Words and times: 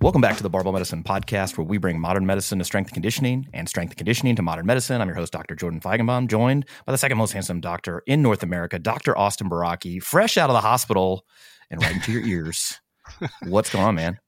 Welcome 0.00 0.20
back 0.20 0.36
to 0.36 0.44
the 0.44 0.48
Barbell 0.48 0.72
Medicine 0.72 1.02
Podcast, 1.02 1.58
where 1.58 1.64
we 1.64 1.76
bring 1.76 1.98
modern 1.98 2.24
medicine 2.24 2.60
to 2.60 2.64
strength 2.64 2.86
and 2.86 2.94
conditioning 2.94 3.48
and 3.52 3.68
strength 3.68 3.90
and 3.90 3.96
conditioning 3.96 4.36
to 4.36 4.42
modern 4.42 4.64
medicine. 4.64 5.00
I'm 5.00 5.08
your 5.08 5.16
host, 5.16 5.32
Dr. 5.32 5.56
Jordan 5.56 5.80
Feigenbaum, 5.80 6.28
joined 6.28 6.66
by 6.86 6.92
the 6.92 6.98
second 6.98 7.18
most 7.18 7.32
handsome 7.32 7.60
doctor 7.60 8.04
in 8.06 8.22
North 8.22 8.44
America, 8.44 8.78
Dr. 8.78 9.18
Austin 9.18 9.50
Baraki, 9.50 10.00
fresh 10.00 10.38
out 10.38 10.50
of 10.50 10.54
the 10.54 10.60
hospital 10.60 11.26
and 11.68 11.82
right 11.82 11.96
into 11.96 12.12
your 12.12 12.22
ears. 12.22 12.78
What's 13.48 13.70
going 13.70 13.86
on, 13.86 13.96
man? 13.96 14.20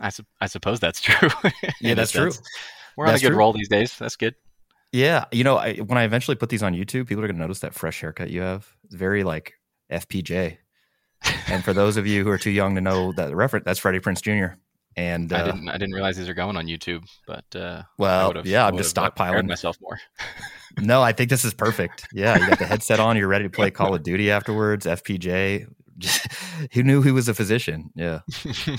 I, 0.00 0.10
su- 0.10 0.22
I 0.40 0.46
suppose 0.46 0.78
that's 0.78 1.00
true. 1.00 1.28
yeah, 1.80 1.94
that's 1.94 2.12
true. 2.12 2.30
We're 2.96 3.08
on 3.08 3.16
a 3.16 3.18
good 3.18 3.30
true. 3.30 3.36
roll 3.36 3.52
these 3.52 3.68
days. 3.68 3.98
That's 3.98 4.14
good. 4.14 4.36
Yeah. 4.92 5.24
You 5.32 5.42
know, 5.42 5.56
I, 5.56 5.74
when 5.78 5.98
I 5.98 6.04
eventually 6.04 6.36
put 6.36 6.50
these 6.50 6.62
on 6.62 6.72
YouTube, 6.72 7.08
people 7.08 7.24
are 7.24 7.26
going 7.26 7.36
to 7.36 7.42
notice 7.42 7.58
that 7.60 7.74
fresh 7.74 8.00
haircut 8.00 8.30
you 8.30 8.42
have. 8.42 8.76
It's 8.84 8.94
very 8.94 9.24
like 9.24 9.54
FPJ. 9.90 10.58
and 11.48 11.64
for 11.64 11.72
those 11.72 11.96
of 11.96 12.06
you 12.06 12.22
who 12.22 12.30
are 12.30 12.38
too 12.38 12.50
young 12.52 12.76
to 12.76 12.80
know 12.80 13.12
that 13.16 13.34
reference, 13.34 13.64
that's 13.64 13.80
Freddie 13.80 13.98
Prinze 13.98 14.22
Jr. 14.22 14.54
And 14.96 15.30
uh, 15.32 15.36
I 15.36 15.42
didn't, 15.42 15.68
I 15.68 15.72
didn't 15.72 15.92
realize 15.92 16.16
these 16.16 16.28
are 16.28 16.34
going 16.34 16.56
on 16.56 16.66
YouTube, 16.66 17.04
but 17.26 17.44
uh, 17.54 17.82
well, 17.98 18.32
yeah, 18.46 18.66
I'm 18.66 18.78
just 18.78 18.96
stockpiling 18.96 19.46
myself 19.46 19.76
more. 19.80 19.98
no, 20.78 21.02
I 21.02 21.12
think 21.12 21.28
this 21.28 21.44
is 21.44 21.52
perfect. 21.52 22.08
Yeah, 22.14 22.38
you 22.38 22.48
got 22.48 22.58
the 22.58 22.64
headset 22.64 22.98
on, 22.98 23.16
you're 23.18 23.28
ready 23.28 23.44
to 23.44 23.50
play 23.50 23.70
Call 23.70 23.94
of 23.94 24.02
Duty 24.02 24.30
afterwards. 24.30 24.86
FPJ, 24.86 25.66
who 26.72 26.82
knew 26.82 27.02
he 27.02 27.12
was 27.12 27.28
a 27.28 27.34
physician? 27.34 27.90
Yeah. 27.94 28.20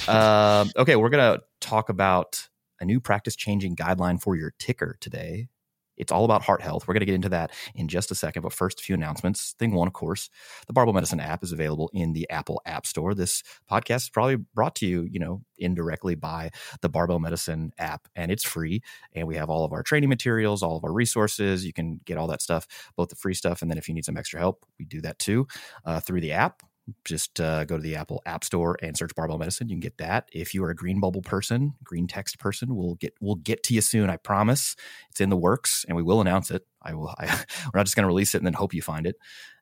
um, 0.08 0.72
okay, 0.76 0.95
we're 0.95 1.10
gonna 1.10 1.40
talk 1.62 1.90
about 1.90 2.48
a 2.80 2.86
new 2.86 3.00
practice 3.00 3.36
changing 3.36 3.76
guideline 3.76 4.20
for 4.20 4.36
your 4.36 4.54
ticker 4.58 4.98
today. 5.00 5.50
It's 5.98 6.12
all 6.12 6.26
about 6.26 6.44
heart 6.44 6.62
health. 6.62 6.88
We're 6.88 6.94
going 6.94 7.02
to 7.02 7.06
get 7.06 7.16
into 7.16 7.30
that 7.30 7.52
in 7.76 7.88
just 7.88 8.12
a 8.12 8.16
second. 8.16 8.42
But 8.44 8.53
first, 8.53 8.80
a 8.80 8.84
few 8.84 8.95
announcements. 8.95 9.56
Thing 9.59 9.73
one, 9.73 9.88
of 9.88 9.94
course, 9.94 10.30
the 10.67 10.73
Barbell 10.73 10.94
Medicine 10.94 11.20
app 11.20 11.44
is 11.44 11.52
available 11.52 11.89
in 11.94 12.14
the 12.14 12.30
Apple 12.30 12.62
App 12.66 12.86
Store. 12.86 13.14
This 13.14 13.44
podcast 13.70 13.98
is 14.04 14.09
probably 14.09 14.36
brought 14.36 14.76
to 14.76 14.88
you, 14.88 15.08
you 15.09 15.20
know, 15.20 15.42
indirectly 15.58 16.16
by 16.16 16.52
the 16.81 16.89
Barbell 16.89 17.20
Medicine 17.20 17.72
app, 17.78 18.08
and 18.16 18.31
it's 18.31 18.44
free. 18.44 18.81
And 19.14 19.27
we 19.27 19.36
have 19.36 19.49
all 19.49 19.66
of 19.66 19.73
our 19.73 19.83
training 19.83 20.10
materials, 20.10 20.64
all 20.64 20.77
of 20.77 20.83
our 20.83 20.94
resources. 20.94 21.66
You 21.66 21.73
can 21.73 22.00
get 22.05 22.17
all 22.17 22.27
that 22.27 22.42
stuff, 22.42 22.67
both 22.95 23.10
the 23.10 23.16
free 23.16 23.33
stuff, 23.33 23.61
and 23.61 23.70
then 23.70 23.77
if 23.77 23.88
you 23.88 23.94
need 23.94 24.05
some 24.05 24.17
extra 24.17 24.39
help, 24.39 24.66
we 24.80 24.86
do 24.86 25.02
that 25.02 25.20
too 25.20 25.48
uh, 25.86 26.00
through 26.00 26.21
the 26.21 26.32
app 26.32 26.61
just 27.03 27.39
uh, 27.39 27.65
go 27.65 27.77
to 27.77 27.81
the 27.81 27.95
Apple 27.95 28.21
App 28.25 28.43
Store 28.43 28.77
and 28.81 28.98
search 28.98 29.14
Barbell 29.15 29.37
Medicine. 29.37 29.70
You 29.70 29.75
can 29.75 29.81
get 29.81 29.98
that. 29.98 30.30
If 30.31 30.53
you 30.53 30.64
are 30.64 30.70
a 30.70 30.75
green 30.75 30.99
bubble 30.99 31.21
person, 31.21 31.73
green 31.83 32.08
text 32.08 32.39
person, 32.39 32.75
we'll 32.75 32.95
get 32.95 33.14
we'll 33.20 33.36
get 33.36 33.64
to 33.64 33.73
you 33.73 33.81
soon. 33.81 34.09
I 34.09 34.17
promise. 34.17 34.75
It's 35.09 35.21
in 35.21 35.30
the 35.30 35.37
works, 35.37 35.86
and 35.87 35.95
we 35.95 36.03
will 36.03 36.21
announce 36.21 36.52
it. 36.52 36.65
I 36.81 36.93
will. 36.93 37.14
I, 37.17 37.26
we're 37.65 37.80
not 37.80 37.86
just 37.86 37.95
going 37.95 38.03
to 38.03 38.08
release 38.08 38.36
it 38.36 38.39
and 38.39 38.45
then 38.45 38.53
hope 38.53 38.73
you 38.73 38.81
find 38.81 39.05
it. 39.05 39.15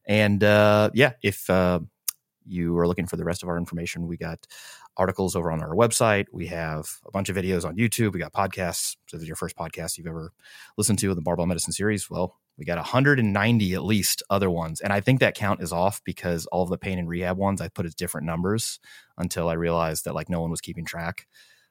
And 0.06 0.44
uh, 0.44 0.92
yeah, 0.94 1.14
if 1.22 1.50
uh, 1.50 1.80
you 2.46 2.78
are 2.78 2.88
looking 2.88 3.08
for 3.08 3.18
the 3.18 3.26
rest 3.26 3.44
of 3.44 3.50
our 3.50 3.58
information, 3.58 4.08
we 4.08 4.18
got 4.18 4.46
articles 4.98 5.36
over 5.36 5.52
on 5.52 5.62
our 5.62 5.76
website. 5.76 6.26
We 6.32 6.48
have 6.48 6.88
a 7.06 7.12
bunch 7.12 7.30
of 7.30 7.36
videos 7.36 7.66
on 7.66 7.76
YouTube. 7.76 8.14
We 8.14 8.20
got 8.20 8.34
podcasts. 8.34 8.96
So 9.08 9.18
if 9.18 9.24
your 9.24 9.36
first 9.36 9.58
podcast 9.58 9.98
you've 9.98 10.08
ever 10.08 10.32
listened 10.78 11.00
to 11.00 11.10
in 11.10 11.16
the 11.16 11.22
Barbell 11.22 11.48
Medicine 11.48 11.74
series, 11.74 12.10
well, 12.10 12.38
we 12.58 12.66
got 12.66 12.78
190 12.78 13.74
at 13.74 13.84
least 13.84 14.24
other 14.30 14.50
ones. 14.50 14.80
And 14.82 14.94
I 14.94 15.02
think 15.02 15.20
that 15.20 15.36
count 15.36 15.62
is 15.62 15.74
off 15.74 16.02
because 16.06 16.46
all 16.48 16.64
of 16.64 16.70
the 16.70 16.78
pain 16.78 16.98
and 16.98 17.10
rehab 17.10 17.38
ones 17.38 17.60
I 17.62 17.68
put 17.68 17.86
as 17.86 17.96
different 17.96 18.26
numbers 18.26 18.80
until 19.18 19.50
I 19.50 19.54
realized 19.54 20.06
that 20.06 20.16
like 20.16 20.30
no 20.30 20.42
one 20.42 20.52
was 20.52 20.62
keeping 20.62 20.86
track. 20.86 21.28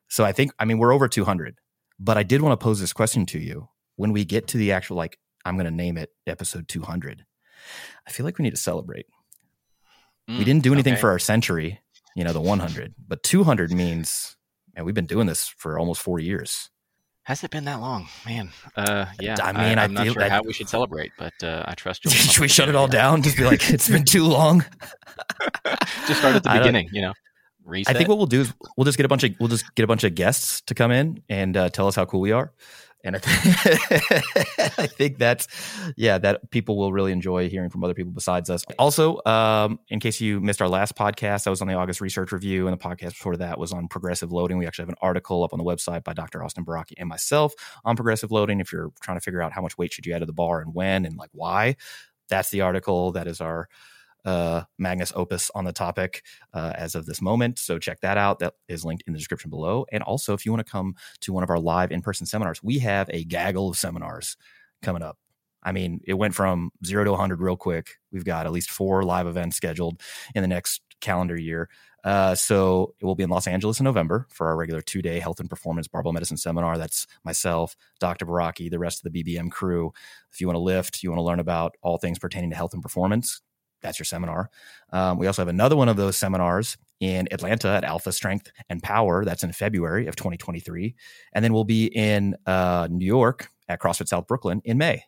So 0.08 0.24
I 0.24 0.32
think, 0.32 0.52
I 0.58 0.64
mean, 0.64 0.78
we're 0.78 0.92
over 0.92 1.08
200. 1.08 1.58
But 1.98 2.18
I 2.18 2.22
did 2.22 2.42
want 2.42 2.58
to 2.58 2.62
pose 2.62 2.80
this 2.80 2.92
question 2.92 3.24
to 3.26 3.38
you. 3.38 3.68
When 3.96 4.12
we 4.12 4.24
get 4.24 4.48
to 4.48 4.58
the 4.58 4.72
actual, 4.72 4.96
like, 4.96 5.18
I'm 5.44 5.56
going 5.56 5.66
to 5.66 5.70
name 5.70 5.96
it 5.96 6.10
episode 6.26 6.68
200, 6.68 7.24
I 8.06 8.10
feel 8.10 8.24
like 8.24 8.38
we 8.38 8.42
need 8.42 8.50
to 8.50 8.56
celebrate. 8.56 9.06
Mm, 10.28 10.38
we 10.38 10.44
didn't 10.44 10.64
do 10.64 10.72
anything 10.72 10.94
okay. 10.94 11.00
for 11.00 11.10
our 11.10 11.18
century, 11.18 11.80
you 12.16 12.24
know, 12.24 12.32
the 12.32 12.40
100, 12.40 12.94
but 13.06 13.22
200 13.22 13.70
means, 13.72 14.36
man, 14.74 14.84
we've 14.84 14.94
been 14.94 15.06
doing 15.06 15.26
this 15.26 15.46
for 15.46 15.78
almost 15.78 16.02
four 16.02 16.18
years. 16.18 16.70
Has 17.24 17.42
it 17.42 17.50
been 17.50 17.64
that 17.64 17.80
long, 17.80 18.06
man? 18.26 18.50
Uh, 18.76 19.06
yeah. 19.18 19.36
I 19.42 19.52
mean, 19.52 19.78
I, 19.78 19.84
am 19.84 19.94
not 19.94 20.04
sure 20.04 20.16
that, 20.16 20.30
how 20.30 20.42
we 20.42 20.52
should 20.52 20.68
celebrate, 20.68 21.10
but 21.18 21.32
uh, 21.42 21.64
I 21.66 21.72
trust 21.72 22.04
you. 22.04 22.10
Should 22.10 22.42
we 22.42 22.48
shut 22.48 22.68
it 22.68 22.76
all 22.76 22.86
down? 22.86 23.22
Just 23.22 23.38
be 23.38 23.44
like, 23.44 23.70
it's 23.72 23.88
been 23.88 24.04
too 24.04 24.24
long. 24.24 24.62
just 26.06 26.20
start 26.20 26.36
at 26.36 26.42
the 26.42 26.50
beginning, 26.50 26.90
you 26.92 27.00
know. 27.00 27.14
Reset. 27.64 27.94
I 27.94 27.96
think 27.96 28.10
what 28.10 28.18
we'll 28.18 28.26
do 28.26 28.42
is 28.42 28.52
we'll 28.76 28.84
just 28.84 28.98
get 28.98 29.06
a 29.06 29.08
bunch 29.08 29.24
of 29.24 29.32
we'll 29.40 29.48
just 29.48 29.74
get 29.74 29.84
a 29.84 29.86
bunch 29.86 30.04
of 30.04 30.14
guests 30.14 30.60
to 30.66 30.74
come 30.74 30.90
in 30.90 31.22
and 31.30 31.56
uh, 31.56 31.70
tell 31.70 31.88
us 31.88 31.96
how 31.96 32.04
cool 32.04 32.20
we 32.20 32.30
are. 32.30 32.52
And 33.04 33.16
I, 33.16 33.18
th- 33.18 33.80
I 34.78 34.86
think 34.86 35.18
that's, 35.18 35.46
yeah, 35.96 36.16
that 36.18 36.50
people 36.50 36.76
will 36.78 36.92
really 36.92 37.12
enjoy 37.12 37.50
hearing 37.50 37.68
from 37.68 37.84
other 37.84 37.92
people 37.94 38.12
besides 38.12 38.48
us. 38.48 38.64
Also, 38.78 39.20
um, 39.26 39.78
in 39.88 40.00
case 40.00 40.20
you 40.20 40.40
missed 40.40 40.62
our 40.62 40.68
last 40.68 40.96
podcast, 40.96 41.46
I 41.46 41.50
was 41.50 41.60
on 41.60 41.68
the 41.68 41.74
August 41.74 42.00
Research 42.00 42.32
Review, 42.32 42.66
and 42.66 42.76
the 42.78 42.82
podcast 42.82 43.10
before 43.10 43.36
that 43.36 43.58
was 43.58 43.72
on 43.72 43.88
progressive 43.88 44.32
loading. 44.32 44.56
We 44.56 44.66
actually 44.66 44.84
have 44.84 44.88
an 44.88 44.96
article 45.02 45.44
up 45.44 45.52
on 45.52 45.58
the 45.58 45.64
website 45.64 46.02
by 46.02 46.14
Dr. 46.14 46.42
Austin 46.42 46.64
Baraki 46.64 46.94
and 46.96 47.08
myself 47.08 47.52
on 47.84 47.94
progressive 47.94 48.32
loading. 48.32 48.60
If 48.60 48.72
you're 48.72 48.90
trying 49.02 49.18
to 49.18 49.22
figure 49.22 49.42
out 49.42 49.52
how 49.52 49.60
much 49.60 49.76
weight 49.76 49.92
should 49.92 50.06
you 50.06 50.14
add 50.14 50.20
to 50.20 50.26
the 50.26 50.32
bar 50.32 50.60
and 50.60 50.74
when 50.74 51.04
and 51.04 51.16
like 51.18 51.30
why, 51.32 51.76
that's 52.28 52.50
the 52.50 52.62
article. 52.62 53.12
That 53.12 53.26
is 53.26 53.40
our 53.40 53.68
uh, 54.24 54.62
Magnus 54.78 55.12
Opus 55.14 55.50
on 55.54 55.64
the 55.64 55.72
topic 55.72 56.22
uh, 56.52 56.72
as 56.76 56.94
of 56.94 57.06
this 57.06 57.20
moment. 57.20 57.58
So 57.58 57.78
check 57.78 58.00
that 58.00 58.16
out. 58.16 58.38
That 58.38 58.54
is 58.68 58.84
linked 58.84 59.04
in 59.06 59.12
the 59.12 59.18
description 59.18 59.50
below. 59.50 59.86
And 59.92 60.02
also, 60.02 60.34
if 60.34 60.46
you 60.46 60.52
want 60.52 60.64
to 60.64 60.70
come 60.70 60.94
to 61.20 61.32
one 61.32 61.42
of 61.42 61.50
our 61.50 61.58
live 61.58 61.92
in 61.92 62.02
person 62.02 62.26
seminars, 62.26 62.62
we 62.62 62.78
have 62.78 63.08
a 63.12 63.24
gaggle 63.24 63.68
of 63.68 63.76
seminars 63.76 64.36
coming 64.82 65.02
up. 65.02 65.18
I 65.62 65.72
mean, 65.72 66.00
it 66.04 66.14
went 66.14 66.34
from 66.34 66.70
zero 66.84 67.04
to 67.04 67.10
100 67.10 67.40
real 67.40 67.56
quick. 67.56 67.92
We've 68.12 68.24
got 68.24 68.46
at 68.46 68.52
least 68.52 68.70
four 68.70 69.02
live 69.02 69.26
events 69.26 69.56
scheduled 69.56 70.00
in 70.34 70.42
the 70.42 70.48
next 70.48 70.82
calendar 71.00 71.36
year. 71.36 71.68
Uh, 72.04 72.34
so 72.34 72.94
it 73.00 73.06
will 73.06 73.14
be 73.14 73.24
in 73.24 73.30
Los 73.30 73.46
Angeles 73.46 73.80
in 73.80 73.84
November 73.84 74.26
for 74.30 74.46
our 74.46 74.56
regular 74.56 74.82
two 74.82 75.00
day 75.00 75.18
health 75.20 75.40
and 75.40 75.48
performance 75.48 75.88
barbell 75.88 76.12
medicine 76.12 76.36
seminar. 76.36 76.76
That's 76.76 77.06
myself, 77.24 77.76
Dr. 77.98 78.26
Baraki, 78.26 78.70
the 78.70 78.78
rest 78.78 79.04
of 79.04 79.10
the 79.10 79.22
BBM 79.22 79.50
crew. 79.50 79.92
If 80.30 80.40
you 80.40 80.46
want 80.46 80.56
to 80.56 80.62
lift, 80.62 81.02
you 81.02 81.10
want 81.10 81.18
to 81.18 81.24
learn 81.24 81.40
about 81.40 81.76
all 81.82 81.96
things 81.96 82.18
pertaining 82.18 82.50
to 82.50 82.56
health 82.56 82.74
and 82.74 82.82
performance, 82.82 83.40
that's 83.84 83.98
your 83.98 84.04
seminar. 84.04 84.50
Um, 84.92 85.18
we 85.18 85.28
also 85.28 85.42
have 85.42 85.48
another 85.48 85.76
one 85.76 85.88
of 85.88 85.96
those 85.96 86.16
seminars 86.16 86.76
in 87.00 87.28
Atlanta 87.30 87.68
at 87.68 87.84
Alpha 87.84 88.10
Strength 88.10 88.50
and 88.68 88.82
Power. 88.82 89.24
That's 89.24 89.44
in 89.44 89.52
February 89.52 90.06
of 90.06 90.16
2023. 90.16 90.94
And 91.34 91.44
then 91.44 91.52
we'll 91.52 91.64
be 91.64 91.86
in 91.86 92.34
uh, 92.46 92.88
New 92.90 93.06
York 93.06 93.50
at 93.68 93.80
CrossFit 93.80 94.08
South 94.08 94.26
Brooklyn 94.26 94.62
in 94.64 94.78
May. 94.78 95.04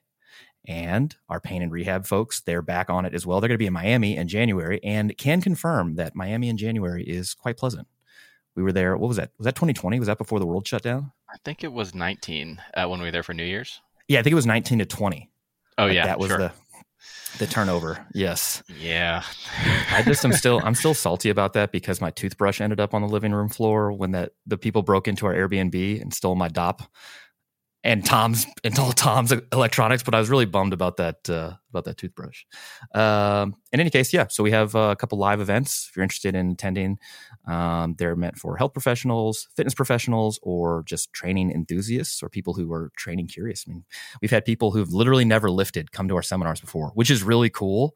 And 0.69 1.15
our 1.29 1.41
pain 1.41 1.63
and 1.63 1.73
rehab 1.73 2.07
folks, 2.07 2.41
they're 2.41 2.63
back 2.63 2.91
on 2.91 3.07
it 3.07 3.15
as 3.15 3.25
well. 3.25 3.41
They're 3.41 3.49
going 3.49 3.55
to 3.55 3.59
be 3.59 3.67
in 3.67 3.73
Miami 3.73 4.17
in 4.17 4.29
January 4.29 4.81
and 4.83 5.17
can 5.17 5.41
confirm 5.41 5.95
that 5.95 6.15
Miami 6.15 6.49
in 6.49 6.57
January 6.57 7.05
is 7.05 7.35
quite 7.35 7.57
pleasant. 7.57 7.87
We 8.57 8.63
were 8.63 8.73
there. 8.73 8.97
What 8.97 9.09
was 9.09 9.17
that? 9.17 9.31
Was 9.39 9.45
that 9.45 9.55
2020? 9.55 9.99
Was 9.99 10.09
that 10.09 10.19
before 10.19 10.41
the 10.41 10.47
world 10.47 10.67
shut 10.67 10.83
down? 10.83 11.13
I 11.31 11.37
think 11.45 11.63
it 11.63 11.73
was 11.73 11.95
19 11.95 12.61
uh, 12.75 12.87
when 12.89 13.01
we 13.01 13.07
were 13.07 13.11
there 13.13 13.23
for 13.23 13.35
New 13.35 13.45
Year's. 13.45 13.81
Yeah, 14.09 14.19
I 14.19 14.23
think 14.23 14.33
it 14.33 14.37
was 14.37 14.47
19 14.47 14.81
to 14.81 14.87
20. 14.87 15.31
Oh 15.79 15.85
like 15.85 15.95
yeah, 15.95 16.07
that 16.07 16.19
was 16.19 16.29
sure. 16.29 16.39
the 16.39 16.53
the 17.39 17.47
turnover, 17.47 18.07
yes. 18.15 18.63
Yeah. 18.81 19.23
I 19.91 20.03
just 20.03 20.25
am 20.25 20.33
still 20.33 20.61
I'm 20.65 20.75
still 20.75 20.95
salty 20.95 21.29
about 21.29 21.53
that 21.53 21.71
because 21.73 22.01
my 22.01 22.11
toothbrush 22.11 22.61
ended 22.61 22.81
up 22.81 22.95
on 22.95 23.03
the 23.03 23.09
living 23.09 23.33
room 23.33 23.49
floor 23.49 23.93
when 23.93 24.13
that 24.13 24.33
the 24.47 24.57
people 24.57 24.83
broke 24.83 25.07
into 25.07 25.27
our 25.27 25.35
Airbnb 25.35 26.01
and 26.01 26.15
stole 26.15 26.35
my 26.35 26.49
DOP. 26.49 26.83
and 27.85 28.05
Tom's 28.05 28.47
and 28.65 28.77
all 28.79 28.93
Tom's 28.93 29.33
electronics, 29.53 30.03
but 30.03 30.15
I 30.15 30.19
was 30.19 30.29
really 30.29 30.45
bummed 30.45 30.73
about 30.73 30.97
that 30.97 31.31
uh, 31.31 31.53
about 31.71 31.85
that 31.85 31.97
toothbrush. 31.97 32.43
Um, 32.95 33.55
in 33.73 33.81
any 33.81 33.91
case, 33.91 34.13
yeah. 34.13 34.27
So 34.29 34.43
we 34.43 34.51
have 34.51 34.75
a 34.75 34.97
couple 34.97 35.19
live 35.19 35.41
events. 35.41 35.87
If 35.89 35.97
you're 35.97 36.03
interested 36.03 36.35
in 36.35 36.51
attending, 36.51 36.99
um, 37.47 37.95
they're 37.99 38.17
meant 38.17 38.39
for 38.39 38.57
health 38.57 38.73
professionals, 38.73 39.49
fitness 39.57 39.75
professionals, 39.75 40.39
or 40.43 40.83
just 40.85 41.13
training 41.13 41.51
enthusiasts 41.53 42.23
or 42.23 42.29
people 42.29 42.55
who 42.55 42.73
are 42.73 42.91
training 42.97 43.29
curious. 43.29 43.65
I 43.67 43.71
mean, 43.71 43.85
we've 44.21 44.31
had 44.31 44.45
people 44.45 44.73
who've 44.73 44.93
literally 44.93 45.25
never 45.25 45.51
lifted 45.51 45.93
come 45.93 46.09
to 46.09 46.17
our 46.17 46.23
seminars 46.23 46.61
before, 46.61 46.91
which 46.95 47.11
is 47.11 47.23
really 47.23 47.51
cool 47.51 47.95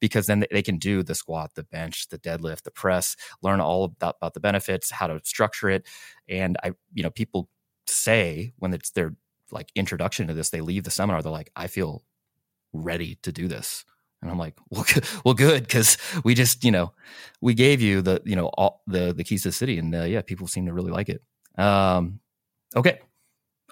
because 0.00 0.26
then 0.26 0.44
they 0.50 0.62
can 0.62 0.78
do 0.78 1.02
the 1.02 1.14
squat, 1.14 1.52
the 1.54 1.62
bench, 1.62 2.08
the 2.08 2.18
deadlift, 2.18 2.62
the 2.62 2.70
press, 2.70 3.16
learn 3.40 3.60
all 3.60 3.84
about, 3.84 4.16
about 4.20 4.34
the 4.34 4.40
benefits, 4.40 4.90
how 4.90 5.06
to 5.06 5.20
structure 5.24 5.70
it. 5.70 5.86
And 6.28 6.56
I, 6.62 6.72
you 6.92 7.02
know, 7.02 7.10
people 7.10 7.48
say 7.86 8.52
when 8.58 8.74
it's 8.74 8.90
their 8.90 9.14
like 9.52 9.70
introduction 9.74 10.26
to 10.26 10.34
this, 10.34 10.50
they 10.50 10.60
leave 10.60 10.84
the 10.84 10.90
seminar, 10.90 11.22
they're 11.22 11.30
like, 11.30 11.50
I 11.54 11.66
feel 11.66 12.04
ready 12.72 13.18
to 13.22 13.32
do 13.32 13.48
this. 13.48 13.84
And 14.22 14.30
I'm 14.30 14.38
like, 14.38 14.54
well, 14.70 14.84
well, 15.24 15.34
good, 15.34 15.64
because 15.64 15.98
we 16.24 16.34
just, 16.34 16.64
you 16.64 16.70
know, 16.70 16.92
we 17.40 17.54
gave 17.54 17.80
you 17.82 18.00
the, 18.02 18.22
you 18.24 18.36
know, 18.36 18.46
all 18.46 18.82
the 18.86 19.12
the 19.12 19.24
keys 19.24 19.42
to 19.42 19.48
the 19.48 19.52
city, 19.52 19.78
and 19.78 19.94
uh, 19.94 20.04
yeah, 20.04 20.22
people 20.22 20.46
seem 20.46 20.66
to 20.66 20.72
really 20.72 20.92
like 20.92 21.08
it. 21.08 21.22
Um, 21.60 22.20
okay, 22.74 23.00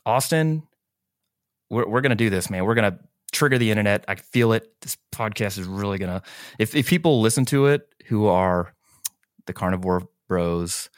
Austin, 0.04 0.64
we're 1.70 1.88
we're 1.88 2.00
gonna 2.00 2.16
do 2.16 2.30
this, 2.30 2.50
man. 2.50 2.64
We're 2.64 2.74
gonna 2.74 2.98
trigger 3.32 3.58
the 3.58 3.70
internet. 3.70 4.04
I 4.08 4.16
feel 4.16 4.52
it. 4.52 4.68
This 4.80 4.96
podcast 5.14 5.58
is 5.58 5.64
really 5.64 5.98
gonna. 5.98 6.22
If 6.58 6.74
if 6.74 6.88
people 6.88 7.20
listen 7.20 7.44
to 7.46 7.66
it 7.66 7.88
who 8.06 8.26
are 8.26 8.74
the 9.46 9.52
carnivore 9.52 10.08
bros, 10.28 10.90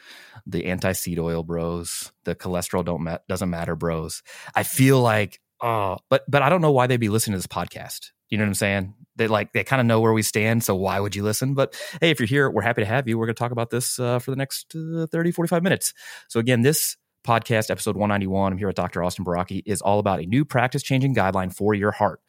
the 0.46 0.66
anti 0.66 0.92
seed 0.92 1.18
oil 1.18 1.42
bros, 1.42 2.10
the 2.24 2.34
cholesterol 2.34 2.84
don't 2.84 3.02
ma- 3.02 3.18
doesn't 3.28 3.50
matter 3.50 3.76
bros. 3.76 4.22
I 4.54 4.62
feel 4.62 5.00
like 5.00 5.40
oh, 5.60 5.98
but 6.08 6.24
but 6.28 6.42
I 6.42 6.48
don't 6.48 6.62
know 6.62 6.72
why 6.72 6.86
they'd 6.86 6.96
be 6.96 7.10
listening 7.10 7.34
to 7.34 7.38
this 7.38 7.46
podcast. 7.46 8.10
You 8.30 8.38
know 8.38 8.44
what 8.44 8.48
I'm 8.48 8.54
saying? 8.54 8.94
They 9.16 9.28
like 9.28 9.52
they 9.52 9.64
kind 9.64 9.80
of 9.80 9.86
know 9.86 10.00
where 10.00 10.12
we 10.12 10.22
stand, 10.22 10.64
so 10.64 10.74
why 10.74 10.98
would 10.98 11.14
you 11.14 11.22
listen? 11.22 11.54
But 11.54 11.74
hey, 12.00 12.10
if 12.10 12.18
you're 12.18 12.26
here, 12.26 12.50
we're 12.50 12.62
happy 12.62 12.82
to 12.82 12.86
have 12.86 13.06
you. 13.06 13.18
We're 13.18 13.26
going 13.26 13.34
to 13.34 13.38
talk 13.38 13.52
about 13.52 13.70
this 13.70 13.98
uh, 13.98 14.18
for 14.18 14.30
the 14.30 14.36
next 14.36 14.74
uh, 14.74 15.06
30, 15.06 15.32
45 15.32 15.62
minutes. 15.62 15.92
So 16.28 16.40
again, 16.40 16.62
this 16.62 16.96
podcast, 17.26 17.70
episode 17.70 17.96
191, 17.96 18.52
I'm 18.52 18.58
here 18.58 18.66
with 18.66 18.76
Dr. 18.76 19.02
Austin 19.02 19.24
Baraki, 19.24 19.62
is 19.66 19.80
all 19.80 19.98
about 19.98 20.20
a 20.20 20.26
new 20.26 20.44
practice 20.44 20.82
changing 20.82 21.14
guideline 21.14 21.54
for 21.54 21.74
your 21.74 21.92
heart. 21.92 22.20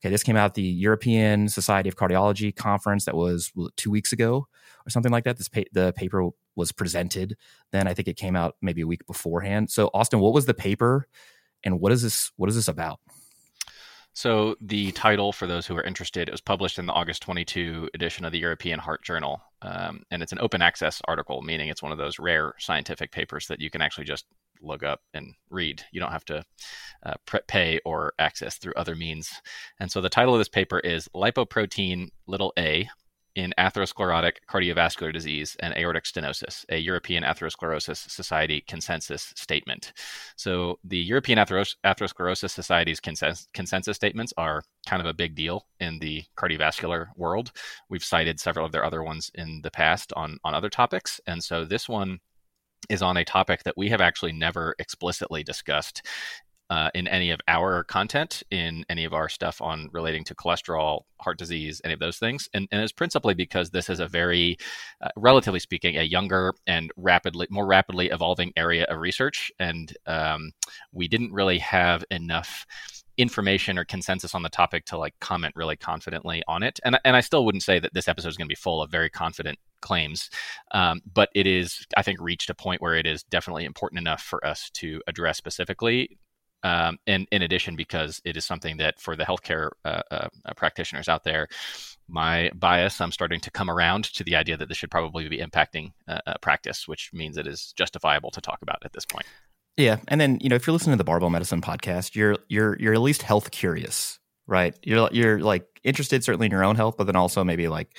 Okay, 0.00 0.10
this 0.10 0.22
came 0.22 0.36
out 0.36 0.54
the 0.54 0.62
European 0.62 1.48
Society 1.48 1.88
of 1.88 1.96
Cardiology 1.96 2.54
conference 2.54 3.06
that 3.06 3.14
was 3.16 3.50
two 3.76 3.90
weeks 3.90 4.12
ago 4.12 4.46
or 4.86 4.90
something 4.90 5.10
like 5.10 5.24
that. 5.24 5.38
This 5.38 5.48
pa- 5.48 5.62
the 5.72 5.92
paper 5.96 6.28
was 6.54 6.70
presented. 6.70 7.36
Then 7.72 7.88
I 7.88 7.94
think 7.94 8.08
it 8.08 8.16
came 8.16 8.36
out 8.36 8.56
maybe 8.60 8.82
a 8.82 8.86
week 8.86 9.06
beforehand. 9.06 9.70
So 9.70 9.90
Austin, 9.94 10.20
what 10.20 10.34
was 10.34 10.46
the 10.46 10.54
paper, 10.54 11.06
and 11.64 11.80
what 11.80 11.92
is 11.92 12.02
this? 12.02 12.30
What 12.36 12.50
is 12.50 12.56
this 12.56 12.68
about? 12.68 13.00
So 14.16 14.56
the 14.62 14.92
title, 14.92 15.30
for 15.30 15.46
those 15.46 15.66
who 15.66 15.76
are 15.76 15.82
interested, 15.82 16.26
it 16.26 16.32
was 16.32 16.40
published 16.40 16.78
in 16.78 16.86
the 16.86 16.92
August 16.94 17.20
22 17.20 17.90
edition 17.92 18.24
of 18.24 18.32
the 18.32 18.38
European 18.38 18.78
Heart 18.78 19.02
Journal, 19.04 19.42
um, 19.60 20.04
and 20.10 20.22
it's 20.22 20.32
an 20.32 20.38
open 20.40 20.62
access 20.62 21.02
article, 21.06 21.42
meaning 21.42 21.68
it's 21.68 21.82
one 21.82 21.92
of 21.92 21.98
those 21.98 22.18
rare 22.18 22.54
scientific 22.58 23.12
papers 23.12 23.46
that 23.48 23.60
you 23.60 23.68
can 23.68 23.82
actually 23.82 24.04
just 24.04 24.24
look 24.62 24.82
up 24.82 25.02
and 25.12 25.34
read. 25.50 25.82
You 25.92 26.00
don't 26.00 26.12
have 26.12 26.24
to 26.24 26.42
uh, 27.04 27.12
pay 27.46 27.78
or 27.84 28.14
access 28.18 28.56
through 28.56 28.72
other 28.74 28.96
means. 28.96 29.30
And 29.80 29.92
so 29.92 30.00
the 30.00 30.08
title 30.08 30.32
of 30.32 30.40
this 30.40 30.48
paper 30.48 30.80
is 30.80 31.10
Lipoprotein 31.14 32.08
little 32.26 32.54
a 32.58 32.88
in 33.36 33.52
atherosclerotic 33.58 34.38
cardiovascular 34.48 35.12
disease 35.12 35.56
and 35.60 35.76
aortic 35.76 36.04
stenosis, 36.04 36.64
a 36.70 36.78
European 36.78 37.22
Atherosclerosis 37.22 38.10
Society 38.10 38.64
consensus 38.66 39.34
statement. 39.36 39.92
So, 40.36 40.78
the 40.82 40.98
European 40.98 41.38
Atheros- 41.38 41.76
Atherosclerosis 41.84 42.50
Society's 42.50 42.98
consens- 42.98 43.46
consensus 43.52 43.94
statements 43.94 44.32
are 44.38 44.62
kind 44.86 45.00
of 45.00 45.06
a 45.06 45.14
big 45.14 45.34
deal 45.34 45.66
in 45.78 45.98
the 45.98 46.24
cardiovascular 46.36 47.08
world. 47.16 47.52
We've 47.90 48.02
cited 48.02 48.40
several 48.40 48.64
of 48.64 48.72
their 48.72 48.84
other 48.84 49.04
ones 49.04 49.30
in 49.34 49.60
the 49.62 49.70
past 49.70 50.12
on, 50.16 50.38
on 50.42 50.54
other 50.54 50.70
topics. 50.70 51.20
And 51.26 51.44
so, 51.44 51.66
this 51.66 51.88
one 51.88 52.20
is 52.88 53.02
on 53.02 53.16
a 53.16 53.24
topic 53.24 53.64
that 53.64 53.76
we 53.76 53.90
have 53.90 54.00
actually 54.00 54.32
never 54.32 54.74
explicitly 54.78 55.42
discussed 55.42 56.02
uh, 56.70 56.90
in 56.94 57.06
any 57.06 57.30
of 57.30 57.40
our 57.48 57.84
content, 57.84 58.42
in 58.50 58.84
any 58.88 59.04
of 59.04 59.12
our 59.12 59.28
stuff 59.28 59.60
on 59.62 59.88
relating 59.92 60.24
to 60.24 60.34
cholesterol, 60.34 61.02
heart 61.20 61.38
disease, 61.38 61.80
any 61.84 61.94
of 61.94 62.00
those 62.00 62.18
things. 62.18 62.48
And, 62.52 62.66
and 62.72 62.82
it's 62.82 62.92
principally 62.92 63.34
because 63.34 63.70
this 63.70 63.88
is 63.88 64.00
a 64.00 64.08
very, 64.08 64.56
uh, 65.00 65.08
relatively 65.16 65.60
speaking, 65.60 65.96
a 65.96 66.02
younger 66.02 66.54
and 66.66 66.90
rapidly, 66.96 67.46
more 67.50 67.66
rapidly 67.66 68.10
evolving 68.10 68.52
area 68.56 68.84
of 68.84 68.98
research. 68.98 69.52
And 69.58 69.92
um, 70.06 70.52
we 70.92 71.08
didn't 71.08 71.32
really 71.32 71.58
have 71.58 72.04
enough 72.10 72.66
information 73.18 73.78
or 73.78 73.84
consensus 73.84 74.34
on 74.34 74.42
the 74.42 74.48
topic 74.48 74.84
to 74.84 74.98
like 74.98 75.14
comment 75.20 75.54
really 75.56 75.76
confidently 75.76 76.42
on 76.48 76.62
it. 76.62 76.78
And, 76.84 76.98
and 77.04 77.16
I 77.16 77.20
still 77.20 77.44
wouldn't 77.44 77.62
say 77.62 77.78
that 77.78 77.94
this 77.94 78.08
episode 78.08 78.28
is 78.28 78.36
going 78.36 78.46
to 78.46 78.52
be 78.52 78.56
full 78.56 78.82
of 78.82 78.90
very 78.90 79.08
confident 79.08 79.58
claims, 79.80 80.28
um, 80.72 81.00
but 81.14 81.30
it 81.34 81.46
is, 81.46 81.86
I 81.96 82.02
think, 82.02 82.20
reached 82.20 82.50
a 82.50 82.54
point 82.54 82.82
where 82.82 82.94
it 82.94 83.06
is 83.06 83.22
definitely 83.22 83.64
important 83.64 84.00
enough 84.00 84.20
for 84.20 84.44
us 84.46 84.70
to 84.74 85.00
address 85.06 85.38
specifically 85.38 86.18
um, 86.66 86.98
and 87.06 87.28
in 87.30 87.42
addition, 87.42 87.76
because 87.76 88.20
it 88.24 88.36
is 88.36 88.44
something 88.44 88.78
that 88.78 88.98
for 88.98 89.14
the 89.14 89.22
healthcare 89.22 89.70
uh, 89.84 90.02
uh, 90.10 90.28
practitioners 90.56 91.08
out 91.08 91.22
there, 91.22 91.46
my 92.08 92.50
bias, 92.56 93.00
I'm 93.00 93.12
starting 93.12 93.38
to 93.42 93.52
come 93.52 93.70
around 93.70 94.04
to 94.14 94.24
the 94.24 94.34
idea 94.34 94.56
that 94.56 94.68
this 94.68 94.76
should 94.76 94.90
probably 94.90 95.28
be 95.28 95.38
impacting 95.38 95.92
uh, 96.08 96.18
uh, 96.26 96.34
practice, 96.40 96.88
which 96.88 97.10
means 97.12 97.36
it 97.36 97.46
is 97.46 97.72
justifiable 97.76 98.32
to 98.32 98.40
talk 98.40 98.62
about 98.62 98.78
at 98.84 98.92
this 98.92 99.04
point. 99.04 99.26
Yeah, 99.76 99.98
and 100.08 100.20
then 100.20 100.38
you 100.40 100.48
know 100.48 100.56
if 100.56 100.66
you're 100.66 100.72
listening 100.72 100.94
to 100.94 100.98
the 100.98 101.04
Barbell 101.04 101.30
Medicine 101.30 101.60
podcast, 101.60 102.16
you're 102.16 102.36
you're 102.48 102.76
you're 102.80 102.94
at 102.94 103.00
least 103.00 103.22
health 103.22 103.52
curious, 103.52 104.18
right? 104.48 104.76
You're 104.82 105.08
you're 105.12 105.38
like 105.38 105.66
interested 105.84 106.24
certainly 106.24 106.46
in 106.46 106.52
your 106.52 106.64
own 106.64 106.74
health, 106.74 106.96
but 106.96 107.04
then 107.04 107.16
also 107.16 107.44
maybe 107.44 107.68
like 107.68 107.96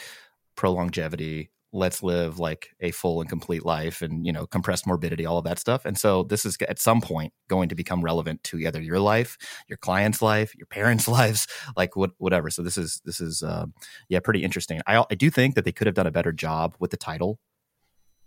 pro 0.56 0.74
longevity, 0.74 1.52
let's 1.74 2.02
live 2.02 2.40
like 2.40 2.70
a 2.80 2.92
full 2.92 3.20
and 3.20 3.30
complete 3.30 3.66
life 3.66 4.02
and 4.02 4.26
you 4.26 4.32
know 4.32 4.48
compressed 4.48 4.88
morbidity 4.88 5.26
all 5.26 5.38
of 5.38 5.44
that 5.44 5.60
stuff. 5.60 5.86
And 5.86 5.98
so 5.98 6.24
this 6.24 6.46
is 6.46 6.58
at 6.68 6.80
some 6.80 7.02
point 7.02 7.34
going 7.50 7.70
to 7.70 7.76
become 7.76 8.02
relevant 8.02 8.44
to 8.46 8.60
either 8.60 8.82
your 8.82 9.00
life 9.00 9.38
your 9.68 9.78
client's 9.78 10.22
life 10.22 10.56
your 10.56 10.68
parents 10.68 11.08
lives 11.20 11.48
like 11.76 11.96
what, 11.96 12.12
whatever. 12.18 12.50
So 12.50 12.62
this 12.62 12.78
is 12.78 13.02
this 13.06 13.20
is 13.20 13.44
uh, 13.44 13.66
yeah 14.10 14.20
pretty 14.20 14.44
interesting. 14.44 14.82
I, 14.88 15.04
I 15.10 15.16
do 15.16 15.30
think 15.30 15.56
that 15.56 15.66
they 15.66 15.72
could 15.72 15.88
have 15.88 15.96
done 15.96 16.08
a 16.08 16.12
better 16.12 16.32
job 16.32 16.76
with 16.80 16.92
the 16.92 16.98
title. 16.98 17.40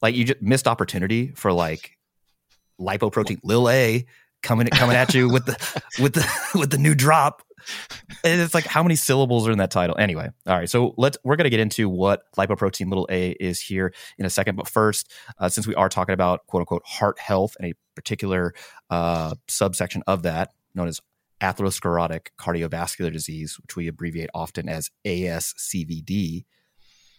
Like 0.02 0.14
you 0.14 0.24
just 0.24 0.42
missed 0.42 0.68
opportunity 0.68 1.32
for 1.34 1.52
like 1.52 1.96
lipoprotein 2.80 3.38
lil 3.42 3.68
a 3.68 4.06
coming 4.42 4.66
coming 4.68 4.96
at 4.96 5.14
you 5.14 5.28
with 5.28 5.46
the 5.46 5.82
with 6.02 6.14
the 6.14 6.26
with 6.58 6.70
the 6.70 6.78
new 6.78 6.94
drop. 6.94 7.42
And 8.24 8.40
it's 8.40 8.54
like 8.54 8.64
how 8.64 8.82
many 8.82 8.96
syllables 8.96 9.46
are 9.46 9.52
in 9.52 9.58
that 9.58 9.70
title? 9.70 9.96
Anyway 9.98 10.30
all 10.46 10.56
right. 10.56 10.68
So 10.68 10.94
let's 10.96 11.18
we're 11.24 11.36
going 11.36 11.44
to 11.44 11.50
get 11.50 11.60
into 11.60 11.88
what 11.88 12.22
lipoprotein 12.36 12.88
little 12.88 13.06
a 13.10 13.30
is 13.32 13.60
here 13.60 13.92
in 14.18 14.24
a 14.24 14.30
second. 14.30 14.56
But 14.56 14.68
first 14.68 15.12
uh, 15.38 15.48
since 15.48 15.66
we 15.66 15.74
are 15.74 15.88
talking 15.88 16.14
about 16.14 16.46
quote 16.46 16.62
unquote 16.62 16.82
heart 16.86 17.18
health 17.18 17.56
and 17.60 17.70
a 17.70 17.74
particular 17.94 18.54
uh, 18.88 19.34
subsection 19.46 20.02
of 20.06 20.22
that 20.22 20.52
known 20.74 20.88
as 20.88 21.00
atherosclerotic 21.40 22.28
cardiovascular 22.38 23.10
disease 23.10 23.58
which 23.62 23.74
we 23.74 23.88
abbreviate 23.88 24.28
often 24.34 24.68
as 24.68 24.90
ascvd 25.06 26.44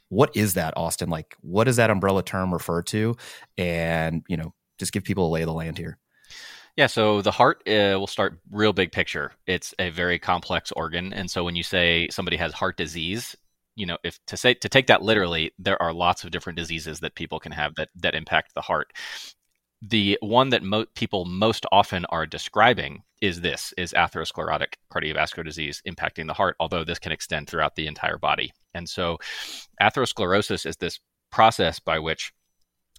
what 0.09 0.29
is 0.35 0.55
that 0.55 0.75
austin? 0.75 1.09
Like 1.09 1.35
what 1.39 1.63
does 1.63 1.77
that 1.77 1.89
umbrella 1.89 2.21
term 2.21 2.53
refer 2.53 2.81
to? 2.83 3.15
And 3.57 4.23
you 4.27 4.37
know 4.37 4.53
just 4.77 4.91
give 4.91 5.03
people 5.03 5.27
a 5.27 5.31
lay 5.31 5.41
of 5.41 5.47
the 5.47 5.53
land 5.53 5.77
here 5.77 5.97
yeah, 6.77 6.87
so 6.87 7.21
the 7.21 7.31
heart 7.31 7.61
uh, 7.67 7.97
will 7.99 8.07
start 8.07 8.39
real 8.49 8.73
big 8.73 8.91
picture. 8.91 9.33
It's 9.45 9.73
a 9.79 9.89
very 9.89 10.19
complex 10.19 10.71
organ, 10.71 11.13
and 11.13 11.29
so 11.29 11.43
when 11.43 11.55
you 11.55 11.63
say 11.63 12.07
somebody 12.09 12.37
has 12.37 12.53
heart 12.53 12.77
disease, 12.77 13.35
you 13.75 13.85
know, 13.85 13.97
if 14.03 14.19
to 14.27 14.37
say 14.37 14.53
to 14.55 14.69
take 14.69 14.87
that 14.87 15.01
literally, 15.01 15.51
there 15.59 15.81
are 15.81 15.93
lots 15.93 16.23
of 16.23 16.31
different 16.31 16.57
diseases 16.57 16.99
that 17.01 17.15
people 17.15 17.39
can 17.39 17.51
have 17.51 17.75
that 17.75 17.89
that 17.95 18.15
impact 18.15 18.53
the 18.53 18.61
heart. 18.61 18.93
The 19.81 20.17
one 20.21 20.49
that 20.49 20.63
mo- 20.63 20.85
people 20.95 21.25
most 21.25 21.65
often 21.71 22.05
are 22.05 22.25
describing 22.25 23.03
is 23.21 23.41
this: 23.41 23.73
is 23.77 23.93
atherosclerotic 23.93 24.73
cardiovascular 24.93 25.45
disease 25.45 25.81
impacting 25.87 26.27
the 26.27 26.33
heart. 26.33 26.55
Although 26.59 26.83
this 26.83 26.99
can 26.99 27.11
extend 27.11 27.47
throughout 27.47 27.75
the 27.75 27.87
entire 27.87 28.17
body, 28.17 28.53
and 28.73 28.87
so 28.87 29.17
atherosclerosis 29.81 30.65
is 30.65 30.77
this 30.77 30.99
process 31.31 31.79
by 31.79 31.99
which 31.99 32.33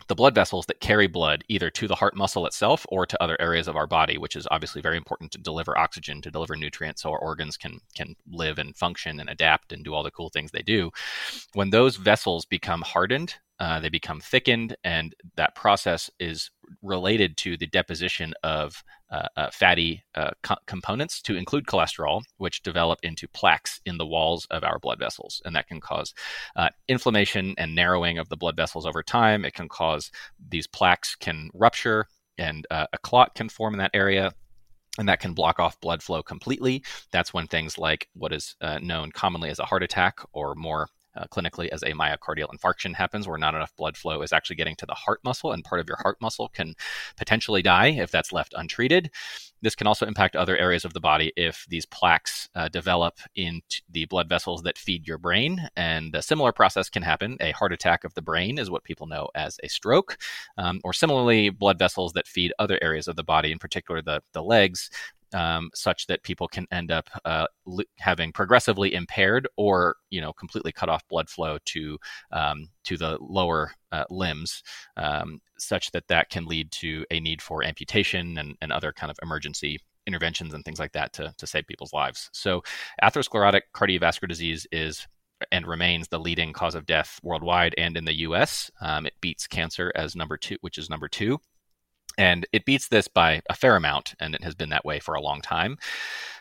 the 0.09 0.15
blood 0.15 0.35
vessels 0.35 0.67
that 0.67 0.81
carry 0.81 1.07
blood 1.07 1.45
either 1.49 1.71
to 1.71 1.89
the 1.89 1.95
heart 1.95 2.17
muscle 2.17 2.47
itself 2.47 2.87
or 2.89 3.07
to 3.07 3.23
other 3.23 3.41
areas 3.41 3.69
of 3.69 3.77
our 3.77 3.87
body, 3.87 4.19
which 4.19 4.37
is 4.37 4.49
obviously 4.51 4.83
very 4.83 4.97
important 4.97 5.31
to 5.33 5.39
deliver 5.39 5.79
oxygen, 5.79 6.21
to 6.23 6.31
deliver 6.31 6.57
nutrients 6.57 7.03
so 7.03 7.11
our 7.11 7.19
organs 7.19 7.57
can 7.57 7.79
can 7.95 8.15
live 8.31 8.59
and 8.59 8.77
function 8.77 9.21
and 9.21 9.29
adapt 9.29 9.73
and 9.73 9.85
do 9.85 9.95
all 9.95 10.03
the 10.03 10.11
cool 10.11 10.29
things 10.31 10.51
they 10.51 10.63
do. 10.63 10.91
When 11.55 11.71
those 11.71 11.97
vessels 11.97 12.45
become 12.45 12.83
hardened, 12.83 13.35
uh, 13.59 13.79
they 13.79 13.89
become 13.89 14.21
thickened, 14.21 14.77
and 14.83 15.15
that 15.37 15.55
process 15.55 16.11
is 16.19 16.51
related 16.83 17.37
to 17.37 17.57
the 17.57 17.67
deposition 17.69 18.35
of 18.43 18.83
uh, 19.13 19.29
uh, 19.37 19.51
fatty 19.51 20.03
uh, 20.15 20.31
co- 20.43 20.57
components 20.67 21.23
to 21.23 21.37
include 21.37 21.67
cholesterol, 21.67 22.23
which 22.39 22.63
develop 22.63 22.99
into 23.03 23.29
plaques 23.29 23.81
in 23.87 23.99
the 23.99 24.07
walls 24.07 24.47
of 24.51 24.65
our 24.65 24.79
blood 24.79 24.99
vessels. 24.99 25.41
And 25.45 25.55
that 25.55 25.69
can 25.69 25.81
cause 25.81 26.15
uh, 26.57 26.71
inflammation 26.89 27.55
and 27.59 27.75
narrowing 27.75 28.19
of 28.19 28.29
the 28.29 28.37
blood 28.37 28.57
vessels 28.57 28.87
over 28.87 29.03
time. 29.03 29.45
It 29.45 29.55
can 29.55 29.69
cause 29.69 30.11
these 30.49 30.67
plaques 30.67 31.15
can 31.15 31.51
rupture 31.55 32.07
and 32.39 32.67
a 32.71 32.99
clot 33.03 33.35
can 33.35 33.51
form 33.51 33.75
in 33.75 33.79
that 33.79 33.91
area 33.93 34.33
and 34.99 35.09
that 35.09 35.21
can 35.21 35.33
block 35.33 35.59
off 35.59 35.81
blood 35.81 36.03
flow 36.03 36.23
completely. 36.23 36.83
That's 37.13 37.33
when 37.33 37.47
things 37.47 37.79
like 37.79 38.09
what 38.15 38.33
is 38.33 38.57
uh, 38.61 38.79
known 38.83 39.13
commonly 39.13 39.51
as 39.51 39.59
a 39.59 39.65
heart 39.65 39.83
attack 39.83 40.21
or 40.33 40.55
more 40.55 40.89
uh, 41.17 41.25
clinically 41.31 41.69
as 41.69 41.83
a 41.83 41.93
myocardial 41.93 42.49
infarction 42.55 42.95
happens, 42.95 43.27
where 43.27 43.39
not 43.39 43.55
enough 43.55 43.75
blood 43.77 43.97
flow 43.97 44.23
is 44.23 44.33
actually 44.33 44.57
getting 44.57 44.77
to 44.77 44.87
the 44.87 44.95
heart 44.95 45.21
muscle, 45.25 45.53
and 45.53 45.65
part 45.65 45.81
of 45.81 45.89
your 45.89 45.99
heart 46.03 46.19
muscle 46.21 46.49
can 46.49 46.75
potentially 47.17 47.63
die 47.63 47.89
if 47.89 48.11
that's 48.11 48.33
left 48.33 48.55
untreated. 48.57 49.11
This 49.63 49.75
can 49.77 49.87
also 49.87 50.07
impact 50.07 50.35
other 50.35 50.57
areas 50.57 50.85
of 50.85 50.93
the 50.93 51.01
body 51.01 51.33
if 51.37 51.67
these 51.69 51.87
plaques 51.87 52.49
uh, 52.55 52.69
develop 52.69 53.19
in 53.37 53.63
the 53.89 54.07
blood 54.07 54.29
vessels 54.29 54.63
that 54.63 54.77
feed 54.77 55.07
your 55.07 55.19
brain. 55.19 55.69
And 55.77 56.15
a 56.15 56.23
similar 56.23 56.53
process 56.53 56.89
can 56.89 57.03
happen. 57.03 57.37
A 57.41 57.53
heart 57.53 57.73
attack 57.73 58.03
of 58.05 58.15
the 58.15 58.23
brain 58.23 58.59
is 58.59 58.71
what 58.71 58.83
people 58.83 59.07
know 59.07 59.29
as 59.37 59.59
a 59.63 59.69
stroke, 59.69 60.19
um, 60.59 60.81
or 60.83 60.93
similarly, 60.93 61.51
blood 61.51 61.79
vessels 61.79 62.13
that 62.15 62.27
feed 62.27 62.53
other 62.59 62.79
areas 62.83 63.07
of 63.07 63.15
the 63.17 63.23
body, 63.23 63.53
in 63.53 63.59
particular 63.59 64.03
the, 64.03 64.21
the 64.33 64.43
legs, 64.43 64.91
um, 65.33 65.71
such 65.75 66.07
that 66.07 66.23
people 66.23 66.49
can 66.49 66.67
end 66.71 66.91
up 66.91 67.09
uh, 67.25 67.47
having 67.99 68.33
progressively 68.33 68.95
impaired 68.95 69.49
or 69.57 69.97
you 70.11 70.21
know 70.21 70.33
completely 70.33 70.73
cut 70.73 70.89
off 70.89 71.07
blood 71.09 71.29
flow 71.29 71.59
to 71.67 71.99
um, 72.33 72.69
to 72.85 72.97
the 72.97 73.19
lower 73.21 73.73
uh, 73.93 74.05
limbs, 74.11 74.63
um, 74.97 75.41
such 75.59 75.91
that 75.93 76.09
that 76.09 76.31
can 76.31 76.47
lead 76.47 76.71
to 76.73 77.05
a 77.11 77.21
need 77.21 77.43
for 77.43 77.65
amputation 77.65 78.39
and, 78.39 78.57
and 78.61 78.73
other 78.73 78.93
kind 78.93 79.11
of 79.11 79.19
emergency 79.23 79.79
interventions 80.07 80.53
and 80.53 80.65
things 80.65 80.81
like 80.81 80.93
that 80.93 81.13
to, 81.13 81.33
to 81.39 81.47
save 81.47 81.67
people's 81.67 81.93
lives. 81.93 82.29
So 82.33 82.63
atherosclerotic 83.03 83.63
cardiovascular 83.75 84.29
disease 84.29 84.67
is 84.73 85.07
and 85.51 85.67
remains 85.67 86.09
the 86.09 86.21
leading 86.21 86.53
cause 86.53 86.75
of 86.75 86.87
death 86.87 87.19
worldwide 87.23 87.75
and 87.77 87.97
in 87.97 88.05
the 88.05 88.19
U.S. 88.21 88.71
Um, 88.81 89.07
it 89.07 89.15
beats 89.21 89.47
cancer 89.47 89.91
as 89.95 90.15
number 90.15 90.37
two, 90.37 90.57
which 90.61 90.79
is 90.79 90.89
number 90.89 91.09
two 91.09 91.41
and 92.19 92.47
it 92.53 92.65
beats 92.65 92.89
this 92.89 93.09
by 93.09 93.43
a 93.49 93.55
fair 93.55 93.77
amount, 93.77 94.15
and 94.21 94.35
it 94.35 94.43
has 94.45 94.55
been 94.55 94.71
that 94.71 94.85
way 94.85 95.01
for 95.01 95.15
a 95.15 95.21
long 95.21 95.41
time. 95.41 95.79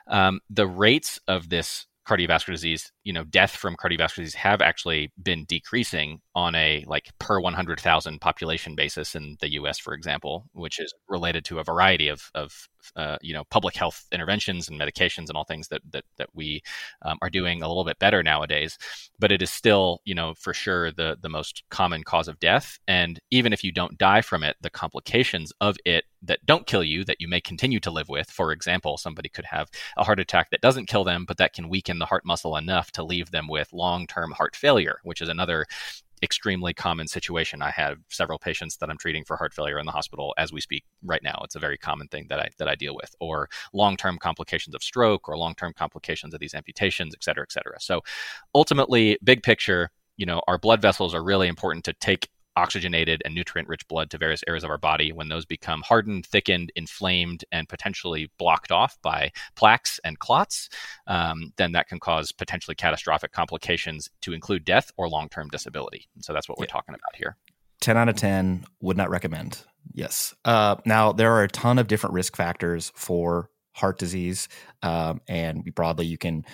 Um, 0.08 0.42
the 0.50 0.68
rates 0.68 1.20
of 1.28 1.50
this 1.50 1.88
cardiovascular 2.08 2.52
disease, 2.52 2.92
you 3.04 3.14
know, 3.14 3.24
death 3.24 3.52
from 3.52 3.76
cardiovascular 3.76 4.18
disease 4.18 4.36
have 4.36 4.62
actually 4.62 5.12
been 5.22 5.46
decreasing 5.46 6.22
on 6.36 6.56
a 6.56 6.84
like 6.88 7.10
per 7.20 7.40
100,000 7.40 8.22
population 8.22 8.76
basis 8.76 9.16
in 9.16 9.38
the 9.40 9.54
U.S., 9.54 9.80
for 9.80 9.94
example, 9.94 10.46
which 10.54 10.80
is 10.80 10.94
related 11.10 11.46
to 11.46 11.60
a 11.60 11.64
variety 11.64 12.08
of, 12.08 12.30
of 12.36 12.68
uh, 12.96 13.18
you 13.22 13.34
know 13.34 13.44
public 13.46 13.76
health 13.76 14.08
interventions 14.12 14.68
and 14.68 14.80
medications 14.80 15.28
and 15.28 15.38
all 15.38 15.44
things 15.44 15.68
that 15.68 15.82
that 15.92 16.04
that 16.18 16.30
we 16.34 16.62
um, 17.04 17.18
are 17.22 17.30
doing 17.30 17.62
a 17.62 17.68
little 17.68 17.86
bit 17.86 18.00
better 18.00 18.24
nowadays. 18.24 18.78
But 19.20 19.32
it 19.32 19.42
is 19.42 19.52
still 19.52 20.02
you 20.06 20.16
know 20.16 20.34
for 20.34 20.54
sure 20.54 20.92
the 20.92 21.18
the 21.22 21.30
most 21.30 21.64
common 21.70 22.04
cause 22.04 22.28
of 22.28 22.40
death. 22.40 22.80
And 22.88 23.20
even 23.32 23.54
if 23.54 23.64
you 23.64 23.72
don't 23.72 23.98
die 23.98 24.22
from 24.22 24.44
it, 24.44 24.58
the 24.62 24.70
complications 24.70 25.52
of 25.62 25.78
it 25.86 26.06
that 26.24 26.46
don't 26.46 26.68
kill 26.68 26.84
you 26.84 27.04
that 27.06 27.20
you 27.20 27.28
may 27.28 27.42
continue 27.42 27.80
to 27.80 27.92
live 27.92 28.10
with. 28.10 28.30
For 28.30 28.52
example, 28.52 28.98
somebody 28.98 29.30
could 29.30 29.46
have 29.46 29.70
a 29.98 30.04
heart 30.04 30.20
attack 30.20 30.52
that 30.52 30.62
doesn't 30.62 30.88
kill 30.88 31.04
them, 31.04 31.26
but 31.26 31.38
that 31.38 31.54
can 31.54 31.70
weaken 31.70 32.00
the 32.00 32.06
heart 32.06 32.26
muscle 32.26 32.56
enough 32.56 32.91
to 32.94 33.04
leave 33.04 33.32
them 33.32 33.48
with 33.48 33.74
long 33.74 34.08
term 34.08 34.32
heart 34.32 34.56
failure, 34.56 35.00
which 35.04 35.22
is 35.22 35.30
another 35.30 35.66
extremely 36.24 36.72
common 36.72 37.08
situation. 37.08 37.64
I 37.64 37.72
have 37.72 37.98
several 38.10 38.38
patients 38.38 38.78
that 38.78 38.92
I'm 38.92 38.98
treating 38.98 39.26
for 39.26 39.38
heart 39.38 39.56
failure 39.56 39.80
in 39.80 39.88
the 39.88 39.92
hospital 39.92 40.36
as 40.38 40.54
we 40.54 40.62
speak 40.62 40.84
right 41.04 41.24
now. 41.24 41.42
It's 41.44 41.56
a 41.56 41.60
very 41.60 41.80
common 41.80 42.08
thing 42.10 42.28
that 42.30 42.40
I 42.40 42.50
that 42.60 42.68
I 42.68 42.76
deal 42.76 42.96
with, 42.96 43.16
or 43.20 43.50
long-term 43.74 44.20
complications 44.20 44.76
of 44.76 44.84
stroke, 44.84 45.28
or 45.28 45.38
long-term 45.38 45.74
complications 45.74 46.34
of 46.34 46.40
these 46.40 46.54
amputations, 46.54 47.16
et 47.16 47.24
cetera, 47.24 47.44
et 47.44 47.52
cetera. 47.52 47.80
So 47.80 48.02
ultimately, 48.54 49.18
big 49.24 49.42
picture, 49.42 49.90
you 50.18 50.28
know, 50.28 50.42
our 50.48 50.60
blood 50.60 50.82
vessels 50.82 51.16
are 51.16 51.24
really 51.24 51.48
important 51.48 51.86
to 51.86 51.94
take 51.94 52.30
oxygenated 52.56 53.22
and 53.26 53.34
nutrient 53.34 53.70
rich 53.70 53.88
blood 53.88 54.10
to 54.10 54.18
various 54.18 54.44
areas 54.48 54.64
of 54.64 54.70
our 54.70 54.78
body, 54.78 55.12
when 55.12 55.30
those 55.30 55.46
become 55.46 55.82
hardened, 55.82 56.26
thickened, 56.26 56.72
inflamed, 56.76 57.46
and 57.52 57.70
potentially 57.70 58.30
blocked 58.38 58.72
off 58.72 58.98
by 59.02 59.32
plaques 59.56 60.00
and 60.04 60.20
clots, 60.20 60.70
um, 61.08 61.54
then 61.58 61.72
that 61.72 61.88
can 61.88 62.00
cause 62.00 62.32
potentially 62.32 62.76
catastrophic 62.76 63.32
complications 63.32 64.10
to 64.22 64.34
include 64.34 64.66
death 64.66 64.92
or 64.98 65.10
long 65.10 65.30
term 65.30 65.48
disability. 65.50 66.08
And 66.16 66.24
so 66.24 66.34
that's 66.34 66.50
what 66.50 66.58
we're 66.58 66.66
talking 66.66 66.96
about 66.96 67.16
here. 67.16 67.38
10 67.82 67.98
out 67.98 68.10
of 68.10 68.16
10 68.16 68.66
would 68.82 68.98
not 68.98 69.10
recommend. 69.10 69.64
Yes. 69.94 70.34
Uh, 70.46 70.76
now, 70.86 71.12
there 71.12 71.34
are 71.34 71.44
a 71.44 71.48
ton 71.48 71.80
of 71.80 71.88
different 71.88 72.14
risk 72.14 72.36
factors 72.36 72.92
for 72.96 73.50
heart 73.74 73.98
disease. 73.98 74.48
Um, 74.84 75.22
and 75.28 75.64
broadly, 75.74 76.06
you 76.06 76.18
can 76.18 76.46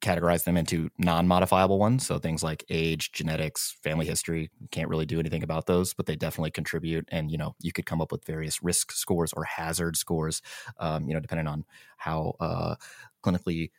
categorize 0.00 0.44
them 0.44 0.56
into 0.56 0.90
non-modifiable 0.98 1.78
ones. 1.78 2.06
So 2.06 2.18
things 2.18 2.42
like 2.42 2.64
age 2.70 3.12
genetics 3.12 3.76
family 3.82 4.06
history 4.06 4.50
can't 4.70 4.88
really 4.88 5.06
do 5.06 5.18
anything 5.20 5.42
about 5.42 5.66
those 5.66 5.94
but 5.94 6.06
they 6.06 6.16
definitely 6.16 6.50
contribute. 6.50 7.08
And 7.10 7.30
you 7.30 7.38
know 7.38 7.54
you 7.60 7.72
could 7.72 7.86
come 7.86 8.00
up 8.00 8.12
with 8.12 8.24
various 8.24 8.62
risk 8.62 8.92
scores 8.92 9.32
or 9.32 9.44
hazard 9.44 9.96
scores 9.96 10.42
um, 10.78 11.08
you 11.08 11.14
know 11.14 11.20
depending 11.20 11.46
on 11.46 11.64
how 11.96 12.34
uh, 12.40 12.74
clinically 13.24 13.70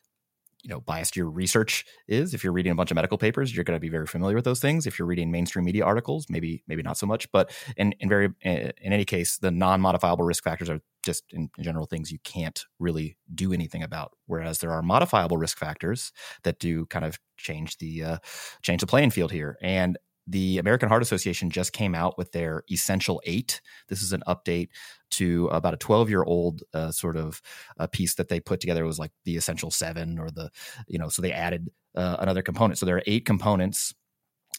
you 0.63 0.69
know 0.69 0.81
biased 0.81 1.15
your 1.15 1.29
research 1.29 1.85
is. 2.07 2.33
If 2.33 2.43
you're 2.43 2.53
reading 2.53 2.71
a 2.71 2.75
bunch 2.75 2.91
of 2.91 2.95
medical 2.95 3.17
papers 3.17 3.55
you're 3.55 3.63
going 3.63 3.77
to 3.77 3.81
be 3.81 3.89
very 3.89 4.07
familiar 4.07 4.35
with 4.35 4.45
those 4.45 4.59
things. 4.59 4.87
If 4.87 4.99
you're 4.99 5.07
reading 5.07 5.31
mainstream 5.31 5.65
media 5.65 5.85
articles 5.85 6.27
maybe 6.29 6.63
maybe 6.67 6.83
not 6.83 6.97
so 6.97 7.07
much. 7.07 7.31
But 7.31 7.51
in 7.77 7.93
in 7.99 8.09
very 8.09 8.29
in 8.41 8.73
any 8.83 9.05
case 9.05 9.37
the 9.37 9.51
non-modifiable 9.51 10.25
risk 10.25 10.43
factors 10.43 10.69
are 10.69 10.81
just 11.03 11.23
in, 11.31 11.49
general 11.59 11.85
things 11.85 12.11
you 12.11 12.19
can't 12.23 12.65
really 12.79 13.17
do 13.33 13.53
anything 13.53 13.83
about 13.83 14.11
whereas 14.25 14.59
there 14.59 14.71
are 14.71 14.81
modifiable 14.81 15.37
risk 15.37 15.57
factors 15.57 16.11
that 16.43 16.59
do 16.59 16.85
kind 16.87 17.05
of 17.05 17.19
change 17.37 17.77
the 17.77 18.03
uh, 18.03 18.17
change 18.61 18.81
the 18.81 18.87
playing 18.87 19.11
field 19.11 19.31
here 19.31 19.57
and 19.61 19.97
the 20.29 20.59
American 20.59 20.89
Heart 20.89 21.01
Association 21.01 21.49
just 21.49 21.73
came 21.73 21.95
out 21.95 22.15
with 22.15 22.31
their 22.33 22.63
Essential 22.71 23.19
Eight. 23.25 23.61
This 23.87 24.03
is 24.03 24.13
an 24.13 24.21
update 24.27 24.69
to 25.11 25.47
about 25.47 25.73
a 25.73 25.77
12 25.77 26.07
year 26.07 26.23
old 26.23 26.61
uh, 26.71 26.91
sort 26.91 27.17
of 27.17 27.41
uh, 27.79 27.87
piece 27.87 28.13
that 28.15 28.27
they 28.27 28.39
put 28.39 28.59
together. 28.59 28.83
It 28.83 28.87
was 28.87 28.99
like 28.99 29.11
the 29.25 29.37
Essential 29.37 29.71
Seven 29.71 30.19
or 30.19 30.29
the, 30.29 30.51
you 30.87 30.99
know, 30.99 31.09
so 31.09 31.23
they 31.23 31.31
added 31.31 31.69
uh, 31.95 32.17
another 32.19 32.43
component. 32.43 32.77
So 32.77 32.85
there 32.85 32.97
are 32.97 33.03
eight 33.07 33.25
components 33.25 33.95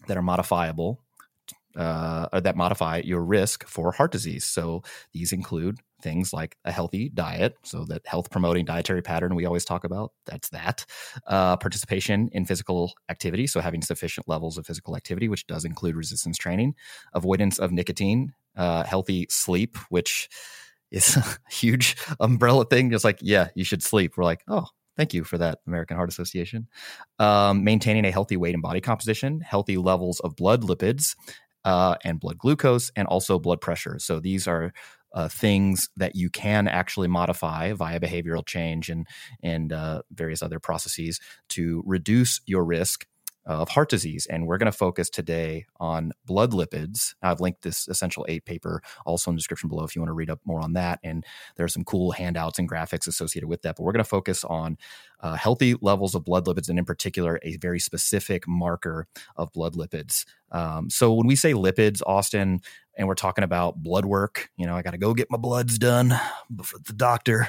that 0.08 0.16
are 0.16 0.22
modifiable 0.22 1.04
uh, 1.76 2.40
that 2.40 2.56
modify 2.56 2.98
your 2.98 3.22
risk 3.22 3.66
for 3.66 3.92
heart 3.92 4.12
disease. 4.12 4.44
So 4.44 4.82
these 5.12 5.32
include 5.32 5.78
things 6.02 6.32
like 6.32 6.56
a 6.64 6.72
healthy 6.72 7.10
diet, 7.10 7.56
so 7.62 7.84
that 7.84 8.06
health 8.06 8.30
promoting 8.30 8.64
dietary 8.64 9.02
pattern 9.02 9.34
we 9.34 9.44
always 9.44 9.64
talk 9.64 9.84
about. 9.84 10.12
That's 10.26 10.48
that. 10.50 10.84
Uh, 11.26 11.56
participation 11.56 12.28
in 12.32 12.44
physical 12.44 12.92
activity, 13.08 13.46
so 13.46 13.60
having 13.60 13.82
sufficient 13.82 14.28
levels 14.28 14.58
of 14.58 14.66
physical 14.66 14.96
activity, 14.96 15.28
which 15.28 15.46
does 15.46 15.64
include 15.64 15.96
resistance 15.96 16.38
training, 16.38 16.74
avoidance 17.12 17.58
of 17.58 17.72
nicotine, 17.72 18.32
uh, 18.56 18.84
healthy 18.84 19.26
sleep, 19.30 19.76
which 19.90 20.28
is 20.90 21.16
a 21.16 21.24
huge 21.50 21.96
umbrella 22.18 22.64
thing. 22.64 22.90
Just 22.90 23.04
like, 23.04 23.18
yeah, 23.20 23.48
you 23.54 23.64
should 23.64 23.82
sleep. 23.82 24.16
We're 24.16 24.24
like, 24.24 24.42
oh, 24.48 24.66
Thank 24.96 25.14
you 25.14 25.24
for 25.24 25.38
that, 25.38 25.60
American 25.66 25.96
Heart 25.96 26.10
Association. 26.10 26.68
Um, 27.18 27.64
maintaining 27.64 28.04
a 28.04 28.10
healthy 28.10 28.36
weight 28.36 28.52
and 28.52 28.62
body 28.62 28.82
composition, 28.82 29.40
healthy 29.40 29.78
levels 29.78 30.20
of 30.20 30.36
blood 30.36 30.62
lipids, 30.62 31.16
uh, 31.64 31.96
and 32.04 32.20
blood 32.20 32.38
glucose, 32.38 32.90
and 32.96 33.06
also 33.08 33.38
blood 33.38 33.60
pressure. 33.60 33.98
So 33.98 34.20
these 34.20 34.46
are 34.46 34.72
uh, 35.12 35.28
things 35.28 35.88
that 35.96 36.14
you 36.14 36.30
can 36.30 36.68
actually 36.68 37.08
modify 37.08 37.72
via 37.72 37.98
behavioral 37.98 38.46
change 38.46 38.88
and 38.88 39.06
and 39.42 39.72
uh, 39.72 40.02
various 40.12 40.42
other 40.42 40.60
processes 40.60 41.20
to 41.48 41.82
reduce 41.84 42.40
your 42.46 42.64
risk 42.64 43.06
of 43.46 43.70
heart 43.70 43.88
disease. 43.88 44.26
And 44.26 44.46
we're 44.46 44.58
going 44.58 44.70
to 44.70 44.76
focus 44.76 45.08
today 45.08 45.64
on 45.78 46.12
blood 46.26 46.52
lipids. 46.52 47.14
I've 47.22 47.40
linked 47.40 47.62
this 47.62 47.88
Essential 47.88 48.26
8 48.28 48.44
paper 48.44 48.82
also 49.06 49.30
in 49.30 49.34
the 49.34 49.38
description 49.38 49.68
below 49.68 49.84
if 49.84 49.96
you 49.96 50.02
want 50.02 50.10
to 50.10 50.14
read 50.14 50.30
up 50.30 50.40
more 50.44 50.60
on 50.60 50.74
that. 50.74 51.00
And 51.02 51.24
there 51.56 51.64
are 51.64 51.68
some 51.68 51.84
cool 51.84 52.12
handouts 52.12 52.58
and 52.58 52.70
graphics 52.70 53.06
associated 53.06 53.48
with 53.48 53.62
that. 53.62 53.76
But 53.76 53.84
we're 53.84 53.92
going 53.92 54.04
to 54.04 54.08
focus 54.08 54.44
on 54.44 54.76
uh, 55.20 55.34
healthy 55.34 55.74
levels 55.80 56.14
of 56.14 56.24
blood 56.24 56.46
lipids 56.46 56.68
and, 56.68 56.78
in 56.78 56.84
particular, 56.84 57.38
a 57.42 57.56
very 57.58 57.78
specific 57.78 58.48
marker 58.48 59.06
of 59.36 59.52
blood 59.52 59.74
lipids. 59.74 60.24
Um, 60.50 60.90
so 60.90 61.12
when 61.12 61.26
we 61.26 61.36
say 61.36 61.52
lipids, 61.52 62.02
Austin, 62.06 62.60
and 62.96 63.06
we're 63.08 63.14
talking 63.14 63.44
about 63.44 63.82
blood 63.82 64.04
work, 64.04 64.50
you 64.56 64.66
know, 64.66 64.76
I 64.76 64.82
got 64.82 64.90
to 64.90 64.98
go 64.98 65.14
get 65.14 65.30
my 65.30 65.38
bloods 65.38 65.78
done 65.78 66.10
for 66.62 66.78
the 66.78 66.92
doctor. 66.92 67.48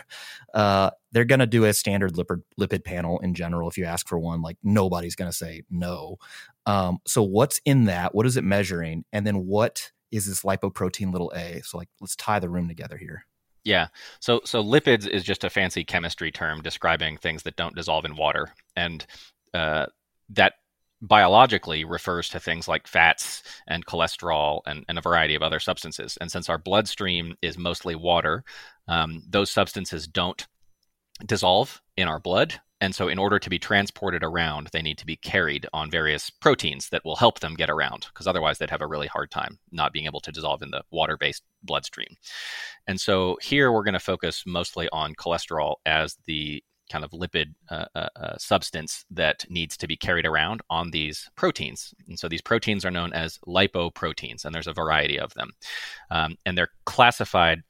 Uh, 0.54 0.92
they're 1.12 1.25
going 1.25 1.40
to 1.40 1.48
do 1.48 1.66
a 1.66 1.74
standard 1.74 2.13
lipid 2.13 2.44
lipid 2.60 2.86
panel 2.86 3.20
in 3.20 3.34
general. 3.34 3.68
If 3.68 3.78
you 3.78 3.86
ask 3.86 4.08
for 4.08 4.20
one, 4.20 4.42
like 4.42 4.58
nobody's 4.63 5.16
going 5.16 5.32
to 5.32 5.36
say 5.36 5.63
no. 5.70 6.18
Um, 6.66 7.00
so 7.06 7.24
what's 7.24 7.60
in 7.66 7.86
that? 7.86 8.13
What 8.16 8.25
is 8.25 8.38
it 8.38 8.44
measuring? 8.44 9.04
And 9.12 9.25
then 9.25 9.46
what 9.46 9.92
is 10.12 10.25
this 10.25 10.44
lipoprotein 10.44 11.12
little 11.12 11.32
a? 11.36 11.62
So 11.63 11.78
like, 11.78 11.90
let's 12.00 12.16
tie 12.16 12.40
the 12.40 12.50
room 12.50 12.68
together 12.68 12.98
here. 12.98 13.25
Yeah. 13.63 13.88
So 14.20 14.41
so 14.44 14.63
lipids 14.63 15.08
is 15.08 15.24
just 15.24 15.44
a 15.44 15.50
fancy 15.50 15.84
chemistry 15.84 16.32
term 16.32 16.62
describing 16.62 17.18
things 17.18 17.44
that 17.44 17.56
don't 17.56 17.75
dissolve 17.75 18.06
in 18.06 18.15
water, 18.15 18.50
and 18.75 19.06
uh, 19.53 19.86
that 20.30 20.53
biologically 21.01 21.84
refers 21.84 22.30
to 22.30 22.39
things 22.39 22.68
like 22.68 22.88
fats 22.88 23.41
and 23.68 23.86
cholesterol 23.86 24.62
and, 24.68 24.86
and, 24.88 25.00
a 25.00 25.01
variety 25.01 25.34
of 25.34 25.41
other 25.41 25.60
substances. 25.60 26.15
And 26.22 26.32
since 26.32 26.48
our 26.48 26.60
bloodstream 26.60 27.36
is 27.41 27.58
mostly 27.58 27.96
water, 27.96 28.44
um, 28.88 29.24
those 29.27 29.50
substances 29.50 30.08
don't 30.08 30.46
dissolve 31.25 31.82
in 31.98 32.08
our 32.08 32.20
blood 32.20 32.62
and 32.82 32.94
so 32.94 33.08
in 33.08 33.20
order 33.20 33.40
to 33.40 33.50
be 33.50 33.60
transported 33.60 34.24
around, 34.24 34.68
they 34.74 34.82
need 34.82 34.98
to 34.98 35.06
be 35.06 35.16
carried 35.16 35.68
on 35.72 35.90
various 35.90 36.30
proteins 36.30 36.90
that 36.90 37.06
will 37.06 37.16
help 37.16 37.40
them 37.40 37.56
get 37.56 37.70
around, 37.70 38.08
because 38.08 38.28
otherwise 38.28 38.58
they'd 38.58 38.70
have 38.70 38.82
a 38.82 38.88
really 38.88 39.08
hard 39.08 39.32
time 39.32 39.60
not 39.72 39.94
being 39.94 40.08
able 40.08 40.20
to 40.22 40.32
dissolve 40.32 40.62
in 40.62 40.72
the 40.72 40.84
water-based 40.92 41.44
bloodstream. 41.64 42.18
And 42.88 43.00
so 43.00 43.38
here 43.42 43.72
we're 43.72 43.84
going 43.84 43.94
to 43.94 44.00
focus 44.00 44.44
mostly 44.46 44.90
on 44.92 45.16
cholesterol 45.16 45.76
as 45.86 46.18
the 46.26 46.64
kind 46.92 47.06
of 47.06 47.12
lipid 47.12 47.54
uh, 47.70 47.86
uh, 47.96 48.10
uh, 48.18 48.38
substance 48.38 49.06
that 49.10 49.46
needs 49.50 49.78
to 49.78 49.88
be 49.88 49.96
carried 49.96 50.26
around 50.26 50.62
on 50.70 50.92
these 50.92 51.30
proteins. 51.38 51.94
And 52.10 52.20
so 52.20 52.28
these 52.28 52.42
proteins 52.42 52.84
are 52.84 52.92
known 52.92 53.14
as 53.14 53.40
lipoproteins, 53.48 54.44
and 54.44 54.54
there's 54.54 54.68
a 54.68 54.74
variety 54.74 55.18
of 55.18 55.34
them. 55.36 55.52
Um, 56.10 56.36
and 56.46 56.58
they're 56.58 56.72
classified 56.86 57.64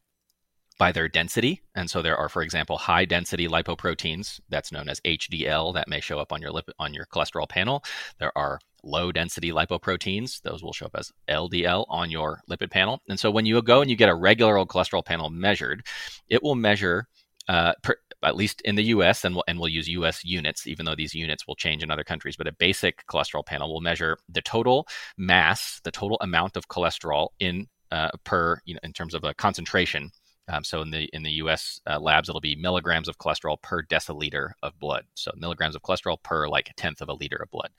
by 0.81 0.91
their 0.91 1.07
density. 1.07 1.61
And 1.75 1.91
so 1.91 2.01
there 2.01 2.17
are, 2.17 2.27
for 2.27 2.41
example, 2.41 2.75
high 2.75 3.05
density 3.05 3.47
lipoproteins, 3.47 4.39
that's 4.50 4.71
known 4.71 4.89
as 4.89 5.00
HDL, 5.01 5.75
that 5.75 5.88
may 5.88 6.00
show 6.00 6.17
up 6.17 6.33
on 6.33 6.41
your 6.41 6.50
lip, 6.50 6.71
on 6.79 6.91
your 6.91 7.05
cholesterol 7.05 7.47
panel. 7.47 7.83
There 8.17 8.35
are 8.35 8.57
low 8.83 9.11
density 9.11 9.51
lipoproteins, 9.51 10.41
those 10.41 10.63
will 10.63 10.73
show 10.73 10.88
up 10.88 10.95
as 10.97 11.11
LDL 11.29 11.85
on 11.88 12.09
your 12.09 12.41
lipid 12.50 12.71
panel. 12.71 13.00
And 13.07 13.19
so 13.19 13.29
when 13.29 13.45
you 13.45 13.61
go 13.61 13.81
and 13.81 13.91
you 13.91 13.95
get 13.95 14.09
a 14.09 14.15
regular 14.15 14.57
old 14.57 14.69
cholesterol 14.69 15.05
panel 15.05 15.29
measured, 15.29 15.85
it 16.29 16.41
will 16.41 16.55
measure 16.55 17.07
uh, 17.47 17.73
per, 17.83 17.95
at 18.23 18.35
least 18.35 18.61
in 18.61 18.73
the 18.73 18.85
US, 18.85 19.23
and 19.23 19.35
we'll, 19.35 19.43
and 19.47 19.59
we'll 19.59 19.67
use 19.67 19.88
US 19.88 20.25
units, 20.25 20.65
even 20.65 20.88
though 20.88 20.95
these 20.95 21.13
units 21.13 21.45
will 21.45 21.55
change 21.55 21.83
in 21.83 21.91
other 21.91 22.03
countries. 22.03 22.38
But 22.38 22.47
a 22.47 22.53
basic 22.53 23.05
cholesterol 23.05 23.45
panel 23.45 23.71
will 23.71 23.81
measure 23.81 24.17
the 24.27 24.41
total 24.41 24.88
mass, 25.15 25.79
the 25.83 25.91
total 25.91 26.17
amount 26.21 26.57
of 26.57 26.69
cholesterol 26.69 27.27
in 27.39 27.67
uh, 27.91 28.09
per, 28.23 28.59
you 28.65 28.73
know, 28.73 28.79
in 28.83 28.93
terms 28.93 29.13
of 29.13 29.23
a 29.23 29.35
concentration. 29.35 30.11
Um, 30.48 30.63
so 30.63 30.81
in 30.81 30.91
the 30.91 31.10
in 31.13 31.24
the 31.24 31.31
U.S. 31.33 31.79
Uh, 31.89 32.00
labs, 32.00 32.29
it'll 32.29 32.41
be 32.41 32.55
milligrams 32.55 33.07
of 33.07 33.17
cholesterol 33.17 33.62
per 33.62 33.83
deciliter 33.83 34.51
of 34.63 34.77
blood. 34.79 35.05
So 35.13 35.31
milligrams 35.38 35.75
of 35.75 35.81
cholesterol 35.81 36.21
per 36.24 36.48
like 36.48 36.69
a 36.69 36.74
tenth 36.74 37.01
of 37.01 37.10
a 37.10 37.13
liter 37.13 37.38
of 37.38 37.51
blood. 37.51 37.69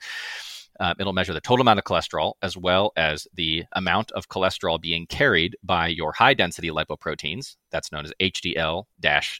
Uh, 0.79 0.93
it'll 0.99 1.13
measure 1.13 1.33
the 1.33 1.41
total 1.41 1.61
amount 1.61 1.77
of 1.77 1.85
cholesterol 1.85 2.33
as 2.41 2.57
well 2.57 2.91
as 2.97 3.27
the 3.33 3.63
amount 3.73 4.11
of 4.13 4.27
cholesterol 4.27 4.81
being 4.81 5.05
carried 5.05 5.55
by 5.63 5.87
your 5.87 6.11
high 6.13 6.33
density 6.33 6.69
lipoproteins. 6.69 7.57
That's 7.71 7.91
known 7.91 8.05
as 8.05 8.13
HDL 8.19 8.85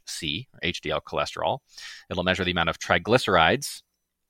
C, 0.05 0.47
or 0.53 0.59
HDL 0.69 1.01
cholesterol. 1.01 1.59
It'll 2.09 2.23
measure 2.23 2.43
the 2.43 2.51
amount 2.51 2.69
of 2.69 2.77
triglycerides. 2.77 3.81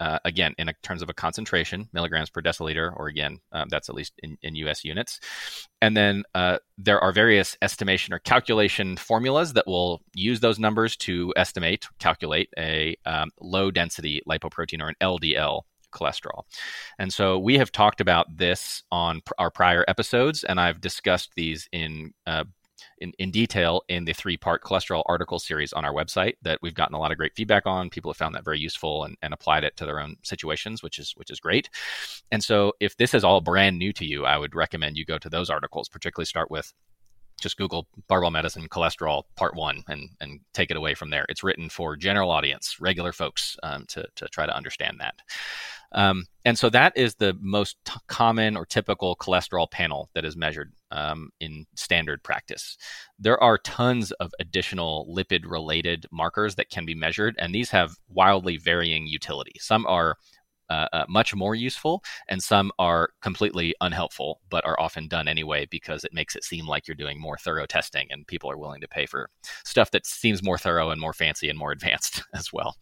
Uh, 0.04 0.20
again, 0.26 0.54
in 0.58 0.70
terms 0.84 1.02
of 1.02 1.10
a 1.10 1.14
concentration, 1.14 1.88
milligrams 1.94 2.30
per 2.30 2.42
deciliter, 2.42 2.92
or 2.98 3.08
again, 3.08 3.40
um, 3.54 3.70
that's 3.70 3.88
at 3.88 3.96
least 3.96 4.12
in, 4.22 4.38
in, 4.42 4.54
US 4.56 4.84
units. 4.84 5.18
And 5.82 5.96
then 5.96 6.24
uh, 6.36 6.58
there 6.78 7.00
are 7.00 7.14
various 7.14 7.56
estimation 7.62 8.14
or 8.14 8.20
calculation 8.20 8.98
formulas 8.98 9.54
that 9.54 9.66
will 9.66 10.02
use 10.14 10.42
those 10.42 10.60
numbers 10.60 10.98
to 10.98 11.34
estimate, 11.38 11.88
calculate 12.00 12.50
a 12.58 12.98
um, 13.06 13.30
low 13.40 13.72
density 13.72 14.22
lipoprotein 14.30 14.82
or 14.82 14.90
an 14.90 14.96
LDL 15.00 15.62
cholesterol. 15.94 16.42
And 17.00 17.14
so 17.14 17.40
we 17.40 17.58
have 17.58 17.72
talked 17.72 18.02
about 18.02 18.26
this 18.36 18.84
on 18.92 19.22
pr- 19.22 19.36
our 19.38 19.52
prior 19.52 19.86
episodes, 19.88 20.44
and 20.44 20.60
I've 20.60 20.82
discussed 20.82 21.32
these 21.38 21.70
in. 21.72 22.14
Uh, 22.28 22.44
in, 23.00 23.12
in 23.20 23.32
detail 23.32 23.82
in 23.88 24.06
the 24.06 24.14
three 24.14 24.38
part 24.38 24.64
cholesterol 24.64 25.04
article 25.08 25.40
series 25.40 25.74
on 25.74 25.86
our 25.86 25.94
website 25.94 26.36
that 26.42 26.60
we've 26.62 26.74
gotten 26.74 26.96
a 26.96 27.00
lot 27.00 27.12
of 27.12 27.18
great 27.18 27.36
feedback 27.36 27.66
on. 27.66 27.90
People 27.90 28.12
have 28.12 28.18
found 28.18 28.36
that 28.36 28.46
very 28.46 28.60
useful 28.60 29.04
and, 29.04 29.18
and 29.22 29.34
applied 29.34 29.64
it 29.64 29.76
to 29.78 29.86
their 29.86 30.00
own 30.00 30.16
situations, 30.24 30.84
which 30.84 31.00
is 31.00 31.14
which 31.16 31.32
is 31.32 31.40
great. 31.40 31.70
And 32.32 32.44
so 32.44 32.74
if 32.80 32.98
this 32.98 33.14
is 33.14 33.24
all 33.24 33.42
brand 33.42 33.78
new 33.78 33.94
to 33.94 34.06
you, 34.06 34.26
I 34.26 34.38
would 34.38 34.56
recommend 34.56 34.98
you 34.98 35.06
go 35.06 35.18
to 35.18 35.30
those 35.30 35.50
articles, 35.50 35.90
particularly 35.90 36.26
start 36.26 36.52
with 36.52 36.74
just 37.42 37.58
Google 37.58 37.88
barbell 38.08 38.32
medicine 38.32 38.68
cholesterol 38.70 39.24
part 39.36 39.56
one 39.56 39.84
and 39.88 40.10
and 40.22 40.40
take 40.54 40.72
it 40.72 40.78
away 40.78 40.94
from 40.94 41.10
there. 41.10 41.26
It's 41.30 41.44
written 41.44 41.70
for 41.70 41.96
general 41.96 42.32
audience, 42.32 42.78
regular 42.80 43.12
folks 43.12 43.58
um, 43.64 43.86
to 43.90 44.06
to 44.16 44.28
try 44.28 44.46
to 44.46 44.56
understand 44.56 44.98
that. 45.00 45.16
Um, 45.94 46.26
and 46.44 46.58
so 46.58 46.70
that 46.72 46.94
is 46.96 47.16
the 47.16 47.38
most 47.40 47.78
t- 47.86 47.94
common 48.08 48.58
or 48.58 48.66
typical 48.66 49.16
cholesterol 49.16 49.70
panel 49.70 50.10
that 50.16 50.26
is 50.26 50.36
measured 50.36 50.74
um, 50.94 51.30
in 51.40 51.66
standard 51.76 52.24
practice. 52.24 52.78
There 53.20 53.42
are 53.42 53.58
tons 53.58 54.12
of 54.14 54.32
additional 54.40 55.12
lipid 55.14 55.42
related 55.46 56.06
markers 56.12 56.56
that 56.56 56.70
can 56.70 56.86
be 56.86 56.96
measured, 56.96 57.36
and 57.40 57.54
these 57.54 57.72
have 57.72 57.96
wildly 58.08 58.58
varying 58.58 59.08
utility. 59.08 59.54
Some 59.60 59.86
are 59.88 60.18
uh, 60.70 60.88
uh, 60.94 61.06
much 61.08 61.36
more 61.36 61.56
useful, 61.56 62.04
and 62.28 62.42
some 62.42 62.72
are 62.80 63.10
completely 63.22 63.76
unhelpful, 63.82 64.40
but 64.50 64.66
are 64.66 64.80
often 64.80 65.08
done 65.08 65.28
anyway 65.28 65.66
because 65.70 66.04
it 66.04 66.14
makes 66.14 66.36
it 66.36 66.44
seem 66.44 66.68
like 66.68 66.88
you're 66.88 66.96
doing 66.96 67.20
more 67.20 67.38
thorough 67.38 67.66
testing, 67.66 68.08
and 68.10 68.28
people 68.28 68.50
are 68.50 68.58
willing 68.58 68.82
to 68.82 68.88
pay 68.88 69.06
for 69.06 69.30
stuff 69.66 69.92
that 69.92 70.06
seems 70.06 70.44
more 70.44 70.58
thorough 70.58 70.90
and 70.90 71.02
more 71.02 71.14
fancy 71.14 71.50
and 71.50 71.58
more 71.60 71.72
advanced 71.74 72.24
as 72.34 72.52
well. 72.54 72.76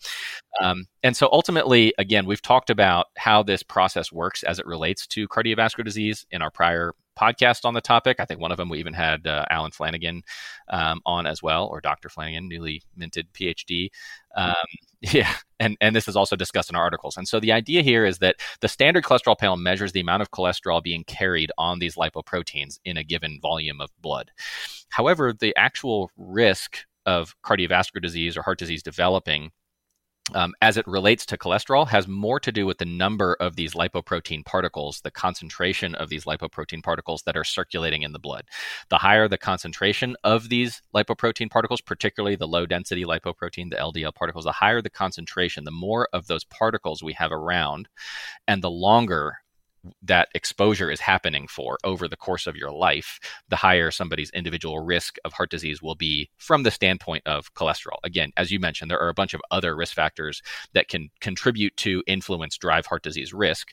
Um, 0.62 0.86
and 1.04 1.16
so 1.16 1.30
ultimately, 1.32 1.94
again, 1.98 2.26
we've 2.26 2.42
talked 2.42 2.70
about 2.70 3.08
how 3.18 3.44
this 3.44 3.64
process 3.64 4.12
works 4.12 4.44
as 4.44 4.60
it 4.60 4.66
relates 4.66 5.08
to 5.08 5.28
cardiovascular 5.28 5.86
disease 5.86 6.26
in 6.32 6.42
our 6.42 6.52
prior 6.52 6.94
podcast 7.20 7.66
on 7.66 7.74
the 7.74 7.82
topic. 7.82 8.20
I 8.20 8.26
think 8.26 8.40
one 8.40 8.52
of 8.52 8.58
them 8.58 8.70
we 8.70 8.80
even 8.80 8.94
had 8.94 9.28
uh, 9.28 9.46
Alan 9.50 9.72
Flanagan 9.72 10.24
um, 10.70 11.02
on 11.06 11.26
as 11.26 11.44
well, 11.44 11.68
or 11.68 11.82
Dr. 11.82 12.10
Flanagan, 12.10 12.48
newly 12.48 12.82
minted 12.96 13.32
PhD. 13.34 13.90
Um, 14.36 14.56
yeah, 15.02 15.34
and 15.60 15.78
and 15.82 15.96
this 15.96 16.08
is 16.08 16.16
also 16.16 16.36
discussed 16.36 16.70
in 16.70 16.76
our 16.76 16.84
articles. 16.84 17.18
And 17.18 17.28
so 17.28 17.40
the 17.40 17.52
idea 17.52 17.82
here 17.82 18.06
is 18.06 18.20
that 18.20 18.36
the 18.62 18.68
standard 18.68 19.04
cholesterol 19.04 19.38
panel 19.38 19.58
measures 19.58 19.92
the 19.92 20.00
amount 20.00 20.22
of 20.22 20.32
cholesterol 20.32 20.82
being 20.84 21.04
carried 21.06 21.52
on 21.58 21.80
these 21.80 21.96
lipoproteins 21.96 22.80
in 22.86 22.98
a 22.98 23.04
given 23.04 23.40
volume 23.42 23.82
of 23.82 23.90
blood. 24.00 24.32
However, 24.90 25.34
the 25.34 25.56
actual 25.58 26.12
risk 26.18 26.86
of 27.08 27.36
cardiovascular 27.44 28.02
disease 28.02 28.38
or 28.38 28.44
heart 28.44 28.60
disease 28.60 28.84
developing 28.84 29.52
um, 30.34 30.54
as 30.62 30.78
it 30.78 30.88
relates 30.88 31.26
to 31.26 31.38
cholesterol 31.38 31.88
has 31.88 32.08
more 32.08 32.40
to 32.40 32.52
do 32.52 32.66
with 32.66 32.78
the 32.78 32.86
number 32.86 33.36
of 33.40 33.56
these 33.56 33.74
lipoprotein 33.74 34.46
particles, 34.46 35.02
the 35.02 35.12
concentration 35.12 35.96
of 35.96 36.10
these 36.10 36.26
lipoprotein 36.26 36.84
particles 36.84 37.24
that 37.24 37.36
are 37.36 37.44
circulating 37.44 38.04
in 38.04 38.12
the 38.12 38.20
blood. 38.20 38.46
The 38.90 38.98
higher 38.98 39.28
the 39.28 39.38
concentration 39.38 40.16
of 40.24 40.50
these 40.50 40.82
lipoprotein 40.96 41.50
particles, 41.50 41.82
particularly 41.82 42.36
the 42.36 42.48
low 42.48 42.66
density 42.66 43.04
lipoprotein, 43.04 43.70
the 43.70 43.78
LDL 43.78 44.16
particles, 44.16 44.46
the 44.46 44.52
higher 44.52 44.82
the 44.82 44.90
concentration, 44.90 45.64
the 45.64 45.72
more 45.72 46.08
of 46.14 46.28
those 46.28 46.44
particles 46.46 47.04
we 47.04 47.14
have 47.14 47.32
around, 47.32 47.90
and 48.48 48.62
the 48.62 48.72
longer 48.72 49.38
that 50.02 50.30
exposure 50.36 50.92
is 50.92 51.00
happening 51.00 51.48
for 51.48 51.78
over 51.84 52.08
the 52.08 52.18
course 52.18 52.48
of 52.48 52.56
your 52.56 52.72
life, 52.72 53.20
the 53.50 53.56
higher 53.56 53.92
somebody's 53.92 54.30
individual 54.32 54.80
risk 54.80 55.18
of 55.26 55.34
heart 55.34 55.50
disease 55.50 55.82
will 55.82 55.96
be 55.96 56.30
from 56.38 56.64
the 56.64 56.72
standpoint 56.72 57.26
of 57.26 57.54
cholesterol. 57.54 57.98
Again, 58.04 58.32
as 58.38 58.52
you 58.52 58.60
mentioned, 58.60 58.92
there 58.92 59.02
are 59.02 59.10
a 59.10 59.14
bunch 59.14 59.34
of 59.34 59.42
other 59.52 59.76
risk 59.76 59.96
factors 59.96 60.42
that 60.74 60.88
can 60.88 61.10
contribute 61.20 61.76
to 61.78 62.04
influence 62.08 62.58
drive 62.58 62.86
heart 62.86 63.04
disease 63.04 63.34
risk. 63.34 63.70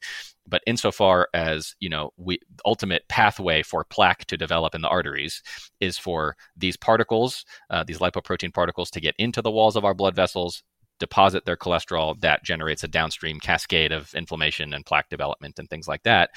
But 0.47 0.63
insofar 0.67 1.29
as 1.35 1.75
you 1.79 1.91
know, 1.91 2.11
we 2.17 2.39
ultimate 2.65 3.07
pathway 3.09 3.63
for 3.63 3.85
plaque 3.85 4.25
to 4.27 4.37
develop 4.37 4.75
in 4.75 4.81
the 4.81 4.89
arteries 4.89 5.43
is 5.81 5.99
for 5.99 6.37
these 6.57 6.77
particles, 6.77 7.45
uh, 7.71 7.85
these 7.85 7.99
lipoprotein 7.99 8.55
particles, 8.55 8.91
to 8.93 9.01
get 9.01 9.15
into 9.19 9.43
the 9.43 9.51
walls 9.51 9.77
of 9.77 9.85
our 9.85 9.95
blood 9.95 10.15
vessels, 10.15 10.63
deposit 10.99 11.45
their 11.45 11.57
cholesterol, 11.57 12.19
that 12.21 12.45
generates 12.45 12.85
a 12.85 12.89
downstream 12.89 13.41
cascade 13.41 13.93
of 13.93 14.15
inflammation 14.15 14.75
and 14.75 14.87
plaque 14.87 15.09
development 15.09 15.59
and 15.59 15.69
things 15.69 15.89
like 15.89 16.03
that. 16.05 16.31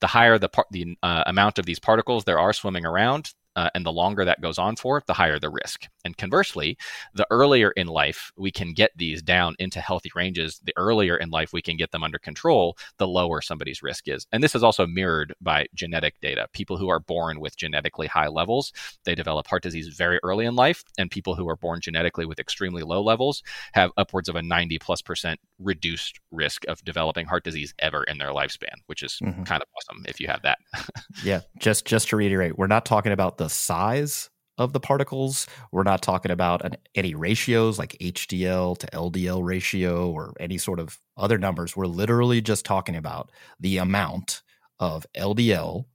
The 0.00 0.06
higher 0.08 0.38
the, 0.38 0.48
par- 0.48 0.66
the 0.70 0.96
uh, 1.02 1.24
amount 1.26 1.58
of 1.58 1.66
these 1.66 1.78
particles 1.78 2.24
there 2.24 2.38
are 2.38 2.52
swimming 2.52 2.84
around, 2.84 3.32
uh, 3.56 3.70
and 3.74 3.84
the 3.84 3.92
longer 3.92 4.24
that 4.24 4.40
goes 4.40 4.58
on 4.58 4.76
for, 4.76 5.02
the 5.06 5.14
higher 5.14 5.38
the 5.38 5.50
risk. 5.50 5.88
And 6.04 6.16
conversely, 6.16 6.76
the 7.14 7.26
earlier 7.30 7.70
in 7.72 7.86
life 7.86 8.32
we 8.36 8.50
can 8.50 8.72
get 8.72 8.90
these 8.96 9.22
down 9.22 9.54
into 9.58 9.80
healthy 9.80 10.10
ranges, 10.14 10.60
the 10.64 10.72
earlier 10.76 11.16
in 11.16 11.30
life 11.30 11.52
we 11.52 11.62
can 11.62 11.76
get 11.76 11.90
them 11.90 12.02
under 12.02 12.18
control, 12.18 12.76
the 12.98 13.06
lower 13.06 13.40
somebody's 13.40 13.82
risk 13.82 14.08
is. 14.08 14.26
And 14.32 14.42
this 14.42 14.54
is 14.54 14.62
also 14.62 14.86
mirrored 14.86 15.34
by 15.40 15.66
genetic 15.74 16.20
data. 16.20 16.48
People 16.52 16.76
who 16.76 16.88
are 16.88 17.00
born 17.00 17.40
with 17.40 17.56
genetically 17.56 18.06
high 18.06 18.28
levels, 18.28 18.72
they 19.04 19.14
develop 19.14 19.46
heart 19.46 19.62
disease 19.62 19.88
very 19.88 20.18
early 20.22 20.46
in 20.46 20.56
life, 20.56 20.82
and 20.98 21.10
people 21.10 21.34
who 21.34 21.48
are 21.48 21.56
born 21.56 21.80
genetically 21.80 22.26
with 22.26 22.40
extremely 22.40 22.82
low 22.82 23.02
levels 23.02 23.42
have 23.72 23.90
upwards 23.96 24.28
of 24.28 24.36
a 24.36 24.42
90 24.42 24.78
plus 24.78 25.02
percent 25.02 25.38
reduced 25.58 26.20
risk 26.30 26.64
of 26.68 26.82
developing 26.84 27.26
heart 27.26 27.44
disease 27.44 27.74
ever 27.78 28.04
in 28.04 28.18
their 28.18 28.30
lifespan, 28.30 28.74
which 28.86 29.02
is 29.02 29.18
mm-hmm. 29.22 29.42
kind 29.44 29.62
of 29.62 29.68
awesome 29.76 30.04
if 30.08 30.20
you 30.20 30.26
have 30.26 30.42
that. 30.42 30.58
yeah, 31.24 31.40
just 31.58 31.84
just 31.84 32.08
to 32.08 32.16
reiterate, 32.16 32.58
we're 32.58 32.66
not 32.66 32.84
talking 32.84 33.12
about 33.12 33.36
the 33.36 33.41
size 33.48 34.30
of 34.58 34.72
the 34.72 34.80
particles. 34.80 35.46
We're 35.70 35.82
not 35.82 36.02
talking 36.02 36.30
about 36.30 36.64
an, 36.64 36.76
any 36.94 37.14
ratios 37.14 37.78
like 37.78 37.96
HDL 38.00 38.78
to 38.78 38.86
LDL 38.88 39.44
ratio 39.44 40.10
or 40.10 40.34
any 40.38 40.58
sort 40.58 40.78
of 40.78 40.98
other 41.16 41.38
numbers. 41.38 41.76
We're 41.76 41.86
literally 41.86 42.40
just 42.40 42.64
talking 42.64 42.96
about 42.96 43.30
the 43.58 43.78
amount 43.78 44.42
of 44.78 45.06
LDL, 45.16 45.86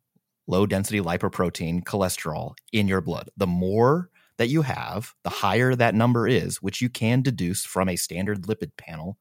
low 0.48 0.66
density 0.66 1.02
lipoprotein 1.02 1.84
cholesterol 1.84 2.56
in 2.72 2.88
your 2.88 3.02
blood. 3.02 3.30
The 3.38 3.48
more 3.48 4.10
that 4.38 4.50
you 4.50 4.62
have, 4.64 5.14
the 5.24 5.30
higher 5.30 5.76
that 5.76 5.96
number 5.96 6.28
is, 6.28 6.62
which 6.62 6.82
you 6.82 6.90
can 6.90 7.22
deduce 7.22 7.66
from 7.66 7.90
a 7.90 7.96
standard 7.96 8.44
lipid 8.44 8.72
panel, 8.78 9.18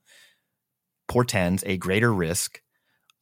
portends 1.08 1.62
a 1.66 1.76
greater 1.76 2.12
risk 2.12 2.60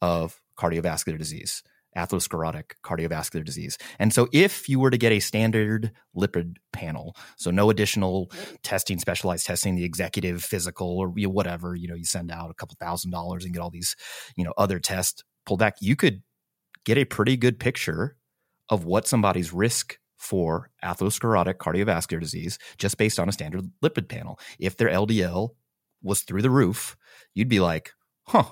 of 0.01 0.39
cardiovascular 0.57 1.17
disease. 1.17 1.63
Atherosclerotic 1.95 2.73
cardiovascular 2.83 3.43
disease. 3.43 3.77
And 3.99 4.13
so, 4.13 4.27
if 4.31 4.67
you 4.69 4.79
were 4.79 4.91
to 4.91 4.97
get 4.97 5.11
a 5.11 5.19
standard 5.19 5.91
lipid 6.15 6.57
panel, 6.73 7.15
so 7.37 7.51
no 7.51 7.69
additional 7.69 8.31
testing, 8.63 8.99
specialized 8.99 9.45
testing, 9.45 9.75
the 9.75 9.83
executive 9.83 10.43
physical 10.43 10.97
or 10.97 11.09
whatever, 11.09 11.75
you 11.75 11.87
know, 11.87 11.95
you 11.95 12.05
send 12.05 12.31
out 12.31 12.49
a 12.51 12.55
couple 12.55 12.75
thousand 12.79 13.11
dollars 13.11 13.45
and 13.45 13.53
get 13.53 13.61
all 13.61 13.71
these, 13.71 13.95
you 14.35 14.43
know, 14.43 14.53
other 14.57 14.79
tests 14.79 15.23
pulled 15.45 15.59
back, 15.59 15.75
you 15.79 15.95
could 15.95 16.21
get 16.85 16.97
a 16.97 17.05
pretty 17.05 17.37
good 17.37 17.59
picture 17.59 18.15
of 18.69 18.85
what 18.85 19.07
somebody's 19.07 19.53
risk 19.53 19.97
for 20.17 20.71
atherosclerotic 20.83 21.55
cardiovascular 21.55 22.19
disease 22.19 22.57
just 22.77 22.97
based 22.97 23.19
on 23.19 23.29
a 23.29 23.31
standard 23.31 23.69
lipid 23.83 24.07
panel. 24.07 24.39
If 24.59 24.77
their 24.77 24.89
LDL 24.89 25.49
was 26.01 26.21
through 26.21 26.41
the 26.41 26.49
roof, 26.49 26.95
you'd 27.33 27.49
be 27.49 27.59
like, 27.59 27.91
huh, 28.27 28.45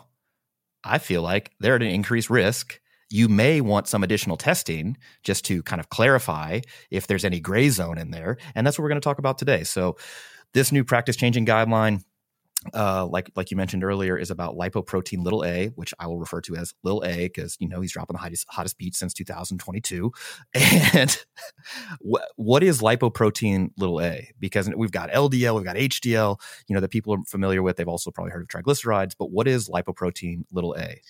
I 0.84 0.97
feel 0.97 1.21
like 1.21 1.51
they're 1.60 1.75
at 1.75 1.82
an 1.82 1.89
increased 1.89 2.29
risk. 2.29 2.79
You 3.13 3.30
may 3.30 3.62
want 3.62 3.88
some 3.88 4.04
additional 4.04 4.38
testing 4.38 4.97
just 5.23 5.45
to 5.45 5.62
kind 5.62 5.80
of 5.80 5.89
clarify 5.89 6.62
if 6.89 7.06
there's 7.06 7.23
any 7.23 7.39
gray 7.39 7.69
zone 7.69 7.99
in 7.99 8.10
there. 8.10 8.38
And 8.56 8.65
that's 8.65 8.80
what 8.80 8.84
we're 8.84 8.89
going 8.89 9.02
to 9.02 9.06
talk 9.06 9.19
about 9.19 9.38
today. 9.38 9.63
So, 9.63 9.97
this 10.54 10.71
new 10.71 10.84
practice 10.84 11.15
changing 11.15 11.45
guideline 11.45 12.04
uh, 12.73 13.06
like 13.06 13.30
like 13.36 13.52
you 13.52 13.58
mentioned 13.58 13.84
earlier, 13.84 14.17
is 14.17 14.32
about 14.32 14.56
lipoprotein 14.56 15.23
little 15.23 15.43
a, 15.43 15.67
which 15.76 15.93
I 15.99 16.08
will 16.08 16.19
refer 16.19 16.41
to 16.41 16.56
as 16.56 16.73
little 16.84 17.04
a 17.04 17.28
because 17.28 17.58
you 17.60 17.67
know 17.67 17.82
he's 17.82 17.91
dropping 17.91 18.13
the 18.13 18.19
hottest, 18.19 18.45
hottest 18.49 18.78
beat 18.78 18.95
since 18.95 19.13
2022. 19.13 20.12
And 20.93 21.17
what 21.99 22.30
what 22.36 22.63
is 22.63 22.82
lipoprotein 22.82 23.71
little 23.78 24.02
a? 24.02 24.30
Because 24.39 24.69
we've 24.76 24.91
got 24.91 25.12
LDL, 25.12 25.56
we've 25.56 25.65
got 25.65 25.76
HDL, 25.76 26.39
you 26.67 26.73
know 26.73 26.80
that 26.80 26.91
people 26.91 27.13
are 27.15 27.23
familiar 27.28 27.62
with. 27.62 27.78
They've 27.78 27.88
also 27.88 28.12
probably 28.12 28.32
heard 28.32 28.43
of 28.43 28.47
triglycerides, 28.47 29.13
but 29.17 29.32
what 29.32 29.47
is 29.47 29.69
lipoprotein 29.69 30.45
little 30.52 30.76
a? 30.78 31.02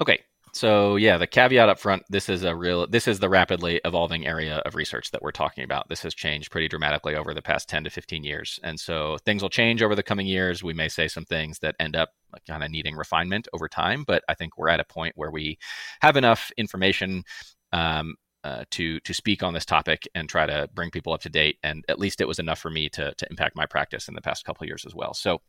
Okay, 0.00 0.20
so 0.54 0.94
yeah, 0.94 1.18
the 1.18 1.26
caveat 1.26 1.68
up 1.68 1.80
front, 1.80 2.04
this 2.08 2.28
is 2.28 2.44
a 2.44 2.54
real 2.54 2.86
this 2.86 3.08
is 3.08 3.18
the 3.18 3.28
rapidly 3.28 3.80
evolving 3.84 4.24
area 4.24 4.58
of 4.58 4.76
research 4.76 5.10
that 5.10 5.20
we're 5.20 5.32
talking 5.32 5.64
about. 5.64 5.88
This 5.88 6.02
has 6.02 6.14
changed 6.14 6.52
pretty 6.52 6.68
dramatically 6.68 7.16
over 7.16 7.34
the 7.34 7.42
past 7.42 7.68
10 7.68 7.84
to 7.84 7.90
15 7.90 8.22
years. 8.22 8.60
And 8.62 8.78
so 8.78 9.18
things 9.24 9.42
will 9.42 9.50
change 9.50 9.82
over 9.82 9.96
the 9.96 10.02
coming 10.04 10.28
years. 10.28 10.62
We 10.62 10.72
may 10.72 10.88
say 10.88 11.08
some 11.08 11.24
things 11.24 11.58
that 11.58 11.74
end 11.80 11.96
up 11.96 12.10
kind 12.46 12.62
of 12.62 12.70
needing 12.70 12.94
refinement 12.94 13.48
over 13.52 13.68
time, 13.68 14.04
but 14.06 14.22
I 14.28 14.34
think 14.34 14.56
we're 14.56 14.68
at 14.68 14.78
a 14.78 14.84
point 14.84 15.14
where 15.16 15.30
we 15.30 15.58
have 16.02 16.16
enough 16.16 16.52
information 16.56 17.24
um, 17.72 18.14
uh, 18.44 18.64
to 18.70 19.00
to 19.00 19.12
speak 19.12 19.42
on 19.42 19.54
this 19.54 19.64
topic 19.64 20.06
and 20.14 20.28
try 20.28 20.46
to 20.46 20.68
bring 20.72 20.90
people 20.92 21.12
up 21.12 21.22
to 21.22 21.30
date. 21.30 21.58
And 21.64 21.84
at 21.88 21.98
least 21.98 22.20
it 22.20 22.28
was 22.28 22.38
enough 22.38 22.60
for 22.60 22.70
me 22.70 22.88
to 22.90 23.12
to 23.12 23.26
impact 23.28 23.56
my 23.56 23.66
practice 23.66 24.06
in 24.06 24.14
the 24.14 24.22
past 24.22 24.44
couple 24.44 24.66
years 24.68 24.84
as 24.86 24.94
well. 24.94 25.14
So 25.14 25.40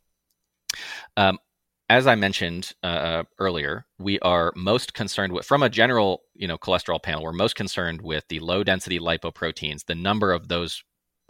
um, 1.16 1.38
as 1.88 2.06
I 2.06 2.14
mentioned 2.14 2.72
uh, 2.82 2.86
uh, 2.86 3.22
earlier, 3.38 3.86
we 3.98 4.18
are 4.20 4.52
most 4.56 4.94
concerned 4.94 5.32
with, 5.32 5.46
from 5.46 5.62
a 5.62 5.68
general, 5.68 6.22
you 6.34 6.48
know, 6.48 6.58
cholesterol 6.58 7.02
panel, 7.02 7.22
we're 7.22 7.32
most 7.32 7.54
concerned 7.54 8.02
with 8.02 8.24
the 8.28 8.40
low 8.40 8.64
density 8.64 8.98
lipoproteins, 8.98 9.86
the 9.86 9.94
number 9.94 10.32
of 10.32 10.48
those 10.48 10.82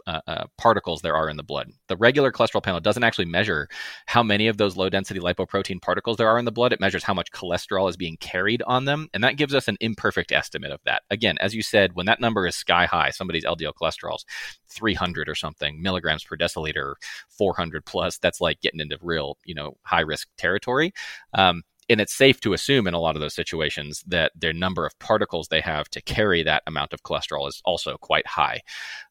uh, 0.07 0.21
uh, 0.25 0.45
particles 0.57 1.01
there 1.01 1.15
are 1.15 1.29
in 1.29 1.37
the 1.37 1.43
blood. 1.43 1.69
The 1.87 1.97
regular 1.97 2.31
cholesterol 2.31 2.63
panel 2.63 2.79
doesn't 2.79 3.03
actually 3.03 3.25
measure 3.25 3.67
how 4.05 4.23
many 4.23 4.47
of 4.47 4.57
those 4.57 4.77
low 4.77 4.89
density 4.89 5.19
lipoprotein 5.19 5.81
particles 5.81 6.17
there 6.17 6.29
are 6.29 6.39
in 6.39 6.45
the 6.45 6.51
blood. 6.51 6.71
It 6.71 6.79
measures 6.79 7.03
how 7.03 7.13
much 7.13 7.31
cholesterol 7.31 7.89
is 7.89 7.97
being 7.97 8.17
carried 8.17 8.63
on 8.65 8.85
them. 8.85 9.09
And 9.13 9.23
that 9.23 9.35
gives 9.35 9.53
us 9.53 9.67
an 9.67 9.77
imperfect 9.81 10.31
estimate 10.31 10.71
of 10.71 10.79
that. 10.85 11.03
Again, 11.11 11.37
as 11.39 11.53
you 11.53 11.61
said, 11.61 11.93
when 11.93 12.05
that 12.05 12.21
number 12.21 12.47
is 12.47 12.55
sky 12.55 12.85
high, 12.85 13.09
somebody's 13.09 13.45
LDL 13.45 13.73
cholesterol 13.79 14.15
is 14.15 14.25
300 14.69 15.27
or 15.27 15.35
something 15.35 15.81
milligrams 15.81 16.23
per 16.23 16.37
deciliter, 16.37 16.95
400 17.29 17.85
plus, 17.85 18.17
that's 18.17 18.39
like 18.39 18.61
getting 18.61 18.79
into 18.79 18.97
real, 19.01 19.37
you 19.43 19.53
know, 19.53 19.75
high 19.83 20.01
risk 20.01 20.29
territory. 20.37 20.93
Um, 21.33 21.63
and 21.89 22.01
it's 22.01 22.13
safe 22.13 22.39
to 22.41 22.53
assume 22.53 22.87
in 22.87 22.93
a 22.93 22.99
lot 22.99 23.15
of 23.15 23.21
those 23.21 23.33
situations 23.33 24.03
that 24.07 24.31
their 24.35 24.53
number 24.53 24.85
of 24.85 24.97
particles 24.99 25.47
they 25.47 25.61
have 25.61 25.89
to 25.89 26.01
carry 26.01 26.43
that 26.43 26.63
amount 26.67 26.93
of 26.93 27.03
cholesterol 27.03 27.47
is 27.47 27.61
also 27.65 27.97
quite 27.97 28.27
high. 28.27 28.61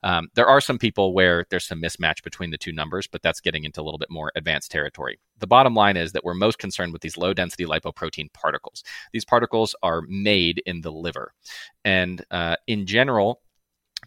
Um, 0.03 0.29
there 0.35 0.47
are 0.47 0.61
some 0.61 0.79
people 0.79 1.15
where 1.15 1.47
there's 1.51 1.65
some 1.65 1.81
mismatch 1.81 2.23
between 2.23 2.51
the 2.51 2.59
two 2.59 2.73
numbers, 2.73 3.07
but 3.07 3.23
that's 3.23 3.41
getting 3.41 3.65
into 3.65 3.81
a 3.81 3.85
little 3.85 3.99
bit 3.99 4.11
more 4.11 4.33
advanced 4.37 4.71
territory. 4.71 5.19
The 5.39 5.47
bottom 5.47 5.75
line 5.75 5.97
is 5.97 6.13
that 6.13 6.25
we're 6.25 6.35
most 6.35 6.59
concerned 6.59 6.93
with 6.93 7.03
these 7.03 7.17
low 7.17 7.33
density 7.35 7.65
lipoprotein 7.65 8.33
particles. 8.33 8.83
These 9.13 9.25
particles 9.25 9.75
are 9.83 10.03
made 10.09 10.63
in 10.67 10.81
the 10.83 10.93
liver. 10.93 11.33
And 11.85 12.25
uh, 12.31 12.57
in 12.67 12.87
general, 12.87 13.41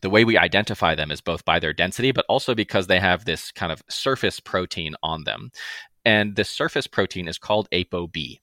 the 0.01 0.09
way 0.09 0.23
we 0.23 0.37
identify 0.37 0.95
them 0.95 1.11
is 1.11 1.21
both 1.21 1.43
by 1.45 1.59
their 1.59 1.73
density, 1.73 2.11
but 2.11 2.25
also 2.29 2.55
because 2.55 2.87
they 2.87 2.99
have 2.99 3.25
this 3.25 3.51
kind 3.51 3.71
of 3.71 3.83
surface 3.89 4.39
protein 4.39 4.95
on 5.03 5.23
them. 5.23 5.51
And 6.05 6.35
the 6.35 6.45
surface 6.45 6.87
protein 6.87 7.27
is 7.27 7.37
called 7.37 7.67
ApoB. 7.71 8.39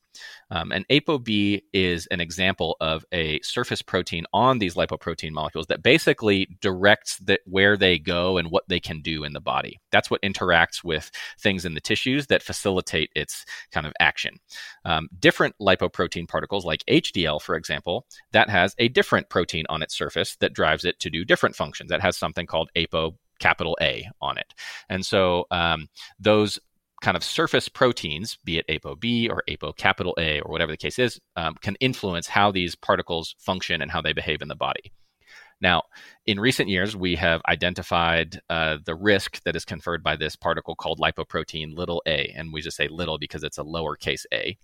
Um, 0.50 0.72
and 0.72 0.86
ApoB 0.88 1.62
is 1.72 2.06
an 2.08 2.20
example 2.20 2.76
of 2.80 3.04
a 3.12 3.40
surface 3.42 3.82
protein 3.82 4.24
on 4.32 4.58
these 4.58 4.74
lipoprotein 4.74 5.32
molecules 5.32 5.66
that 5.66 5.82
basically 5.82 6.56
directs 6.60 7.18
the, 7.18 7.38
where 7.44 7.76
they 7.76 7.98
go 7.98 8.38
and 8.38 8.50
what 8.50 8.64
they 8.68 8.80
can 8.80 9.00
do 9.00 9.24
in 9.24 9.32
the 9.32 9.40
body. 9.40 9.80
That's 9.90 10.10
what 10.10 10.22
interacts 10.22 10.84
with 10.84 11.10
things 11.38 11.64
in 11.64 11.74
the 11.74 11.80
tissues 11.80 12.26
that 12.28 12.42
facilitate 12.42 13.10
its 13.14 13.44
kind 13.72 13.86
of 13.86 13.92
action. 14.00 14.36
Um, 14.84 15.08
different 15.18 15.54
lipoprotein 15.60 16.28
particles, 16.28 16.64
like 16.64 16.84
HDL, 16.88 17.40
for 17.40 17.56
example, 17.56 18.06
that 18.32 18.48
has 18.48 18.74
a 18.78 18.88
different 18.88 19.28
protein 19.28 19.64
on 19.68 19.82
its 19.82 19.96
surface 19.96 20.36
that 20.36 20.52
drives 20.52 20.84
it 20.84 20.98
to 21.00 21.10
do 21.10 21.24
different 21.24 21.56
functions. 21.56 21.90
That 21.90 22.02
has 22.02 22.16
something 22.16 22.46
called 22.46 22.70
Apo 22.76 23.16
capital 23.38 23.76
A 23.80 24.08
on 24.20 24.38
it. 24.38 24.54
And 24.88 25.04
so 25.04 25.46
um, 25.50 25.88
those 26.18 26.58
kind 27.06 27.16
of 27.16 27.22
surface 27.22 27.68
proteins, 27.68 28.36
be 28.42 28.58
it 28.58 28.66
ApoB 28.66 29.30
or 29.30 29.40
Apo 29.48 29.72
capital 29.72 30.12
A 30.18 30.40
or 30.40 30.50
whatever 30.50 30.72
the 30.72 30.76
case 30.76 30.98
is, 30.98 31.20
um, 31.36 31.54
can 31.60 31.76
influence 31.76 32.26
how 32.26 32.50
these 32.50 32.74
particles 32.74 33.36
function 33.38 33.80
and 33.80 33.92
how 33.92 34.02
they 34.02 34.12
behave 34.12 34.42
in 34.42 34.48
the 34.48 34.56
body. 34.56 34.90
Now, 35.60 35.84
in 36.26 36.40
recent 36.40 36.68
years, 36.68 36.96
we 36.96 37.14
have 37.14 37.42
identified 37.48 38.40
uh, 38.50 38.78
the 38.84 38.96
risk 38.96 39.40
that 39.44 39.54
is 39.54 39.64
conferred 39.64 40.02
by 40.02 40.16
this 40.16 40.34
particle 40.34 40.74
called 40.74 40.98
lipoprotein 40.98 41.76
little 41.76 42.02
a, 42.08 42.34
and 42.36 42.52
we 42.52 42.60
just 42.60 42.76
say 42.76 42.88
little 42.88 43.18
because 43.18 43.44
it's 43.44 43.58
a 43.58 43.62
lowercase 43.62 44.24
a. 44.34 44.58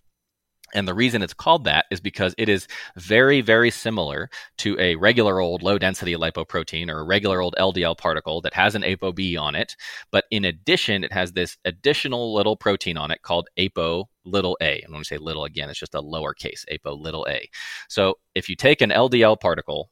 And 0.75 0.89
the 0.89 0.95
reason 0.95 1.23
it's 1.23 1.35
called 1.35 1.65
that 1.65 1.87
is 1.91 2.01
because 2.01 2.35
it 2.39 2.49
is 2.49 2.67
very, 2.97 3.41
very 3.41 3.71
similar 3.71 4.31
to 4.59 4.79
a 4.79 4.97
regular 4.97 5.41
old 5.41 5.63
low 5.63 5.79
density 5.79 6.15
lipoprotein 6.15 6.89
or 6.89 7.01
a 7.01 7.05
regular 7.05 7.41
old 7.41 7.55
LDL 7.59 7.97
particle 7.97 8.41
that 8.43 8.55
has 8.55 8.75
an 8.75 8.83
ApoB 8.83 9.39
on 9.39 9.55
it. 9.55 9.77
But 10.11 10.25
in 10.31 10.45
addition, 10.45 11.05
it 11.05 11.13
has 11.13 11.33
this 11.33 11.57
additional 11.65 12.35
little 12.35 12.57
protein 12.57 12.97
on 12.97 13.11
it 13.11 13.23
called 13.23 13.49
Apo 13.59 14.09
little 14.25 14.57
a. 14.61 14.81
And 14.83 14.93
when 14.93 15.01
we 15.01 15.05
say 15.05 15.19
little 15.19 15.45
again, 15.45 15.69
it's 15.69 15.79
just 15.79 15.95
a 15.95 16.03
lowercase, 16.03 16.65
Apo 16.73 16.95
little 16.95 17.27
a. 17.29 17.49
So 17.89 18.19
if 18.35 18.49
you 18.49 18.57
take 18.57 18.81
an 18.81 18.91
LDL 18.91 19.41
particle 19.41 19.91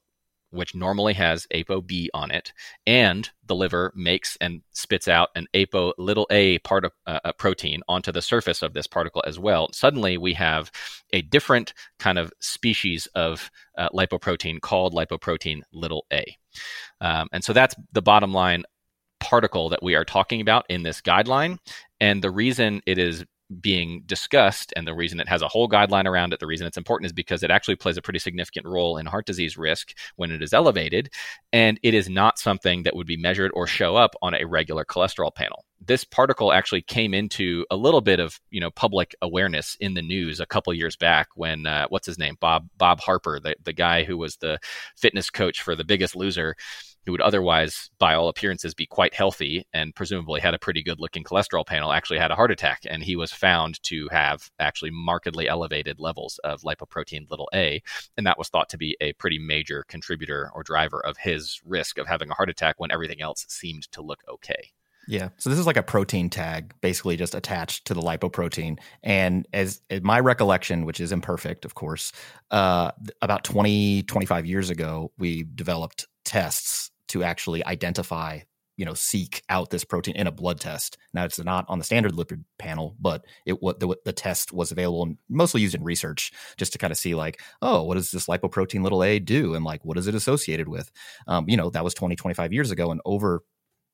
which 0.51 0.75
normally 0.75 1.15
has 1.15 1.47
ApoB 1.55 2.09
on 2.15 2.31
it, 2.31 2.53
and 2.87 3.31
the 3.47 3.55
liver 3.55 3.93
makes 3.95 4.37
and 4.41 4.63
spits 4.73 5.09
out 5.09 5.31
an 5.35 5.47
apo 5.55 5.93
little 5.99 6.27
a 6.31 6.59
part 6.61 6.85
of 6.85 6.93
uh, 7.07 7.21
a 7.25 7.33
protein 7.33 7.83
onto 7.89 8.13
the 8.13 8.23
surface 8.23 8.63
of 8.63 8.73
this 8.73 8.87
particle 8.87 9.23
as 9.27 9.39
well. 9.39 9.73
Suddenly, 9.73 10.19
we 10.19 10.35
have 10.35 10.71
a 11.13 11.23
different 11.23 11.75
kind 11.99 12.19
of 12.19 12.33
species 12.41 13.07
of 13.15 13.51
uh, 13.79 13.89
lipoprotein 13.91 14.61
called 14.61 14.95
lipoprotein 14.95 15.63
little 15.73 16.07
a, 16.13 16.37
um, 17.01 17.29
and 17.33 17.45
so 17.45 17.53
that's 17.53 17.75
the 17.93 18.03
bottom 18.03 18.33
line 18.33 18.65
particle 19.21 19.69
that 19.69 19.83
we 19.83 19.95
are 19.95 20.05
talking 20.05 20.41
about 20.41 20.65
in 20.69 20.83
this 20.83 21.01
guideline. 21.01 21.59
And 22.01 22.25
the 22.25 22.31
reason 22.31 22.81
it 22.87 22.99
is 22.99 23.25
being 23.61 24.03
discussed 24.07 24.73
and 24.77 24.87
the 24.87 24.95
reason 24.95 25.21
it 25.21 25.29
has 25.29 25.43
a 25.43 25.49
whole 25.49 25.69
guideline 25.69 26.07
around 26.07 26.33
it 26.33 26.41
the 26.41 26.47
reason 26.47 26.67
it's 26.67 26.77
important 26.77 27.07
is 27.07 27.13
because 27.13 27.43
it 27.43 27.51
actually 27.51 27.77
plays 27.77 27.97
a 27.97 28.03
pretty 28.03 28.19
significant 28.19 28.67
role 28.67 28.97
in 28.97 29.07
heart 29.07 29.27
disease 29.27 29.57
risk 29.57 29.97
when 30.17 30.31
it 30.31 30.43
is 30.43 30.53
elevated 30.53 31.11
and 31.53 31.81
it 31.83 31.95
is 31.95 32.09
not 32.09 32.39
something 32.39 32.83
that 32.83 32.95
would 32.95 33.07
be 33.07 33.17
measured 33.17 33.51
or 33.55 33.67
show 33.67 33.97
up 33.97 34.15
on 34.23 34.35
a 34.35 34.45
regular 34.45 34.85
cholesterol 34.85 35.35
panel. 35.35 35.65
This 35.85 36.05
particle 36.05 36.53
actually 36.53 36.83
came 36.83 37.15
into 37.15 37.65
a 37.71 37.77
little 37.77 38.01
bit 38.01 38.21
of 38.21 38.39
you 38.51 38.61
know 38.61 38.71
public 38.71 39.15
awareness 39.23 39.77
in 39.81 39.95
the 39.95 40.03
news 40.03 40.39
a 40.39 40.47
couple 40.47 40.73
years 40.75 40.97
back 40.97 41.29
when 41.35 41.67
uh, 41.67 41.87
what's 41.89 42.07
his 42.07 42.19
name? 42.19 42.37
Bob 42.41 42.69
Bob 42.77 43.01
Harper 43.01 43.41
the, 43.41 43.57
the 43.65 43.73
guy 43.73 44.05
who 44.05 44.19
was 44.19 44.37
the 44.37 44.59
fitness 44.97 45.31
coach 45.31 45.63
for 45.63 45.75
the 45.75 45.85
biggest 45.85 46.15
loser 46.15 46.55
who 47.07 47.13
would 47.13 47.21
otherwise, 47.21 47.91
by 47.99 48.15
all 48.15 48.29
appearances, 48.29 48.75
be 48.75 48.87
quite 48.87 49.15
healthy 49.15 49.67
and 49.73 49.95
presumably 49.95 50.41
had 50.41 50.55
a 50.55 50.59
pretty 50.59 50.83
good 50.83 51.01
looking 51.01 51.25
cholesterol 51.25 51.67
panel, 51.67 51.93
actually 51.93 52.19
had 52.19 52.31
a 52.31 52.37
heart 52.37 52.51
attack. 52.51 52.81
And 52.89 53.03
he 53.03 53.17
was 53.17 53.33
found 53.33 53.83
to 53.85 54.09
have 54.11 54.51
actually 54.59 54.91
markedly 54.91 55.49
elevated 55.49 55.99
levels 55.99 56.39
of 56.45 56.63
lipoprotein 56.63 57.31
little 57.31 57.49
a. 57.55 57.83
And 58.17 58.27
that 58.27 58.39
was 58.39 58.49
thought 58.49 58.69
to 58.71 58.79
be 58.79 58.97
a 59.01 59.13
pretty 59.15 59.39
major 59.39 59.85
contributor 59.89 60.51
or 60.55 60.63
driver 60.63 61.05
of 61.05 61.17
his 61.17 61.61
risk 61.65 61.99
of 61.99 62.07
having 62.07 62.31
a 62.31 62.35
heart 62.35 62.51
attack 62.51 62.77
when 62.79 62.91
everything 62.91 63.21
else 63.23 63.47
seemed 63.49 63.91
to 63.93 64.03
look 64.03 64.23
okay. 64.29 64.71
Yeah. 65.09 65.31
So 65.39 65.51
this 65.51 65.59
is 65.59 65.67
like 65.67 65.77
a 65.77 65.83
protein 65.83 66.31
tag, 66.31 66.75
basically 66.81 67.17
just 67.17 67.35
attached 67.35 67.87
to 67.87 67.95
the 67.95 68.01
lipoprotein. 68.01 68.79
And 69.03 69.49
as, 69.53 69.81
as 69.91 70.03
my 70.03 70.21
recollection, 70.21 70.85
which 70.85 71.01
is 71.01 71.11
imperfect, 71.11 71.65
of 71.65 71.75
course, 71.75 72.13
uh, 72.51 72.93
about 73.21 73.43
20, 73.43 74.05
25 74.05 74.47
years 74.47 74.71
ago, 74.71 75.11
we 75.19 75.45
developed 75.55 76.07
tests 76.25 76.90
to 77.11 77.23
actually 77.23 77.65
identify 77.65 78.41
you 78.81 78.87
know 78.87 78.95
seek 78.95 79.43
out 79.51 79.69
this 79.69 79.85
protein 79.85 80.17
in 80.17 80.27
a 80.27 80.33
blood 80.33 80.59
test. 80.59 80.97
Now 81.13 81.25
it's 81.25 81.39
not 81.39 81.67
on 81.69 81.79
the 81.79 81.85
standard 81.85 82.13
lipid 82.13 82.45
panel, 82.59 82.97
but 82.99 83.27
it 83.45 83.63
what 83.63 83.79
the, 83.79 83.95
the 84.07 84.13
test 84.13 84.53
was 84.53 84.73
available 84.73 85.03
and 85.03 85.19
mostly 85.29 85.61
used 85.61 85.75
in 85.75 85.85
research 85.85 86.33
just 86.57 86.73
to 86.73 86.79
kind 86.79 86.91
of 86.91 86.97
see 86.97 87.15
like, 87.15 87.43
oh, 87.61 87.83
what 87.83 87.97
does 87.97 88.11
this 88.11 88.27
lipoprotein 88.27 88.83
little 88.83 89.05
a 89.05 89.19
do, 89.19 89.55
and 89.55 89.67
like 89.67 89.85
what 89.85 89.99
is 89.99 90.07
it 90.07 90.15
associated 90.15 90.67
with? 90.67 90.91
Um, 91.27 91.45
you 91.47 91.59
know, 91.59 91.69
that 91.69 91.85
was 91.85 91.93
20, 91.93 92.17
25 92.17 92.55
years 92.55 92.71
ago, 92.71 92.91
and 92.91 93.03
over 93.05 93.43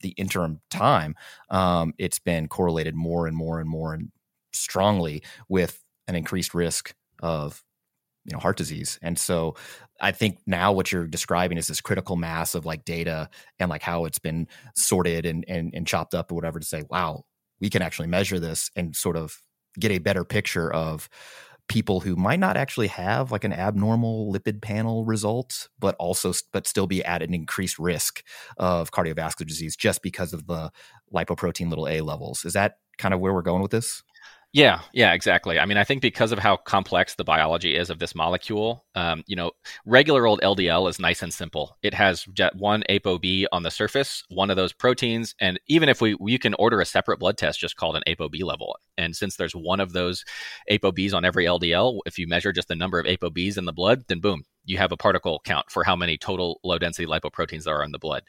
the 0.02 0.10
interim 0.10 0.60
time, 0.70 1.16
um, 1.50 1.92
it's 1.98 2.20
been 2.20 2.46
correlated 2.46 2.94
more 2.94 3.26
and 3.26 3.36
more 3.36 3.58
and 3.58 3.68
more 3.68 3.92
and 3.92 4.12
strongly 4.52 5.22
with 5.48 5.82
an 6.06 6.14
increased 6.14 6.54
risk 6.54 6.94
of 7.20 7.64
you 8.26 8.32
know 8.32 8.38
heart 8.38 8.56
disease. 8.56 8.98
And 9.02 9.18
so 9.18 9.54
i 9.98 10.12
think 10.12 10.38
now 10.46 10.72
what 10.72 10.92
you're 10.92 11.06
describing 11.06 11.56
is 11.56 11.68
this 11.68 11.80
critical 11.80 12.16
mass 12.16 12.54
of 12.54 12.66
like 12.66 12.84
data 12.84 13.30
and 13.58 13.70
like 13.70 13.80
how 13.80 14.04
it's 14.04 14.18
been 14.18 14.46
sorted 14.74 15.24
and 15.24 15.42
and, 15.48 15.72
and 15.74 15.86
chopped 15.86 16.14
up 16.14 16.30
or 16.30 16.34
whatever 16.34 16.60
to 16.60 16.66
say 16.66 16.82
wow 16.90 17.24
we 17.60 17.70
can 17.70 17.80
actually 17.80 18.06
measure 18.06 18.38
this 18.38 18.70
and 18.76 18.94
sort 18.94 19.16
of 19.16 19.40
get 19.80 19.90
a 19.90 19.98
better 19.98 20.22
picture 20.22 20.70
of 20.70 21.08
people 21.68 22.00
who 22.00 22.14
might 22.14 22.38
not 22.38 22.56
actually 22.56 22.86
have 22.86 23.32
like 23.32 23.44
an 23.44 23.52
abnormal 23.52 24.32
lipid 24.32 24.62
panel 24.62 25.04
result 25.04 25.68
but 25.78 25.96
also 25.98 26.32
but 26.52 26.66
still 26.66 26.86
be 26.86 27.04
at 27.04 27.22
an 27.22 27.34
increased 27.34 27.78
risk 27.78 28.22
of 28.58 28.92
cardiovascular 28.92 29.46
disease 29.46 29.76
just 29.76 30.02
because 30.02 30.32
of 30.32 30.46
the 30.46 30.70
lipoprotein 31.12 31.68
little 31.68 31.88
a 31.88 32.00
levels. 32.02 32.44
Is 32.44 32.52
that 32.52 32.78
kind 32.98 33.12
of 33.12 33.20
where 33.20 33.34
we're 33.34 33.42
going 33.42 33.62
with 33.62 33.72
this 33.72 34.02
yeah, 34.56 34.80
yeah, 34.94 35.12
exactly. 35.12 35.58
I 35.58 35.66
mean, 35.66 35.76
I 35.76 35.84
think 35.84 36.00
because 36.00 36.32
of 36.32 36.38
how 36.38 36.56
complex 36.56 37.14
the 37.14 37.24
biology 37.24 37.76
is 37.76 37.90
of 37.90 37.98
this 37.98 38.14
molecule, 38.14 38.85
um, 38.96 39.22
you 39.26 39.36
know, 39.36 39.52
regular 39.84 40.26
old 40.26 40.40
LDL 40.40 40.88
is 40.88 40.98
nice 40.98 41.22
and 41.22 41.32
simple. 41.32 41.76
It 41.82 41.94
has 41.94 42.26
one 42.54 42.82
ApoB 42.88 43.44
on 43.52 43.62
the 43.62 43.70
surface, 43.70 44.24
one 44.28 44.50
of 44.50 44.56
those 44.56 44.72
proteins, 44.72 45.34
and 45.38 45.60
even 45.68 45.88
if 45.88 46.00
we 46.00 46.16
you 46.20 46.38
can 46.38 46.54
order 46.54 46.80
a 46.80 46.86
separate 46.86 47.18
blood 47.18 47.36
test 47.36 47.60
just 47.60 47.76
called 47.76 47.96
an 47.96 48.02
ApoB 48.08 48.42
level, 48.42 48.76
and 48.96 49.14
since 49.14 49.36
there's 49.36 49.54
one 49.54 49.80
of 49.80 49.92
those 49.92 50.24
ApoBs 50.70 51.12
on 51.12 51.24
every 51.24 51.44
LDL, 51.44 52.00
if 52.06 52.18
you 52.18 52.26
measure 52.26 52.52
just 52.52 52.68
the 52.68 52.74
number 52.74 52.98
of 52.98 53.06
ApoBs 53.06 53.58
in 53.58 53.66
the 53.66 53.72
blood, 53.72 54.04
then 54.08 54.20
boom, 54.20 54.44
you 54.64 54.78
have 54.78 54.92
a 54.92 54.96
particle 54.96 55.40
count 55.44 55.70
for 55.70 55.84
how 55.84 55.94
many 55.94 56.16
total 56.16 56.60
low 56.64 56.78
density 56.78 57.06
lipoproteins 57.06 57.64
there 57.64 57.76
are 57.76 57.84
in 57.84 57.92
the 57.92 57.98
blood. 57.98 58.22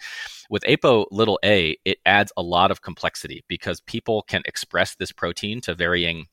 With 0.50 0.68
APO 0.68 1.08
little 1.12 1.40
a, 1.44 1.78
it 1.86 1.98
adds 2.06 2.32
a 2.36 2.42
lot 2.42 2.72
of 2.72 2.82
complexity 2.82 3.44
because 3.48 3.82
people 3.82 4.24
can 4.24 4.42
express 4.46 4.96
this 4.96 5.12
protein 5.12 5.62
to 5.62 5.74
varying 5.74 6.28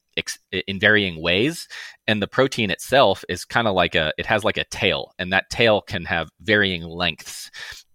in 0.66 0.80
varying 0.80 1.20
ways 1.20 1.68
and 2.06 2.22
the 2.22 2.26
protein 2.26 2.70
itself 2.70 3.24
is 3.28 3.44
kind 3.44 3.66
of 3.66 3.74
like 3.74 3.94
a 3.94 4.12
it 4.18 4.26
has 4.26 4.44
like 4.44 4.56
a 4.56 4.64
tail 4.64 5.12
and 5.18 5.32
that 5.32 5.50
tail 5.50 5.80
can 5.80 6.04
have 6.04 6.30
varying 6.40 6.82
lengths 6.82 7.50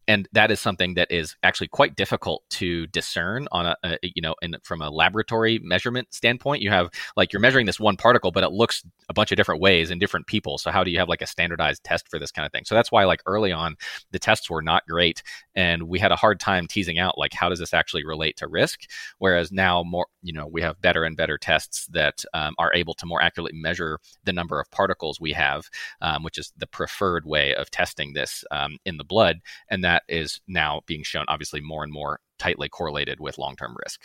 and 0.09 0.27
that 0.33 0.49
is 0.49 0.59
something 0.59 0.95
that 0.95 1.11
is 1.11 1.35
actually 1.43 1.67
quite 1.67 1.95
difficult 1.95 2.43
to 2.49 2.87
discern 2.87 3.47
on 3.51 3.67
a, 3.67 3.75
a, 3.83 3.97
you 4.01 4.21
know 4.21 4.35
in, 4.41 4.55
from 4.63 4.81
a 4.81 4.89
laboratory 4.89 5.59
measurement 5.59 6.07
standpoint. 6.11 6.61
You 6.61 6.71
have 6.71 6.89
like 7.15 7.31
you're 7.31 7.39
measuring 7.39 7.67
this 7.67 7.79
one 7.79 7.95
particle 7.95 8.31
but 8.31 8.43
it 8.43 8.51
looks 8.51 8.83
a 9.07 9.13
bunch 9.13 9.31
of 9.31 9.37
different 9.37 9.61
ways 9.61 9.91
in 9.91 9.99
different 9.99 10.27
people. 10.27 10.57
So 10.57 10.71
how 10.71 10.83
do 10.83 10.91
you 10.91 10.99
have 10.99 11.09
like 11.09 11.21
a 11.21 11.27
standardized 11.27 11.83
test 11.83 12.09
for 12.09 12.19
this 12.19 12.31
kind 12.31 12.45
of 12.45 12.51
thing? 12.51 12.65
So 12.65 12.75
that's 12.75 12.91
why 12.91 13.05
like 13.05 13.21
early 13.25 13.51
on 13.51 13.75
the 14.11 14.19
tests 14.19 14.49
were 14.49 14.63
not 14.63 14.87
great 14.87 15.21
and 15.55 15.83
we 15.83 15.99
had 15.99 16.11
a 16.11 16.15
hard 16.15 16.39
time 16.39 16.67
teasing 16.67 16.99
out 16.99 17.17
like 17.17 17.33
how 17.33 17.47
does 17.47 17.59
this 17.59 17.73
actually 17.73 18.03
relate 18.03 18.35
to 18.37 18.47
risk? 18.47 18.81
Whereas 19.19 19.51
now 19.51 19.83
more 19.83 20.07
you 20.23 20.33
know 20.33 20.47
we 20.47 20.61
have 20.63 20.81
better 20.81 21.03
and 21.03 21.15
better 21.15 21.37
tests 21.37 21.85
that 21.91 22.25
um, 22.33 22.55
are 22.57 22.73
able 22.73 22.95
to 22.95 23.05
more 23.05 23.21
accurately 23.21 23.57
measure 23.57 23.99
the 24.23 24.33
number 24.33 24.59
of 24.59 24.71
particles 24.71 25.21
we 25.21 25.33
have 25.33 25.69
um, 26.01 26.23
which 26.23 26.39
is 26.39 26.51
the 26.57 26.67
preferred 26.67 27.25
way 27.25 27.53
of 27.55 27.69
testing 27.69 28.13
this 28.13 28.43
um, 28.51 28.77
in 28.85 28.97
the 28.97 29.03
blood. 29.03 29.37
And 29.69 29.83
that 29.83 29.98
that 30.07 30.13
is 30.13 30.41
now 30.47 30.81
being 30.85 31.03
shown 31.03 31.25
obviously 31.27 31.61
more 31.61 31.83
and 31.83 31.91
more 31.91 32.19
tightly 32.37 32.69
correlated 32.69 33.19
with 33.19 33.37
long-term 33.37 33.75
risk. 33.83 34.01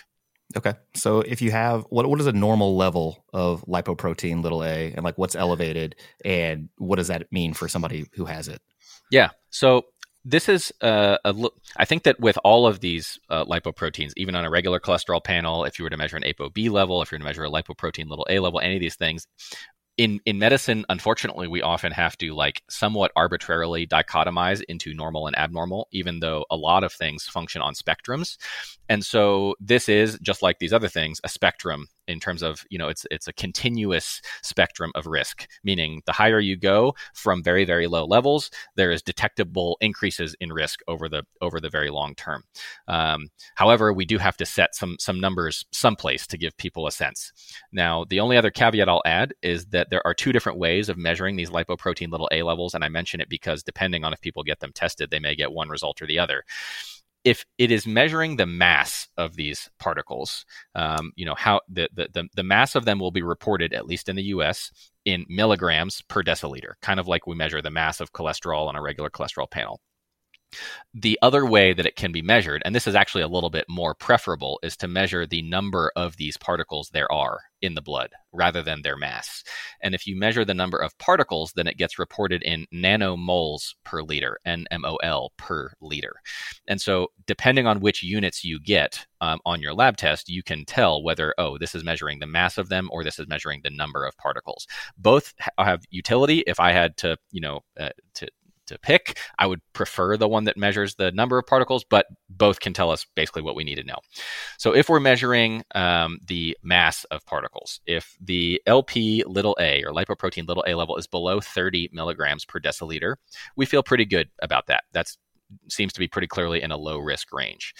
Okay. 0.57 0.74
So 0.94 1.20
if 1.20 1.40
you 1.40 1.50
have 1.50 1.85
what 1.88 2.07
what 2.07 2.20
is 2.20 2.26
a 2.26 2.33
normal 2.33 2.76
level 2.76 3.24
of 3.33 3.64
lipoprotein 3.66 4.42
little 4.42 4.62
a 4.62 4.92
and 4.92 5.04
like 5.04 5.16
what's 5.16 5.35
elevated 5.35 5.96
and 6.24 6.68
what 6.76 6.96
does 6.96 7.09
that 7.09 7.33
mean 7.33 7.54
for 7.54 7.66
somebody 7.66 8.07
who 8.14 8.26
has 8.26 8.48
it? 8.48 8.61
Yeah. 9.11 9.30
So 9.50 9.87
this 10.24 10.48
is 10.48 10.72
uh, 10.80 11.18
a 11.24 11.33
look. 11.33 11.54
I 11.76 11.85
think 11.85 12.04
that 12.04 12.18
with 12.18 12.38
all 12.44 12.66
of 12.66 12.80
these 12.80 13.18
uh, 13.28 13.44
lipoproteins, 13.44 14.12
even 14.16 14.35
on 14.35 14.44
a 14.44 14.50
regular 14.50 14.80
cholesterol 14.80 15.22
panel, 15.22 15.64
if 15.64 15.78
you 15.78 15.85
were 15.85 15.90
to 15.90 15.96
measure 15.96 16.16
an 16.16 16.22
ApoB 16.22 16.70
level, 16.70 17.02
if 17.02 17.12
you're 17.12 17.18
to 17.18 17.24
measure 17.24 17.44
a 17.44 17.50
lipoprotein 17.50 18.09
little 18.09 18.26
a 18.30 18.38
level, 18.38 18.61
any 18.61 18.74
of 18.74 18.80
these 18.80 18.96
things, 18.96 19.26
in 19.96 20.20
in 20.26 20.38
medicine 20.38 20.85
unfortunately 20.88 21.46
we 21.46 21.62
often 21.62 21.92
have 21.92 22.16
to 22.18 22.35
like 22.35 22.62
somewhat 22.68 23.12
arbitrarily 23.14 23.87
dichotomize 23.87 24.62
into 24.68 24.92
normal 24.92 25.26
and 25.26 25.38
abnormal 25.38 25.87
even 25.92 26.20
though 26.20 26.44
a 26.50 26.57
lot 26.57 26.83
of 26.83 26.92
things 26.92 27.24
function 27.24 27.62
on 27.62 27.74
spectrums. 27.74 28.37
And 28.88 29.04
so 29.04 29.54
this 29.61 29.88
is 29.88 30.18
just 30.20 30.42
like 30.42 30.59
these 30.59 30.72
other 30.72 30.88
things 30.88 31.20
a 31.24 31.28
spectrum 31.28 31.88
in 32.08 32.20
terms 32.20 32.42
of 32.42 32.64
you 32.70 32.78
know 32.78 32.88
it's 32.88 33.06
it's 33.10 33.28
a 33.28 33.32
continuous 33.32 34.20
spectrum 34.42 34.90
of 34.94 35.06
risk 35.06 35.48
meaning 35.62 36.02
the 36.06 36.12
higher 36.12 36.40
you 36.40 36.56
go 36.56 36.94
from 37.14 37.42
very 37.42 37.64
very 37.64 37.86
low 37.86 38.04
levels 38.04 38.50
there 38.76 38.90
is 38.90 39.02
detectable 39.02 39.76
increases 39.80 40.34
in 40.40 40.52
risk 40.52 40.80
over 40.88 41.08
the 41.08 41.22
over 41.40 41.60
the 41.60 41.68
very 41.68 41.90
long 41.90 42.14
term. 42.14 42.44
Um, 42.88 43.28
however 43.54 43.92
we 43.92 44.04
do 44.04 44.18
have 44.18 44.36
to 44.38 44.46
set 44.46 44.74
some 44.74 44.96
some 44.98 45.20
numbers 45.20 45.64
someplace 45.72 46.26
to 46.28 46.38
give 46.38 46.56
people 46.56 46.86
a 46.86 46.92
sense. 46.92 47.32
Now 47.72 48.04
the 48.04 48.20
only 48.20 48.36
other 48.36 48.50
caveat 48.50 48.88
i'll 48.88 49.02
add 49.04 49.34
is 49.42 49.66
that 49.66 49.90
there 49.90 50.06
are 50.06 50.14
two 50.14 50.32
different 50.32 50.58
ways 50.58 50.88
of 50.88 50.96
measuring 50.96 51.36
these 51.36 51.50
lipoprotein 51.50 52.10
little 52.10 52.28
a 52.32 52.42
levels 52.42 52.74
and 52.74 52.84
i 52.84 52.88
mention 52.88 53.20
it 53.20 53.28
because 53.28 53.62
depending 53.62 54.04
on 54.04 54.12
if 54.12 54.20
people 54.20 54.42
get 54.42 54.60
them 54.60 54.72
tested 54.72 55.10
they 55.10 55.18
may 55.18 55.34
get 55.34 55.52
one 55.52 55.68
result 55.68 56.00
or 56.02 56.06
the 56.06 56.18
other 56.18 56.44
if 57.24 57.44
it 57.58 57.70
is 57.70 57.87
measuring 57.87 58.37
the 58.37 58.46
mass 58.46 59.08
of 59.16 59.34
these 59.34 59.70
particles, 59.78 60.44
um, 60.74 61.12
you 61.16 61.24
know 61.24 61.34
how 61.34 61.60
the, 61.68 61.88
the 61.94 62.28
the 62.34 62.42
mass 62.42 62.74
of 62.74 62.84
them 62.84 62.98
will 62.98 63.10
be 63.10 63.22
reported 63.22 63.72
at 63.72 63.87
least 63.87 64.08
in 64.08 64.16
the 64.16 64.24
U.S. 64.24 64.70
in 65.04 65.24
milligrams 65.28 66.02
per 66.02 66.22
deciliter, 66.22 66.74
kind 66.82 67.00
of 67.00 67.08
like 67.08 67.26
we 67.26 67.34
measure 67.34 67.62
the 67.62 67.70
mass 67.70 68.00
of 68.00 68.12
cholesterol 68.12 68.68
on 68.68 68.76
a 68.76 68.82
regular 68.82 69.10
cholesterol 69.10 69.50
panel. 69.50 69.80
The 70.92 71.18
other 71.22 71.44
way 71.44 71.72
that 71.72 71.86
it 71.86 71.96
can 71.96 72.12
be 72.12 72.22
measured, 72.22 72.62
and 72.64 72.74
this 72.74 72.86
is 72.86 72.94
actually 72.94 73.22
a 73.22 73.28
little 73.28 73.50
bit 73.50 73.66
more 73.68 73.94
preferable, 73.94 74.58
is 74.62 74.76
to 74.78 74.88
measure 74.88 75.26
the 75.26 75.42
number 75.42 75.92
of 75.96 76.16
these 76.16 76.36
particles 76.36 76.90
there 76.90 77.10
are 77.10 77.40
in 77.64 77.74
the 77.74 77.82
blood 77.82 78.10
rather 78.32 78.62
than 78.62 78.82
their 78.82 78.96
mass. 78.96 79.42
And 79.80 79.94
if 79.94 80.06
you 80.06 80.16
measure 80.16 80.44
the 80.44 80.54
number 80.54 80.76
of 80.76 80.96
particles, 80.98 81.52
then 81.54 81.66
it 81.66 81.78
gets 81.78 81.98
reported 81.98 82.42
in 82.42 82.66
nanomoles 82.72 83.74
per 83.84 84.02
liter, 84.02 84.38
NMOL 84.46 85.30
per 85.38 85.72
liter. 85.80 86.14
And 86.68 86.80
so, 86.80 87.08
depending 87.26 87.66
on 87.66 87.80
which 87.80 88.02
units 88.02 88.44
you 88.44 88.60
get 88.60 89.06
um, 89.20 89.40
on 89.46 89.62
your 89.62 89.72
lab 89.72 89.96
test, 89.96 90.28
you 90.28 90.42
can 90.42 90.64
tell 90.66 91.02
whether, 91.02 91.34
oh, 91.38 91.56
this 91.56 91.74
is 91.74 91.82
measuring 91.82 92.18
the 92.18 92.26
mass 92.26 92.58
of 92.58 92.68
them 92.68 92.88
or 92.92 93.02
this 93.02 93.18
is 93.18 93.26
measuring 93.26 93.62
the 93.64 93.70
number 93.70 94.04
of 94.04 94.16
particles. 94.18 94.66
Both 94.98 95.32
have 95.58 95.84
utility. 95.90 96.44
If 96.46 96.60
I 96.60 96.72
had 96.72 96.96
to, 96.98 97.16
you 97.30 97.40
know, 97.40 97.60
uh, 97.80 97.90
to 98.16 98.28
to 98.66 98.79
pick. 98.79 99.18
I 99.38 99.46
would 99.46 99.61
prefer 99.72 100.16
the 100.16 100.29
one 100.29 100.44
that 100.44 100.57
measures 100.57 100.94
the 100.94 101.12
number 101.12 101.38
of 101.38 101.46
particles, 101.46 101.85
but 101.85 102.07
both 102.29 102.61
can 102.61 102.72
tell 102.72 102.90
us 102.90 103.07
basically 103.14 103.42
what 103.42 103.57
we 103.57 103.64
need 103.64 103.77
to 103.77 103.85
know. 103.85 103.98
So 104.59 104.74
if 104.74 104.88
we're 104.88 105.00
measuring 105.00 105.62
um, 105.74 106.18
the 106.27 106.57
mass 106.62 107.05
of 107.05 107.24
particles, 107.27 107.81
if 107.87 108.16
the 108.20 108.61
LP 108.66 109.24
little 109.27 109.57
a 109.61 109.83
or 109.85 109.92
lipoprotein 109.92 110.48
little 110.48 110.64
a 110.66 110.74
level 110.74 110.96
is 110.96 111.07
below 111.07 111.40
30 111.40 111.90
milligrams 111.92 112.44
per 112.44 112.61
deciliter, 112.61 113.16
we 113.57 113.66
feel 113.66 113.83
pretty 113.83 114.05
good 114.05 114.29
about 114.42 114.66
that. 114.66 114.85
That 114.92 115.12
seems 115.68 115.92
to 115.92 116.00
be 116.00 116.09
pretty 116.09 116.29
clearly 116.29 116.62
in 116.62 116.70
a 116.70 116.77
low 116.77 116.98
risk 116.98 117.33
range. 117.33 117.74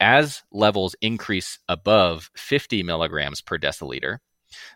As 0.00 0.42
levels 0.50 0.96
increase 1.02 1.58
above 1.68 2.30
50 2.34 2.82
milligrams 2.82 3.42
per 3.42 3.58
deciliter, 3.58 4.18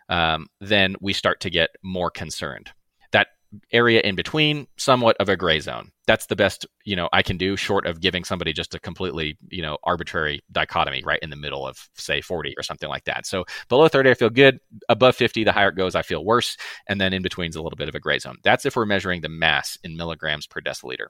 um, 0.07 0.47
then 0.61 0.95
we 1.01 1.13
start 1.13 1.39
to 1.41 1.49
get 1.49 1.71
more 1.83 2.11
concerned 2.11 2.71
area 3.71 4.01
in 4.01 4.15
between, 4.15 4.67
somewhat 4.77 5.15
of 5.19 5.29
a 5.29 5.37
gray 5.37 5.59
zone. 5.59 5.91
That's 6.07 6.27
the 6.27 6.35
best, 6.35 6.65
you 6.83 6.95
know, 6.95 7.09
I 7.13 7.21
can 7.23 7.37
do 7.37 7.55
short 7.55 7.85
of 7.85 7.99
giving 7.99 8.23
somebody 8.23 8.53
just 8.53 8.75
a 8.75 8.79
completely, 8.79 9.37
you 9.49 9.61
know, 9.61 9.77
arbitrary 9.83 10.43
dichotomy 10.51 11.03
right 11.05 11.19
in 11.21 11.29
the 11.29 11.35
middle 11.35 11.67
of 11.67 11.89
say 11.95 12.21
40 12.21 12.53
or 12.57 12.63
something 12.63 12.89
like 12.89 13.05
that. 13.05 13.25
So 13.25 13.45
below 13.69 13.87
30 13.87 14.11
I 14.11 14.13
feel 14.13 14.29
good, 14.29 14.59
above 14.89 15.15
50 15.15 15.43
the 15.43 15.51
higher 15.51 15.69
it 15.69 15.75
goes 15.75 15.95
I 15.95 16.01
feel 16.01 16.23
worse, 16.23 16.57
and 16.87 17.01
then 17.01 17.13
in 17.13 17.21
between 17.21 17.49
is 17.49 17.55
a 17.55 17.61
little 17.61 17.77
bit 17.77 17.89
of 17.89 17.95
a 17.95 17.99
gray 17.99 18.19
zone. 18.19 18.37
That's 18.43 18.65
if 18.65 18.75
we're 18.75 18.85
measuring 18.85 19.21
the 19.21 19.29
mass 19.29 19.77
in 19.83 19.97
milligrams 19.97 20.47
per 20.47 20.61
deciliter. 20.61 21.07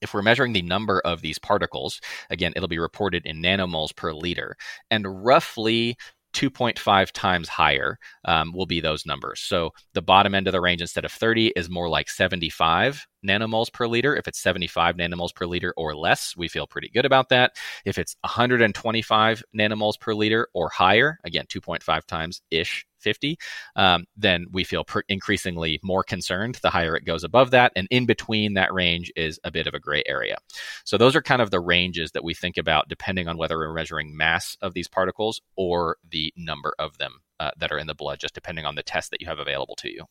If 0.00 0.14
we're 0.14 0.22
measuring 0.22 0.54
the 0.54 0.62
number 0.62 1.00
of 1.04 1.20
these 1.20 1.38
particles, 1.38 2.00
again, 2.30 2.54
it'll 2.56 2.68
be 2.68 2.78
reported 2.78 3.26
in 3.26 3.42
nanomoles 3.42 3.94
per 3.94 4.12
liter. 4.14 4.56
And 4.90 5.24
roughly 5.24 5.96
2.5 6.32 7.10
times 7.12 7.48
higher 7.48 7.98
um, 8.24 8.52
will 8.52 8.66
be 8.66 8.80
those 8.80 9.06
numbers. 9.06 9.40
So 9.40 9.70
the 9.94 10.02
bottom 10.02 10.34
end 10.34 10.46
of 10.46 10.52
the 10.52 10.60
range 10.60 10.80
instead 10.80 11.04
of 11.04 11.12
30 11.12 11.48
is 11.56 11.68
more 11.68 11.88
like 11.88 12.08
75 12.08 13.06
nanomoles 13.26 13.72
per 13.72 13.86
liter. 13.86 14.16
If 14.16 14.28
it's 14.28 14.40
75 14.40 14.96
nanomoles 14.96 15.34
per 15.34 15.46
liter 15.46 15.72
or 15.76 15.94
less, 15.94 16.36
we 16.36 16.48
feel 16.48 16.66
pretty 16.66 16.88
good 16.88 17.04
about 17.04 17.28
that. 17.30 17.56
If 17.84 17.98
it's 17.98 18.16
125 18.22 19.42
nanomoles 19.56 19.98
per 19.98 20.14
liter 20.14 20.48
or 20.54 20.68
higher, 20.68 21.18
again, 21.24 21.46
2.5 21.46 22.04
times 22.06 22.42
ish 22.50 22.86
50, 23.00 23.38
um, 23.76 24.04
then 24.16 24.46
we 24.52 24.64
feel 24.64 24.84
increasingly 25.08 25.80
more 25.82 26.04
concerned 26.04 26.58
the 26.62 26.70
higher 26.70 26.94
it 26.96 27.04
goes 27.04 27.24
above 27.24 27.50
that. 27.50 27.72
And 27.74 27.88
in 27.90 28.06
between 28.06 28.54
that 28.54 28.72
range 28.72 29.10
is 29.16 29.40
a 29.44 29.50
bit 29.50 29.66
of 29.66 29.74
a 29.74 29.80
gray 29.80 30.02
area. 30.06 30.36
So 30.84 30.98
those 30.98 31.16
are 31.16 31.22
kind 31.22 31.42
of 31.42 31.50
the 31.50 31.60
ranges 31.60 32.12
that 32.12 32.24
we 32.24 32.34
think 32.34 32.58
about 32.58 32.88
depending 32.88 33.28
on 33.28 33.36
whether 33.36 33.58
we're 33.58 33.72
measuring 33.72 34.16
mass 34.16 34.56
of 34.60 34.74
these 34.74 34.88
particles 34.88 35.40
or 35.56 35.96
the 36.08 36.32
number 36.36 36.74
of 36.78 36.98
them 36.98 37.20
uh, 37.38 37.50
that 37.56 37.72
are 37.72 37.78
in 37.78 37.86
the 37.86 37.94
blood, 37.94 38.20
just 38.20 38.34
depending 38.34 38.66
on 38.66 38.74
the 38.74 38.82
test 38.82 39.10
that 39.10 39.20
you 39.20 39.26
have 39.26 39.38
available 39.38 39.76
to 39.76 39.90
you. 39.90 40.04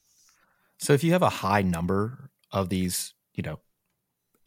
So 0.79 0.93
if 0.93 1.03
you 1.03 1.11
have 1.11 1.21
a 1.21 1.29
high 1.29 1.61
number 1.61 2.31
of 2.51 2.69
these, 2.69 3.13
you 3.33 3.43
know, 3.43 3.59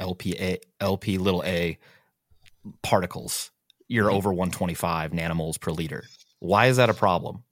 LPA, 0.01 0.59
LP 0.81 1.19
little 1.19 1.43
a 1.45 1.79
particles, 2.83 3.51
you're 3.89 4.07
mm-hmm. 4.07 4.17
over 4.17 4.31
125 4.31 5.13
nanomoles 5.13 5.61
per 5.61 5.71
liter. 5.71 6.05
Why 6.39 6.67
is 6.67 6.77
that 6.77 6.91
a 6.91 6.95
problem? 6.95 7.45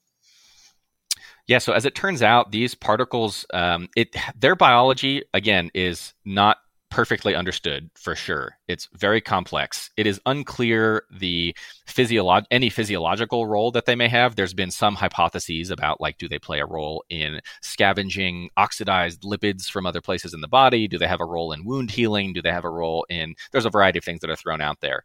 Yeah, 1.47 1.59
so 1.59 1.73
as 1.73 1.85
it 1.85 1.95
turns 1.95 2.23
out, 2.23 2.53
these 2.53 2.75
particles, 2.75 3.45
um, 3.53 3.89
it 3.97 4.15
their 4.37 4.55
biology 4.55 5.25
again 5.35 5.71
is 5.75 6.15
not 6.25 6.59
perfectly 6.91 7.35
understood 7.35 7.91
for 7.95 8.15
sure. 8.15 8.57
It's 8.69 8.89
very 8.95 9.21
complex. 9.21 9.91
It 9.97 10.07
is 10.07 10.21
unclear 10.27 11.05
the 11.11 11.55
physiolog- 11.87 12.47
any 12.51 12.69
physiological 12.69 13.47
role 13.47 13.71
that 13.73 13.87
they 13.87 13.95
may 13.95 14.09
have. 14.09 14.37
There's 14.37 14.55
been 14.55 14.71
some 14.71 14.97
hypotheses 14.97 15.71
about 15.71 16.01
like 16.01 16.19
do 16.19 16.29
they 16.29 16.39
play 16.39 16.61
a 16.61 16.67
role 16.67 17.05
in 17.09 17.41
scavenging 17.63 18.51
oxidized 18.57 19.23
lipids 19.23 19.71
from 19.71 19.87
other 19.87 20.01
places 20.01 20.35
in 20.35 20.41
the 20.41 20.49
body? 20.49 20.89
Do 20.89 20.99
they 20.99 21.07
have 21.07 21.21
a 21.21 21.27
role 21.27 21.53
in 21.53 21.65
wound 21.65 21.91
healing? 21.91 22.33
Do 22.33 22.43
they 22.43 22.51
have 22.51 22.65
a 22.65 22.71
role 22.71 23.07
in 23.09 23.35
there's 23.53 23.67
a 23.67 23.71
variety 23.71 23.99
of 23.99 24.05
things 24.05 24.21
that 24.21 24.31
are 24.31 24.37
thrown 24.37 24.61
out 24.61 24.81
there. 24.81 25.05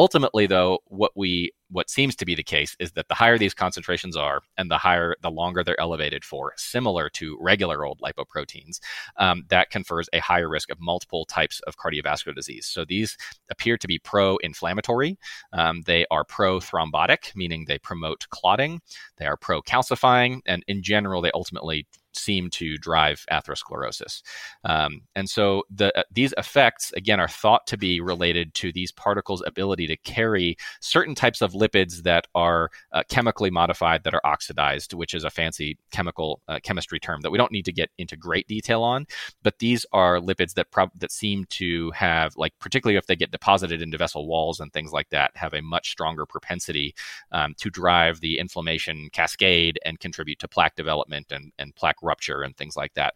Ultimately 0.00 0.46
though, 0.46 0.78
what 0.86 1.12
we 1.14 1.52
what 1.68 1.90
seems 1.90 2.16
to 2.16 2.24
be 2.24 2.34
the 2.34 2.42
case 2.42 2.74
is 2.80 2.92
that 2.92 3.06
the 3.08 3.14
higher 3.14 3.36
these 3.36 3.52
concentrations 3.52 4.16
are 4.16 4.40
and 4.56 4.70
the 4.70 4.78
higher 4.78 5.14
the 5.20 5.30
longer 5.30 5.62
they're 5.62 5.78
elevated 5.78 6.24
for 6.24 6.54
similar 6.56 7.10
to 7.10 7.36
regular 7.38 7.84
old 7.84 8.00
lipoproteins 8.00 8.80
um, 9.18 9.44
that 9.50 9.68
confers 9.68 10.08
a 10.14 10.18
higher 10.18 10.48
risk 10.48 10.70
of 10.70 10.80
multiple 10.80 11.26
types 11.26 11.60
of 11.66 11.76
cardiovascular 11.76 12.34
disease. 12.34 12.64
So 12.64 12.86
these 12.86 13.18
appear 13.50 13.76
to 13.76 13.86
be 13.86 13.98
pro-inflammatory. 13.98 15.18
Um, 15.52 15.82
they 15.82 16.06
are 16.10 16.24
pro-thrombotic 16.24 17.36
meaning 17.36 17.66
they 17.68 17.78
promote 17.78 18.26
clotting. 18.30 18.80
They 19.18 19.26
are 19.26 19.36
pro-calcifying. 19.36 20.40
And 20.46 20.64
in 20.66 20.82
general 20.82 21.20
they 21.20 21.30
ultimately 21.34 21.86
seem 22.12 22.50
to 22.50 22.76
drive 22.78 23.24
atherosclerosis. 23.30 24.22
Um, 24.64 25.02
and 25.14 25.28
so 25.28 25.64
the, 25.70 25.96
uh, 25.98 26.02
these 26.10 26.34
effects, 26.36 26.92
again, 26.92 27.20
are 27.20 27.28
thought 27.28 27.66
to 27.68 27.76
be 27.76 28.00
related 28.00 28.54
to 28.54 28.72
these 28.72 28.92
particles' 28.92 29.42
ability 29.46 29.86
to 29.86 29.96
carry 29.98 30.56
certain 30.80 31.14
types 31.14 31.40
of 31.40 31.52
lipids 31.52 32.02
that 32.02 32.26
are 32.34 32.70
uh, 32.92 33.02
chemically 33.08 33.50
modified, 33.50 34.04
that 34.04 34.14
are 34.14 34.20
oxidized, 34.24 34.94
which 34.94 35.14
is 35.14 35.24
a 35.24 35.30
fancy 35.30 35.78
chemical 35.90 36.40
uh, 36.48 36.58
chemistry 36.62 37.00
term 37.00 37.20
that 37.20 37.30
we 37.30 37.38
don't 37.38 37.52
need 37.52 37.64
to 37.64 37.72
get 37.72 37.90
into 37.98 38.16
great 38.16 38.46
detail 38.48 38.82
on. 38.82 39.06
But 39.42 39.58
these 39.58 39.86
are 39.92 40.18
lipids 40.18 40.54
that 40.54 40.70
prob- 40.70 40.98
that 40.98 41.12
seem 41.12 41.44
to 41.50 41.90
have, 41.92 42.36
like, 42.36 42.52
particularly 42.58 42.96
if 42.96 43.06
they 43.06 43.16
get 43.16 43.30
deposited 43.30 43.82
into 43.82 43.98
vessel 43.98 44.26
walls 44.26 44.60
and 44.60 44.72
things 44.72 44.92
like 44.92 45.10
that, 45.10 45.30
have 45.34 45.54
a 45.54 45.62
much 45.62 45.90
stronger 45.90 46.26
propensity 46.26 46.94
um, 47.32 47.54
to 47.58 47.70
drive 47.70 48.20
the 48.20 48.38
inflammation 48.38 49.08
cascade 49.12 49.78
and 49.84 50.00
contribute 50.00 50.38
to 50.38 50.48
plaque 50.48 50.76
development 50.76 51.32
and, 51.32 51.52
and 51.58 51.74
plaque 51.74 51.99
rupture 52.02 52.42
and 52.42 52.56
things 52.56 52.76
like 52.76 52.94
that. 52.94 53.14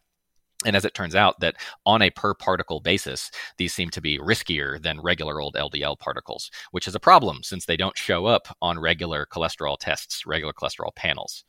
And 0.65 0.77
as 0.77 0.85
it 0.85 0.95
turns 0.95 1.15
out, 1.15 1.41
that 1.41 1.57
on 1.85 2.01
a 2.01 2.11
per 2.11 2.35
particle 2.35 2.81
basis, 2.81 3.31
these 3.59 3.75
seem 3.75 3.91
to 3.91 4.01
be 4.01 4.19
riskier 4.19 4.81
than 4.81 5.01
regular 5.01 5.41
old 5.41 5.55
LDL 5.55 5.99
particles, 5.99 6.51
which 6.71 6.89
is 6.89 6.95
a 6.95 7.01
problem 7.01 7.43
since 7.43 7.67
they 7.67 7.77
don't 7.77 7.99
show 7.99 8.27
up 8.27 8.49
on 8.63 8.79
regular 8.79 9.27
cholesterol 9.27 9.77
tests, 9.79 10.25
regular 10.27 10.53
cholesterol 10.53 10.95
panels. 10.95 11.45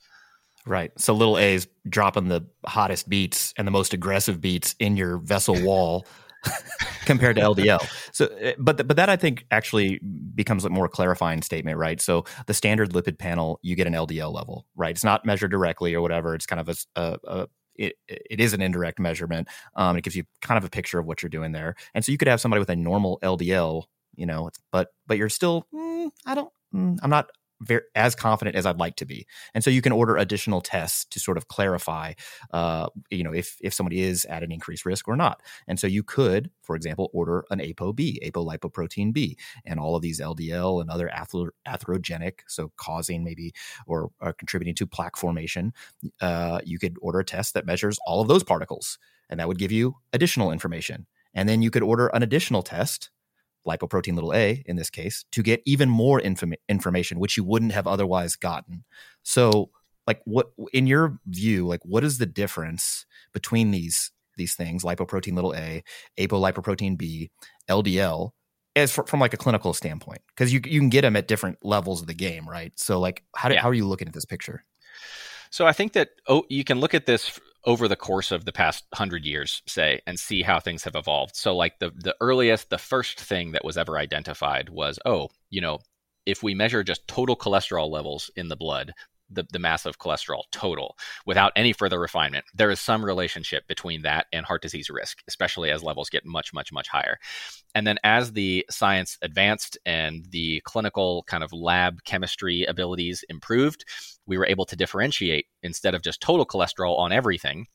Right. 0.66 0.92
So 0.98 1.14
little 1.14 1.38
A 1.38 1.54
is 1.54 1.68
dropping 1.88 2.28
the 2.28 2.46
hottest 2.66 3.08
beats 3.08 3.54
and 3.58 3.68
the 3.68 3.72
most 3.72 3.94
aggressive 3.94 4.42
beats 4.42 4.76
in 4.80 4.98
your 4.98 5.18
vessel 5.18 5.62
wall 5.64 6.08
compared 7.06 7.36
to 7.38 7.42
LDL. 7.42 7.88
So, 8.12 8.28
eh, 8.40 8.54
but 8.58 8.88
but 8.88 8.98
that 8.98 9.10
I 9.10 9.16
think 9.16 9.46
actually 9.52 10.00
becomes 10.34 10.66
a 10.66 10.70
more 10.70 10.88
clarifying 10.88 11.42
statement, 11.42 11.78
right? 11.78 12.02
So 12.02 12.26
the 12.48 12.54
standard 12.54 12.92
lipid 12.92 13.18
panel, 13.18 13.60
you 13.62 13.76
get 13.76 13.88
an 13.88 13.94
LDL 13.94 14.34
level, 14.34 14.66
right? 14.76 14.92
It's 14.92 15.04
not 15.04 15.26
measured 15.26 15.52
directly 15.52 15.94
or 15.94 16.02
whatever. 16.02 16.36
It's 16.36 16.46
kind 16.46 16.60
of 16.60 16.70
a, 16.70 16.76
a, 17.00 17.18
a 17.26 17.48
it, 17.76 17.96
it 18.08 18.40
is 18.40 18.54
an 18.54 18.62
indirect 18.62 19.00
measurement. 19.00 19.48
Um, 19.76 19.98
it 19.98 20.04
gives 20.04 20.16
you 20.16 20.24
kind 20.42 20.58
of 20.58 20.64
a 20.64 20.70
picture 20.70 21.00
of 21.00 21.06
what 21.06 21.22
you're 21.22 21.30
doing 21.30 21.52
there. 21.52 21.76
And 21.94 22.04
so 22.04 22.12
you 22.12 22.18
could 22.18 22.28
have 22.28 22.42
somebody 22.42 22.60
with 22.60 22.70
a 22.70 22.76
normal 22.76 23.20
LDL, 23.22 23.84
you 24.16 24.26
know, 24.26 24.50
but 24.72 24.90
but 25.08 25.18
you're 25.18 25.30
still, 25.30 25.68
mm, 25.74 26.10
I 26.26 26.36
don't, 26.36 26.52
mm, 26.74 26.98
I'm 27.02 27.10
not 27.10 27.30
very, 27.66 27.82
as 27.96 28.16
confident 28.16 28.56
as 28.56 28.66
I'd 28.66 28.80
like 28.80 28.96
to 28.98 29.06
be. 29.06 29.26
And 29.54 29.64
so 29.64 29.70
you 29.70 29.82
can 29.82 29.92
order 29.92 30.18
additional 30.18 30.62
tests 30.62 31.06
to 31.06 31.20
sort 31.20 31.38
of 31.38 31.48
clarify, 31.48 32.14
uh, 32.52 32.88
you 33.10 33.24
know, 33.24 33.34
if 33.34 33.58
if 33.62 33.74
somebody 33.74 34.02
is 34.02 34.26
at 34.26 34.44
an 34.44 34.52
increased 34.52 34.86
risk 34.86 35.08
or 35.08 35.16
not. 35.16 35.42
And 35.68 35.80
so 35.80 35.88
you 35.88 36.04
could, 36.04 36.52
for 36.62 36.76
example, 36.76 37.10
order 37.14 37.46
an 37.50 37.60
ApoB, 37.60 38.32
apolipoprotein 38.32 39.14
B, 39.14 39.38
and 39.66 39.80
all 39.80 39.96
of 39.96 40.02
these 40.02 40.20
LDL 40.20 40.82
and 40.82 40.90
other 40.90 41.10
ather- 41.10 41.54
atherogenic, 41.68 42.40
so 42.48 42.72
causing 42.78 43.24
maybe 43.24 43.54
or, 43.88 44.10
or 44.20 44.34
contributing 44.34 44.76
to 44.76 44.88
plaque 44.88 45.18
formation. 45.18 45.74
Uh, 46.22 46.60
you 46.66 46.80
could 46.80 46.98
order 47.02 47.20
a 47.20 47.26
test 47.26 47.54
that 47.54 47.66
measures 47.66 47.98
all 48.06 48.22
of 48.22 48.28
those 48.28 48.44
particles, 48.44 48.98
and 49.30 49.40
that 49.40 49.48
would 49.48 49.60
give 49.60 49.72
you 49.72 49.96
additional 50.14 50.52
information. 50.52 51.08
And 51.34 51.50
then 51.50 51.62
you 51.62 51.70
could 51.70 51.84
order 51.84 52.08
an 52.08 52.24
additional 52.24 52.64
test 52.64 53.10
lipoprotein 53.66 54.16
little 54.16 54.34
a 54.34 54.64
in 54.66 54.76
this 54.76 54.90
case 54.90 55.26
to 55.32 55.44
get 55.44 55.62
even 55.66 55.90
more 55.90 56.20
inform- 56.20 56.54
information 56.70 57.20
which 57.20 57.38
you 57.38 57.44
wouldn't 57.44 57.72
have 57.72 57.88
otherwise 57.88 58.36
gotten. 58.36 58.84
So 59.24 59.70
like 60.08 60.22
what 60.26 60.52
in 60.74 60.88
your 60.88 61.20
view 61.26 61.68
like 61.68 61.84
what 61.84 62.04
is 62.04 62.18
the 62.18 62.26
difference 62.26 63.06
between 63.34 63.72
these 63.72 64.12
these 64.38 64.54
things 64.54 64.84
lipoprotein 64.84 65.34
little 65.34 65.56
a 65.56 65.84
apolipoprotein 66.20 66.98
b 66.98 67.32
ldl 67.70 68.32
as 68.76 68.92
for, 68.92 69.06
from 69.08 69.20
like 69.20 69.34
a 69.34 69.38
clinical 69.38 69.74
standpoint? 69.74 70.22
Because 70.28 70.54
you, 70.54 70.60
you 70.66 70.80
can 70.80 70.90
get 70.90 71.02
them 71.02 71.16
at 71.16 71.28
different 71.28 71.58
levels 71.64 72.02
of 72.02 72.08
the 72.08 72.14
game 72.14 72.48
right? 72.48 72.78
So 72.78 73.00
like 73.00 73.24
how, 73.36 73.50
do, 73.50 73.56
yeah. 73.56 73.62
how 73.62 73.70
are 73.70 73.74
you 73.74 73.88
looking 73.88 74.08
at 74.08 74.14
this 74.14 74.26
picture? 74.26 74.64
So 75.50 75.66
i 75.66 75.72
think 75.72 75.94
that 75.94 76.10
oh, 76.28 76.44
you 76.50 76.64
can 76.64 76.80
look 76.80 76.94
at 76.94 77.06
this 77.06 77.40
over 77.66 77.88
the 77.88 77.96
course 77.96 78.32
of 78.32 78.46
the 78.46 78.52
past 78.52 78.86
hundred 78.94 79.26
years, 79.26 79.62
say, 79.68 80.02
and 80.08 80.20
see 80.20 80.42
how 80.42 80.60
things 80.60 80.84
have 80.84 80.96
evolved. 80.96 81.36
So, 81.36 81.56
like 81.56 81.80
the 81.80 81.92
the 81.96 82.16
earliest, 82.22 82.70
the 82.70 82.78
first 82.78 83.20
thing 83.20 83.52
that 83.52 83.66
was 83.66 83.78
ever 83.78 83.98
identified 83.98 84.70
was, 84.70 85.00
oh, 85.06 85.30
you 85.50 85.62
know, 85.62 85.80
if 86.26 86.44
we 86.44 86.56
measure 86.56 86.84
just 86.84 87.08
total 87.08 87.36
cholesterol 87.36 87.90
levels 87.90 88.32
in 88.36 88.48
the 88.48 88.56
blood, 88.56 88.94
the, 89.30 89.46
the 89.52 89.60
mass 89.60 89.86
of 89.86 89.98
cholesterol 89.98 90.44
total 90.52 90.96
without 91.26 91.52
any 91.56 91.74
further 91.74 92.00
refinement. 92.00 92.46
There 92.54 92.72
is 92.72 92.80
some 92.80 93.04
relationship 93.04 93.68
between 93.68 94.04
that 94.04 94.28
and 94.32 94.46
heart 94.46 94.62
disease 94.62 94.90
risk, 94.90 95.20
especially 95.28 95.72
as 95.72 95.84
levels 95.84 96.10
get 96.10 96.26
much, 96.26 96.54
much, 96.54 96.72
much 96.72 96.88
higher. 96.88 97.18
And 97.74 97.86
then 97.86 97.98
as 98.04 98.34
the 98.34 98.66
science 98.70 99.18
advanced 99.22 99.78
and 99.86 100.26
the 100.30 100.62
clinical 100.66 101.24
kind 101.24 101.44
of 101.44 101.54
lab 101.54 102.04
chemistry 102.04 102.64
abilities 102.66 103.24
improved, 103.30 103.86
we 104.26 104.38
were 104.38 104.46
able 104.48 104.66
to 104.66 104.76
differentiate 104.76 105.48
instead 105.64 105.96
of 105.96 106.02
just 106.02 106.22
total 106.22 106.46
cholesterol 106.46 106.98
on 106.98 107.12
everything. 107.12 107.68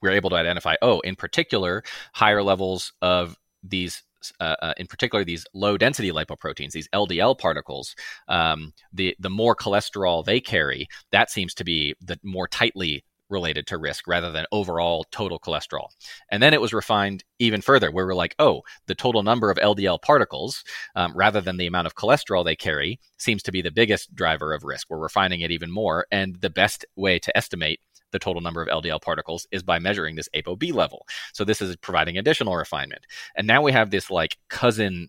We 0.00 0.08
were 0.08 0.14
able 0.14 0.30
to 0.30 0.36
identify, 0.36 0.76
oh, 0.80 1.00
in 1.00 1.16
particular, 1.16 1.82
higher 2.14 2.42
levels 2.42 2.92
of 3.02 3.36
these 3.62 4.02
uh, 4.40 4.56
uh, 4.62 4.74
in 4.76 4.86
particular 4.86 5.24
these 5.24 5.46
low 5.54 5.76
density 5.76 6.10
lipoproteins, 6.10 6.72
these 6.72 6.88
LDL 6.88 7.38
particles, 7.38 7.94
um, 8.28 8.72
the 8.92 9.16
the 9.18 9.30
more 9.30 9.54
cholesterol 9.54 10.24
they 10.24 10.40
carry, 10.40 10.88
that 11.10 11.30
seems 11.30 11.54
to 11.54 11.64
be 11.64 11.94
the 12.00 12.18
more 12.22 12.48
tightly 12.48 13.04
related 13.30 13.66
to 13.66 13.78
risk 13.78 14.06
rather 14.06 14.32
than 14.32 14.46
overall 14.52 15.04
total 15.10 15.38
cholesterol. 15.38 15.88
And 16.30 16.42
then 16.42 16.54
it 16.54 16.60
was 16.60 16.72
refined 16.72 17.24
even 17.38 17.60
further, 17.60 17.90
where 17.90 18.06
we're 18.06 18.14
like, 18.14 18.34
oh, 18.38 18.62
the 18.86 18.94
total 18.94 19.22
number 19.22 19.50
of 19.50 19.58
LDL 19.58 20.00
particles, 20.02 20.64
um, 20.96 21.12
rather 21.14 21.40
than 21.40 21.56
the 21.56 21.66
amount 21.66 21.86
of 21.86 21.94
cholesterol 21.94 22.44
they 22.44 22.56
carry, 22.56 22.98
seems 23.18 23.42
to 23.44 23.52
be 23.52 23.62
the 23.62 23.70
biggest 23.70 24.14
driver 24.14 24.52
of 24.52 24.64
risk. 24.64 24.88
We're 24.90 24.98
refining 24.98 25.40
it 25.40 25.50
even 25.50 25.70
more. 25.70 26.06
And 26.10 26.36
the 26.36 26.50
best 26.50 26.84
way 26.96 27.18
to 27.18 27.36
estimate 27.36 27.80
the 28.12 28.18
total 28.18 28.42
number 28.42 28.62
of 28.62 28.68
LDL 28.68 29.00
particles 29.00 29.46
is 29.50 29.62
by 29.62 29.78
measuring 29.78 30.16
this 30.16 30.28
ApoB 30.34 30.72
level. 30.72 31.06
So 31.32 31.44
this 31.44 31.60
is 31.60 31.76
providing 31.76 32.18
additional 32.18 32.56
refinement. 32.56 33.06
And 33.36 33.46
now 33.46 33.62
we 33.62 33.72
have 33.72 33.90
this 33.90 34.10
like 34.10 34.36
cousin 34.48 35.08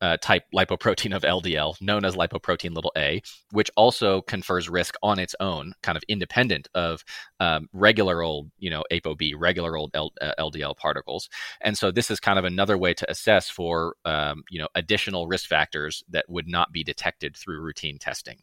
uh, 0.00 0.16
type 0.18 0.44
lipoprotein 0.54 1.14
of 1.14 1.22
LDL, 1.22 1.80
known 1.80 2.04
as 2.04 2.16
lipoprotein 2.16 2.74
little 2.74 2.92
a, 2.96 3.22
which 3.52 3.70
also 3.76 4.20
confers 4.22 4.68
risk 4.68 4.94
on 5.02 5.18
its 5.18 5.34
own, 5.40 5.72
kind 5.82 5.96
of 5.96 6.02
independent 6.08 6.68
of 6.74 7.04
um, 7.40 7.68
regular 7.72 8.22
old, 8.22 8.50
you 8.58 8.70
know, 8.70 8.84
ApoB, 8.92 9.32
regular 9.38 9.76
old 9.76 9.90
L- 9.94 10.12
uh, 10.20 10.32
LDL 10.38 10.76
particles. 10.76 11.28
And 11.60 11.76
so 11.78 11.90
this 11.90 12.10
is 12.10 12.20
kind 12.20 12.38
of 12.38 12.44
another 12.44 12.76
way 12.76 12.92
to 12.94 13.10
assess 13.10 13.48
for, 13.48 13.96
um, 14.04 14.44
you 14.50 14.58
know, 14.58 14.68
additional 14.74 15.26
risk 15.26 15.48
factors 15.48 16.04
that 16.10 16.28
would 16.28 16.48
not 16.48 16.72
be 16.72 16.84
detected 16.84 17.36
through 17.36 17.60
routine 17.60 17.98
testing. 17.98 18.38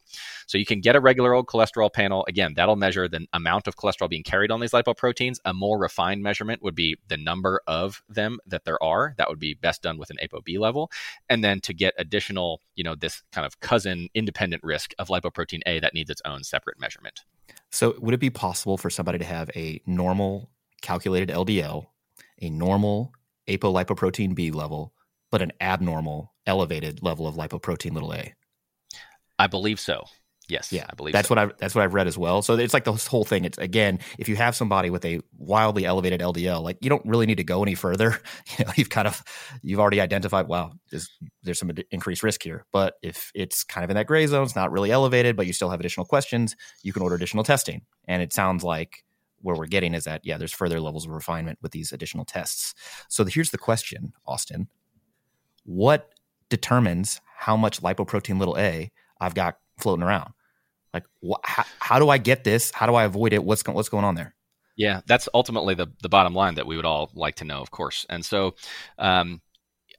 So 0.46 0.58
you 0.58 0.66
can 0.66 0.80
get 0.80 0.96
a 0.96 1.00
regular 1.00 1.34
old 1.34 1.46
cholesterol 1.46 1.92
panel. 1.92 2.24
Again, 2.28 2.54
that'll 2.56 2.76
measure 2.76 3.08
the 3.08 3.26
amount 3.32 3.68
of 3.68 3.76
cholesterol 3.76 4.10
being 4.10 4.22
carried 4.24 4.50
on 4.50 4.60
these 4.60 4.72
lipoproteins. 4.72 5.38
A 5.44 5.54
more 5.54 5.78
refined 5.78 6.22
measurement 6.22 6.62
would 6.62 6.74
be 6.74 6.96
the 7.08 7.16
number 7.16 7.60
of 7.66 8.02
them 8.08 8.38
that 8.46 8.64
there 8.64 8.82
are. 8.82 9.14
That 9.18 9.28
would 9.28 9.38
be 9.38 9.54
best 9.54 9.82
done 9.82 9.98
with 9.98 10.10
an 10.10 10.18
ApoB 10.22 10.58
level. 10.58 10.90
And 11.28 11.43
then 11.44 11.60
to 11.60 11.74
get 11.74 11.94
additional, 11.98 12.60
you 12.74 12.84
know, 12.84 12.94
this 12.94 13.22
kind 13.32 13.46
of 13.46 13.60
cousin 13.60 14.08
independent 14.14 14.62
risk 14.62 14.92
of 14.98 15.08
lipoprotein 15.08 15.60
A 15.66 15.80
that 15.80 15.94
needs 15.94 16.10
its 16.10 16.22
own 16.24 16.42
separate 16.42 16.80
measurement. 16.80 17.20
So, 17.70 17.94
would 17.98 18.14
it 18.14 18.20
be 18.20 18.30
possible 18.30 18.76
for 18.78 18.90
somebody 18.90 19.18
to 19.18 19.24
have 19.24 19.50
a 19.54 19.80
normal 19.86 20.50
calculated 20.82 21.28
LDL, 21.28 21.86
a 22.40 22.50
normal 22.50 23.12
apolipoprotein 23.48 24.34
B 24.34 24.50
level, 24.50 24.92
but 25.30 25.42
an 25.42 25.52
abnormal 25.60 26.32
elevated 26.46 27.02
level 27.02 27.26
of 27.26 27.34
lipoprotein 27.34 27.92
little 27.92 28.14
a? 28.14 28.34
I 29.38 29.46
believe 29.46 29.80
so. 29.80 30.04
Yes, 30.48 30.72
yeah, 30.72 30.84
I 30.90 30.94
believe 30.94 31.12
that's 31.12 31.28
so. 31.28 31.34
what 31.34 31.50
I 31.50 31.52
that's 31.58 31.74
what 31.74 31.84
I've 31.84 31.94
read 31.94 32.06
as 32.06 32.18
well. 32.18 32.42
So 32.42 32.54
it's 32.54 32.74
like 32.74 32.84
the 32.84 32.92
whole 32.92 33.24
thing. 33.24 33.44
It's 33.44 33.56
again, 33.56 33.98
if 34.18 34.28
you 34.28 34.36
have 34.36 34.54
somebody 34.54 34.90
with 34.90 35.04
a 35.04 35.20
wildly 35.38 35.86
elevated 35.86 36.20
LDL, 36.20 36.62
like 36.62 36.76
you 36.82 36.90
don't 36.90 37.04
really 37.06 37.24
need 37.24 37.36
to 37.36 37.44
go 37.44 37.62
any 37.62 37.74
further. 37.74 38.20
You 38.58 38.66
know, 38.66 38.72
you've 38.76 38.90
kind 38.90 39.08
of 39.08 39.22
you've 39.62 39.80
already 39.80 40.00
identified. 40.00 40.46
Wow, 40.48 40.72
there's, 40.90 41.10
there's 41.42 41.58
some 41.58 41.72
increased 41.90 42.22
risk 42.22 42.42
here. 42.42 42.66
But 42.72 42.94
if 43.02 43.32
it's 43.34 43.64
kind 43.64 43.84
of 43.84 43.90
in 43.90 43.96
that 43.96 44.06
gray 44.06 44.26
zone, 44.26 44.44
it's 44.44 44.54
not 44.54 44.70
really 44.70 44.90
elevated, 44.92 45.34
but 45.34 45.46
you 45.46 45.52
still 45.52 45.70
have 45.70 45.80
additional 45.80 46.06
questions, 46.06 46.54
you 46.82 46.92
can 46.92 47.02
order 47.02 47.14
additional 47.14 47.42
testing. 47.42 47.82
And 48.06 48.22
it 48.22 48.32
sounds 48.32 48.62
like 48.62 49.02
where 49.40 49.56
we're 49.56 49.66
getting 49.66 49.94
is 49.94 50.04
that 50.04 50.20
yeah, 50.24 50.36
there's 50.36 50.52
further 50.52 50.80
levels 50.80 51.06
of 51.06 51.12
refinement 51.12 51.58
with 51.62 51.72
these 51.72 51.90
additional 51.90 52.24
tests. 52.24 52.74
So 53.08 53.24
here's 53.24 53.50
the 53.50 53.58
question, 53.58 54.12
Austin: 54.26 54.68
What 55.64 56.10
determines 56.48 57.20
how 57.36 57.56
much 57.56 57.80
lipoprotein 57.80 58.38
little 58.38 58.56
a 58.58 58.92
I've 59.20 59.34
got 59.34 59.56
floating 59.78 60.02
around. 60.02 60.32
Like, 60.92 61.04
wh- 61.22 61.42
how, 61.42 61.64
how 61.80 61.98
do 61.98 62.08
I 62.08 62.18
get 62.18 62.44
this? 62.44 62.70
How 62.70 62.86
do 62.86 62.94
I 62.94 63.04
avoid 63.04 63.32
it? 63.32 63.44
What's 63.44 63.62
go- 63.62 63.72
what's 63.72 63.88
going 63.88 64.04
on 64.04 64.14
there? 64.14 64.34
Yeah, 64.76 65.00
that's 65.06 65.28
ultimately 65.34 65.74
the 65.74 65.86
the 66.02 66.08
bottom 66.08 66.34
line 66.34 66.56
that 66.56 66.66
we 66.66 66.76
would 66.76 66.84
all 66.84 67.10
like 67.14 67.36
to 67.36 67.44
know, 67.44 67.60
of 67.60 67.70
course. 67.70 68.06
And 68.08 68.24
so, 68.24 68.54
um, 68.98 69.40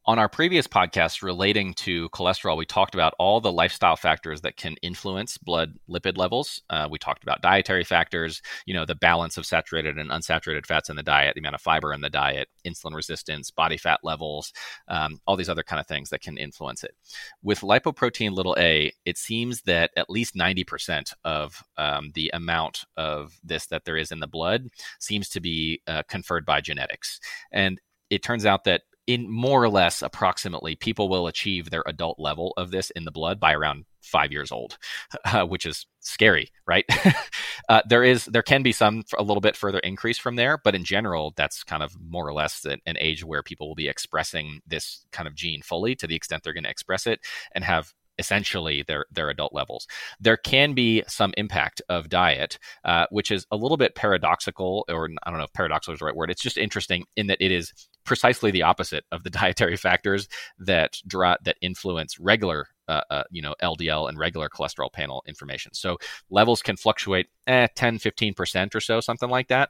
on 0.07 0.19
our 0.19 0.29
previous 0.29 0.67
podcast 0.67 1.23
relating 1.23 1.73
to 1.73 2.09
cholesterol, 2.09 2.55
we 2.55 2.65
talked 2.65 2.93
about 2.93 3.15
all 3.17 3.41
the 3.41 3.51
lifestyle 3.51 3.95
factors 3.95 4.41
that 4.41 4.55
can 4.55 4.75
influence 4.83 5.37
blood 5.37 5.73
lipid 5.89 6.15
levels. 6.15 6.61
Uh, 6.69 6.87
we 6.89 6.99
talked 6.99 7.23
about 7.23 7.41
dietary 7.41 7.83
factors, 7.83 8.41
you 8.67 8.73
know, 8.73 8.85
the 8.85 8.93
balance 8.93 9.35
of 9.35 9.47
saturated 9.47 9.97
and 9.97 10.11
unsaturated 10.11 10.65
fats 10.67 10.89
in 10.89 10.95
the 10.95 11.01
diet, 11.01 11.33
the 11.33 11.39
amount 11.39 11.55
of 11.55 11.61
fiber 11.61 11.91
in 11.91 12.01
the 12.01 12.09
diet, 12.09 12.49
insulin 12.65 12.93
resistance, 12.93 13.49
body 13.49 13.77
fat 13.77 13.99
levels, 14.03 14.53
um, 14.89 15.19
all 15.25 15.35
these 15.35 15.49
other 15.49 15.63
kind 15.63 15.79
of 15.79 15.87
things 15.87 16.11
that 16.11 16.21
can 16.21 16.37
influence 16.37 16.83
it. 16.83 16.95
With 17.41 17.61
lipoprotein 17.61 18.31
little 18.31 18.55
a, 18.59 18.93
it 19.05 19.17
seems 19.17 19.63
that 19.63 19.89
at 19.97 20.09
least 20.09 20.35
90% 20.35 21.13
of 21.23 21.63
um, 21.77 22.11
the 22.13 22.29
amount 22.31 22.85
of 22.95 23.39
this 23.43 23.65
that 23.67 23.85
there 23.85 23.97
is 23.97 24.11
in 24.11 24.19
the 24.19 24.27
blood 24.27 24.67
seems 24.99 25.29
to 25.29 25.39
be 25.39 25.81
uh, 25.87 26.03
conferred 26.07 26.45
by 26.45 26.61
genetics. 26.61 27.19
And 27.51 27.81
it 28.11 28.21
turns 28.21 28.45
out 28.45 28.65
that 28.65 28.83
in 29.07 29.29
more 29.29 29.63
or 29.63 29.69
less 29.69 30.01
approximately 30.01 30.75
people 30.75 31.09
will 31.09 31.27
achieve 31.27 31.69
their 31.69 31.83
adult 31.85 32.19
level 32.19 32.53
of 32.57 32.71
this 32.71 32.89
in 32.91 33.05
the 33.05 33.11
blood 33.11 33.39
by 33.39 33.53
around 33.53 33.85
five 34.01 34.31
years 34.31 34.51
old 34.51 34.77
uh, 35.25 35.45
which 35.45 35.65
is 35.65 35.85
scary 35.99 36.49
right 36.67 36.85
uh, 37.69 37.81
there 37.87 38.03
is 38.03 38.25
there 38.25 38.43
can 38.43 38.63
be 38.63 38.71
some 38.71 39.03
a 39.17 39.23
little 39.23 39.41
bit 39.41 39.55
further 39.55 39.79
increase 39.79 40.17
from 40.17 40.35
there 40.35 40.59
but 40.63 40.75
in 40.75 40.83
general 40.83 41.33
that's 41.35 41.63
kind 41.63 41.83
of 41.83 41.95
more 42.01 42.27
or 42.27 42.33
less 42.33 42.65
an, 42.65 42.79
an 42.85 42.95
age 42.99 43.23
where 43.23 43.43
people 43.43 43.67
will 43.67 43.75
be 43.75 43.87
expressing 43.87 44.61
this 44.67 45.05
kind 45.11 45.27
of 45.27 45.35
gene 45.35 45.61
fully 45.61 45.95
to 45.95 46.07
the 46.07 46.15
extent 46.15 46.43
they're 46.43 46.53
going 46.53 46.63
to 46.63 46.69
express 46.69 47.07
it 47.07 47.19
and 47.53 47.63
have 47.63 47.93
essentially 48.17 48.83
their 48.83 49.05
their 49.11 49.29
adult 49.29 49.53
levels. 49.53 49.87
There 50.19 50.37
can 50.37 50.73
be 50.73 51.03
some 51.07 51.33
impact 51.37 51.81
of 51.89 52.09
diet, 52.09 52.57
uh, 52.83 53.07
which 53.09 53.31
is 53.31 53.45
a 53.51 53.57
little 53.57 53.77
bit 53.77 53.95
paradoxical, 53.95 54.85
or 54.89 55.09
I 55.23 55.29
don't 55.29 55.39
know 55.39 55.45
if 55.45 55.53
paradoxical 55.53 55.93
is 55.93 55.99
the 55.99 56.05
right 56.05 56.15
word. 56.15 56.31
It's 56.31 56.41
just 56.41 56.57
interesting 56.57 57.05
in 57.15 57.27
that 57.27 57.43
it 57.43 57.51
is 57.51 57.73
precisely 58.05 58.51
the 58.51 58.63
opposite 58.63 59.05
of 59.11 59.23
the 59.23 59.29
dietary 59.41 59.77
factors 59.77 60.27
that 60.59 60.97
draw, 61.07 61.35
that 61.43 61.57
influence 61.61 62.19
regular 62.19 62.67
uh, 62.87 63.01
uh, 63.09 63.23
you 63.31 63.41
know 63.41 63.55
LDL 63.61 64.07
and 64.07 64.17
regular 64.17 64.47
cholesterol 64.47 64.91
panel 64.91 65.23
information. 65.27 65.73
So 65.73 65.97
levels 66.29 66.61
can 66.61 66.77
fluctuate 66.77 67.27
eh, 67.47 67.67
10 67.75 67.97
15% 67.97 68.75
or 68.75 68.79
so 68.79 68.99
something 68.99 69.29
like 69.29 69.47
that 69.47 69.69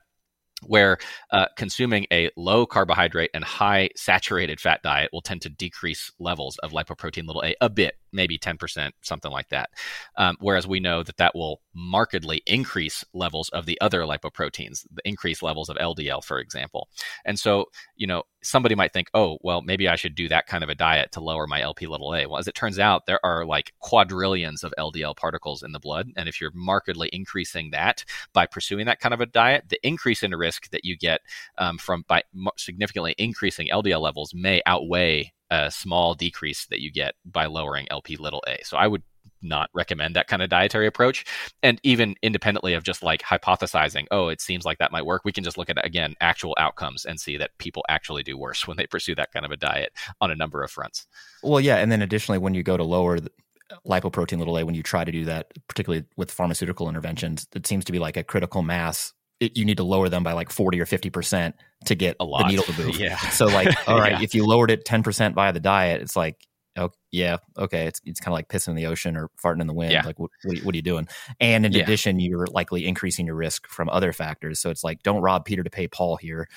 where 0.65 0.97
uh, 1.31 1.47
consuming 1.57 2.05
a 2.11 2.29
low 2.37 2.65
carbohydrate 2.65 3.29
and 3.33 3.43
high 3.43 3.89
saturated 3.95 4.59
fat 4.59 4.81
diet 4.83 5.09
will 5.11 5.21
tend 5.21 5.41
to 5.41 5.49
decrease 5.49 6.11
levels 6.19 6.57
of 6.59 6.71
lipoprotein 6.71 7.27
little 7.27 7.43
a 7.43 7.55
a 7.61 7.69
bit 7.69 7.95
maybe 8.15 8.39
10%, 8.39 8.91
something 9.01 9.31
like 9.31 9.49
that. 9.49 9.69
Um, 10.17 10.37
whereas 10.39 10.65
we 10.65 10.79
know 10.79 11.03
that 11.03 11.17
that 11.17 11.35
will 11.35 11.61
markedly 11.73 12.41
increase 12.47 13.03
levels 13.13 13.49
of 13.49 13.65
the 13.65 13.79
other 13.81 14.01
lipoproteins, 14.01 14.85
the 14.91 15.07
increased 15.07 15.43
levels 15.43 15.69
of 15.69 15.75
LDL, 15.77 16.23
for 16.23 16.39
example. 16.39 16.87
And 17.25 17.37
so, 17.37 17.65
you 17.95 18.07
know, 18.07 18.23
somebody 18.41 18.75
might 18.75 18.93
think, 18.93 19.09
oh, 19.13 19.37
well, 19.41 19.61
maybe 19.61 19.87
I 19.87 19.95
should 19.95 20.15
do 20.15 20.29
that 20.29 20.47
kind 20.47 20.63
of 20.63 20.69
a 20.69 20.75
diet 20.75 21.11
to 21.13 21.19
lower 21.19 21.47
my 21.47 21.61
LP 21.61 21.87
little 21.87 22.13
a. 22.13 22.25
Well, 22.25 22.39
as 22.39 22.47
it 22.47 22.55
turns 22.55 22.79
out, 22.79 23.05
there 23.05 23.23
are 23.25 23.45
like 23.45 23.73
quadrillions 23.79 24.63
of 24.63 24.73
LDL 24.77 25.17
particles 25.17 25.63
in 25.63 25.71
the 25.71 25.79
blood. 25.79 26.09
And 26.15 26.29
if 26.29 26.39
you're 26.39 26.51
markedly 26.53 27.09
increasing 27.11 27.71
that 27.71 28.05
by 28.33 28.45
pursuing 28.45 28.85
that 28.85 28.99
kind 28.99 29.13
of 29.13 29.21
a 29.21 29.25
diet, 29.25 29.65
the 29.69 29.85
increase 29.85 30.23
in 30.23 30.31
risk 30.31 30.69
that 30.69 30.85
you 30.85 30.97
get 30.97 31.21
um, 31.57 31.77
from 31.77 32.05
by 32.07 32.23
significantly 32.57 33.15
increasing 33.17 33.67
LDL 33.67 34.01
levels 34.01 34.33
may 34.33 34.61
outweigh 34.65 35.33
a 35.49 35.71
small 35.71 36.15
decrease 36.15 36.65
that 36.67 36.81
you 36.81 36.91
get 36.91 37.15
by 37.25 37.45
lowering 37.45 37.87
LP 37.89 38.17
little 38.17 38.43
a. 38.47 38.59
So 38.63 38.77
I 38.77 38.87
would 38.87 39.03
not 39.41 39.69
recommend 39.73 40.15
that 40.15 40.27
kind 40.27 40.41
of 40.41 40.49
dietary 40.49 40.87
approach. 40.87 41.25
And 41.63 41.79
even 41.83 42.15
independently 42.21 42.73
of 42.73 42.83
just 42.83 43.03
like 43.03 43.21
hypothesizing, 43.21 44.05
oh, 44.11 44.29
it 44.29 44.41
seems 44.41 44.65
like 44.65 44.77
that 44.79 44.91
might 44.91 45.05
work, 45.05 45.23
we 45.23 45.31
can 45.31 45.43
just 45.43 45.57
look 45.57 45.69
at, 45.69 45.83
again, 45.85 46.15
actual 46.21 46.55
outcomes 46.57 47.05
and 47.05 47.19
see 47.19 47.37
that 47.37 47.51
people 47.57 47.83
actually 47.89 48.23
do 48.23 48.37
worse 48.37 48.67
when 48.67 48.77
they 48.77 48.87
pursue 48.87 49.15
that 49.15 49.31
kind 49.31 49.45
of 49.45 49.51
a 49.51 49.57
diet 49.57 49.93
on 50.21 50.31
a 50.31 50.35
number 50.35 50.63
of 50.63 50.71
fronts. 50.71 51.07
Well, 51.43 51.59
yeah. 51.59 51.77
And 51.77 51.91
then 51.91 52.01
additionally, 52.01 52.39
when 52.39 52.53
you 52.53 52.63
go 52.63 52.77
to 52.77 52.83
lower 52.83 53.19
the 53.19 53.31
uh, 53.71 53.77
lipoprotein 53.87 54.37
little 54.37 54.57
a, 54.57 54.63
when 54.63 54.75
you 54.75 54.83
try 54.83 55.03
to 55.03 55.11
do 55.11 55.25
that, 55.25 55.51
particularly 55.67 56.05
with 56.17 56.31
pharmaceutical 56.31 56.89
interventions, 56.89 57.47
it 57.55 57.65
seems 57.65 57.85
to 57.85 57.91
be 57.91 57.99
like 57.99 58.17
a 58.17 58.23
critical 58.23 58.61
mass 58.61 59.13
it, 59.39 59.57
you 59.57 59.65
need 59.65 59.77
to 59.77 59.83
lower 59.83 60.09
them 60.09 60.23
by 60.23 60.33
like 60.33 60.49
40 60.49 60.79
or 60.79 60.85
50% 60.85 61.53
to 61.85 61.95
get 61.95 62.15
a 62.19 62.25
lot. 62.25 62.43
the 62.43 62.47
needle 62.49 62.63
to 62.65 62.73
move. 62.85 62.99
yeah. 62.99 63.17
So 63.31 63.45
like, 63.45 63.67
all 63.87 63.99
right, 63.99 64.13
yeah. 64.13 64.21
if 64.21 64.33
you 64.33 64.45
lowered 64.45 64.71
it 64.71 64.85
10% 64.85 65.33
via 65.33 65.51
the 65.53 65.59
diet, 65.59 66.01
it's 66.01 66.15
like, 66.15 66.37
oh 66.77 66.89
yeah, 67.11 67.37
okay. 67.57 67.85
It's, 67.87 68.01
it's 68.05 68.19
kind 68.19 68.33
of 68.33 68.35
like 68.37 68.47
pissing 68.49 68.69
in 68.69 68.75
the 68.75 68.85
ocean 68.87 69.15
or 69.17 69.29
farting 69.41 69.61
in 69.61 69.67
the 69.67 69.73
wind. 69.73 69.91
Yeah. 69.91 70.03
Like 70.05 70.19
what, 70.19 70.29
what, 70.43 70.53
are 70.53 70.55
you, 70.59 70.65
what 70.65 70.73
are 70.73 70.77
you 70.77 70.81
doing? 70.81 71.07
And 71.39 71.65
in 71.65 71.71
Yeah. 71.73 71.83
addition, 71.83 72.19
you're 72.19 72.47
likely 72.47 72.85
increasing 72.87 73.25
your 73.25 73.35
risk 73.35 73.67
from 73.67 73.89
other 73.89 74.11
factors. 74.13 74.59
So 74.59 74.69
it's 74.69 74.83
like, 74.83 75.03
don't 75.03 75.21
rob 75.21 75.45
Peter 75.45 75.63
to 75.63 75.69
pay 75.69 75.87
Paul 75.87 76.17
here 76.17 76.47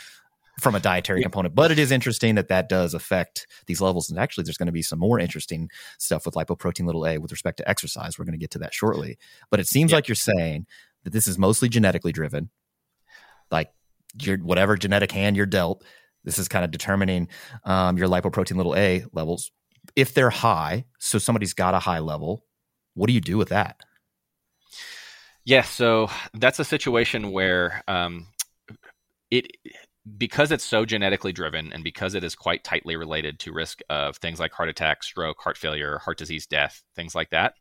from 0.61 0.75
a 0.75 0.81
dietary 0.81 1.23
component. 1.23 1.55
But 1.55 1.71
it 1.71 1.79
is 1.79 1.93
interesting 1.93 2.35
that 2.35 2.49
that 2.49 2.69
does 2.69 2.93
affect 2.95 3.47
these 3.67 3.81
levels. 3.81 4.11
And 4.11 4.19
actually, 4.19 4.43
there's 4.43 4.57
going 4.57 4.67
to 4.67 4.73
be 4.73 4.83
some 4.83 4.99
more 4.99 5.21
interesting 5.21 5.71
stuff 5.99 6.27
with 6.27 6.35
lipoprotein 6.35 6.85
little 6.85 7.07
a 7.07 7.19
with 7.19 7.31
respect 7.31 7.59
to 7.59 7.69
exercise. 7.71 8.19
We're 8.19 8.25
going 8.25 8.33
to 8.33 8.39
get 8.41 8.51
to 8.53 8.59
that 8.59 8.75
shortly. 8.75 9.19
But 9.51 9.61
it 9.61 9.69
seems 9.69 9.93
like 9.93 10.09
you're 10.09 10.17
saying 10.17 10.67
that 11.05 11.13
this 11.13 11.29
is 11.29 11.39
mostly 11.39 11.69
genetically 11.69 12.11
driven. 12.11 12.51
Like 13.51 13.73
your 14.21 14.39
whatever 14.39 14.77
genetic 14.77 15.13
hand 15.13 15.37
you're 15.37 15.47
dealt, 15.47 15.85
this 16.25 16.39
is 16.39 16.49
kind 16.49 16.65
of 16.65 16.71
determining 16.71 17.29
um, 17.65 17.97
your 17.97 18.09
lipoprotein 18.09 18.57
little 18.57 18.77
a 18.77 19.05
levels. 19.13 19.51
If 19.97 20.15
they're 20.15 20.31
high, 20.31 20.85
so 20.99 21.19
somebody's 21.19 21.55
got 21.55 21.75
a 21.75 21.79
high 21.79 22.01
level, 22.01 22.45
what 22.95 23.07
do 23.07 23.13
you 23.13 23.21
do 23.21 23.39
with 23.39 23.49
that? 23.49 23.81
Yeah, 25.45 25.63
so 25.63 26.11
that's 26.35 26.59
a 26.59 26.65
situation 26.65 27.33
where 27.33 27.83
um, 27.89 28.27
it 29.31 29.51
because 30.17 30.53
it's 30.53 30.65
so 30.65 30.85
genetically 30.85 31.33
driven 31.33 31.73
and 31.73 31.85
because 31.85 32.15
it 32.15 32.25
is 32.25 32.35
quite 32.35 32.65
tightly 32.65 32.97
related 32.97 33.39
to 33.41 33.53
risk 33.53 33.81
of 33.91 34.17
things 34.17 34.39
like 34.39 34.53
heart 34.53 34.69
attack, 34.69 35.03
stroke, 35.03 35.39
heart 35.41 35.59
failure, 35.59 35.99
heart 35.99 36.19
disease, 36.19 36.47
death, 36.47 36.83
things 36.95 37.15
like 37.15 37.31
that. 37.31 37.55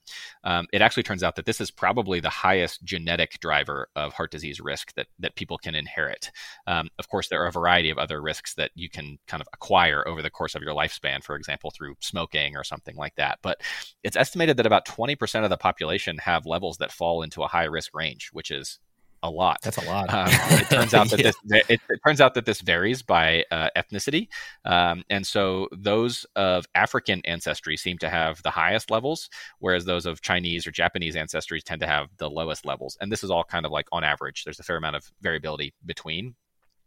Um, 0.43 0.67
it 0.71 0.81
actually 0.81 1.03
turns 1.03 1.23
out 1.23 1.35
that 1.35 1.45
this 1.45 1.59
is 1.59 1.71
probably 1.71 2.19
the 2.19 2.29
highest 2.29 2.83
genetic 2.83 3.39
driver 3.39 3.89
of 3.95 4.13
heart 4.13 4.31
disease 4.31 4.59
risk 4.59 4.93
that 4.95 5.07
that 5.19 5.35
people 5.35 5.57
can 5.57 5.75
inherit. 5.75 6.31
Um, 6.67 6.89
of 6.99 7.09
course, 7.09 7.27
there 7.27 7.43
are 7.43 7.47
a 7.47 7.51
variety 7.51 7.89
of 7.89 7.97
other 7.97 8.21
risks 8.21 8.53
that 8.55 8.71
you 8.75 8.89
can 8.89 9.17
kind 9.27 9.41
of 9.41 9.47
acquire 9.53 10.07
over 10.07 10.21
the 10.21 10.29
course 10.29 10.55
of 10.55 10.61
your 10.61 10.73
lifespan, 10.73 11.23
for 11.23 11.35
example, 11.35 11.71
through 11.71 11.95
smoking 11.99 12.55
or 12.55 12.63
something 12.63 12.95
like 12.95 13.15
that. 13.15 13.39
But 13.41 13.61
it's 14.03 14.17
estimated 14.17 14.57
that 14.57 14.65
about 14.65 14.85
20% 14.85 15.43
of 15.43 15.49
the 15.49 15.57
population 15.57 16.17
have 16.19 16.45
levels 16.45 16.77
that 16.77 16.91
fall 16.91 17.23
into 17.23 17.43
a 17.43 17.47
high 17.47 17.65
risk 17.65 17.95
range, 17.95 18.29
which 18.31 18.51
is 18.51 18.79
a 19.24 19.30
lot. 19.30 19.59
That's 19.61 19.78
a 19.78 19.86
lot. 19.86 20.13
Um, 20.13 20.28
it 20.30 20.70
turns 20.70 20.93
out 20.93 21.09
that 21.11 21.20
yeah. 21.20 21.32
this 21.47 21.63
it, 21.70 21.82
it, 21.89 21.99
turns 22.05 22.22
out 22.22 22.34
that 22.36 22.45
this 22.45 22.61
varies 22.61 23.01
by 23.01 23.43
uh, 23.51 23.70
ethnicity, 23.76 24.28
um, 24.65 25.03
and 25.09 25.26
so 25.26 25.68
those 25.72 26.26
of 26.36 26.65
African 26.76 27.22
ancestry 27.26 27.78
seem 27.78 27.97
to 27.99 28.09
have 28.09 28.41
the 28.43 28.51
highest 28.51 28.91
levels, 28.91 29.30
whereas 29.59 29.86
those 29.86 30.05
of 30.05 30.22
Chinese 30.22 30.68
or 30.68 30.72
Japanese 30.72 31.15
ancestry 31.15 31.61
tend 31.61 31.82
to 31.82 31.88
have 31.88 32.09
the 32.18 32.30
lowest 32.30 32.65
levels. 32.65 32.97
And 33.01 33.11
this 33.11 33.24
is 33.24 33.32
all 33.32 33.43
kind 33.43 33.65
of 33.65 33.72
like 33.72 33.88
on 33.91 34.03
average. 34.03 34.43
There's 34.43 34.59
a 34.59 34.63
fair 34.63 34.78
amount 34.78 34.95
of 34.95 35.11
variability 35.22 35.74
between. 35.86 36.36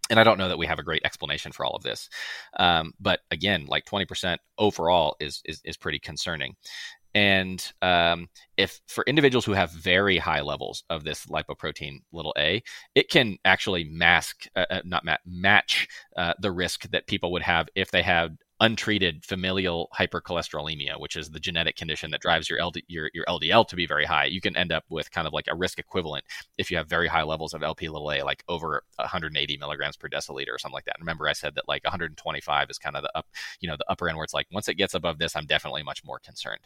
And 0.08 0.18
I 0.18 0.24
don't 0.24 0.38
know 0.38 0.48
that 0.48 0.58
we 0.58 0.66
have 0.66 0.80
a 0.80 0.82
great 0.82 1.02
explanation 1.04 1.52
for 1.52 1.64
all 1.64 1.76
of 1.76 1.84
this, 1.84 2.08
um, 2.58 2.92
but 2.98 3.20
again, 3.30 3.66
like 3.66 3.84
20% 3.84 4.38
overall 4.58 5.14
is, 5.20 5.40
is 5.44 5.60
is 5.64 5.76
pretty 5.76 6.00
concerning. 6.00 6.56
And 7.14 7.72
um, 7.82 8.28
if 8.56 8.80
for 8.86 9.04
individuals 9.06 9.44
who 9.44 9.52
have 9.52 9.72
very 9.72 10.18
high 10.18 10.42
levels 10.42 10.84
of 10.90 11.04
this 11.04 11.26
lipoprotein 11.26 12.02
little 12.12 12.34
a, 12.38 12.62
it 12.94 13.10
can 13.10 13.38
actually 13.44 13.84
mask, 13.84 14.46
uh, 14.54 14.66
uh 14.70 14.80
not 14.84 15.04
ma- 15.04 15.16
match 15.26 15.88
uh, 16.16 16.34
the 16.38 16.52
risk 16.52 16.88
that 16.90 17.06
people 17.06 17.32
would 17.32 17.42
have 17.42 17.68
if 17.74 17.90
they 17.90 18.02
had 18.02 18.38
untreated 18.60 19.24
familial 19.24 19.88
hypercholesterolemia, 19.98 21.00
which 21.00 21.16
is 21.16 21.30
the 21.30 21.40
genetic 21.40 21.76
condition 21.76 22.10
that 22.10 22.20
drives 22.20 22.48
your, 22.48 22.62
LD, 22.62 22.82
your, 22.88 23.10
your 23.14 23.24
LDL 23.26 23.66
to 23.66 23.76
be 23.76 23.86
very 23.86 24.04
high, 24.04 24.26
you 24.26 24.40
can 24.40 24.56
end 24.56 24.70
up 24.70 24.84
with 24.90 25.10
kind 25.10 25.26
of 25.26 25.32
like 25.32 25.46
a 25.48 25.56
risk 25.56 25.78
equivalent 25.78 26.24
if 26.58 26.70
you 26.70 26.76
have 26.76 26.88
very 26.88 27.08
high 27.08 27.22
levels 27.22 27.54
of 27.54 27.62
LP 27.62 27.88
little 27.88 28.10
a, 28.12 28.22
like 28.22 28.44
over 28.48 28.82
180 28.96 29.56
milligrams 29.56 29.96
per 29.96 30.08
deciliter 30.08 30.52
or 30.52 30.58
something 30.58 30.74
like 30.74 30.84
that. 30.84 30.96
Remember, 31.00 31.26
I 31.26 31.32
said 31.32 31.54
that 31.54 31.68
like 31.68 31.84
125 31.84 32.70
is 32.70 32.78
kind 32.78 32.96
of 32.96 33.02
the 33.02 33.16
up, 33.16 33.26
you 33.60 33.68
know, 33.68 33.76
the 33.76 33.90
upper 33.90 34.08
end 34.08 34.16
where 34.16 34.24
it's 34.24 34.34
like 34.34 34.46
once 34.52 34.68
it 34.68 34.74
gets 34.74 34.94
above 34.94 35.18
this, 35.18 35.34
I'm 35.34 35.46
definitely 35.46 35.82
much 35.82 36.04
more 36.04 36.18
concerned. 36.18 36.60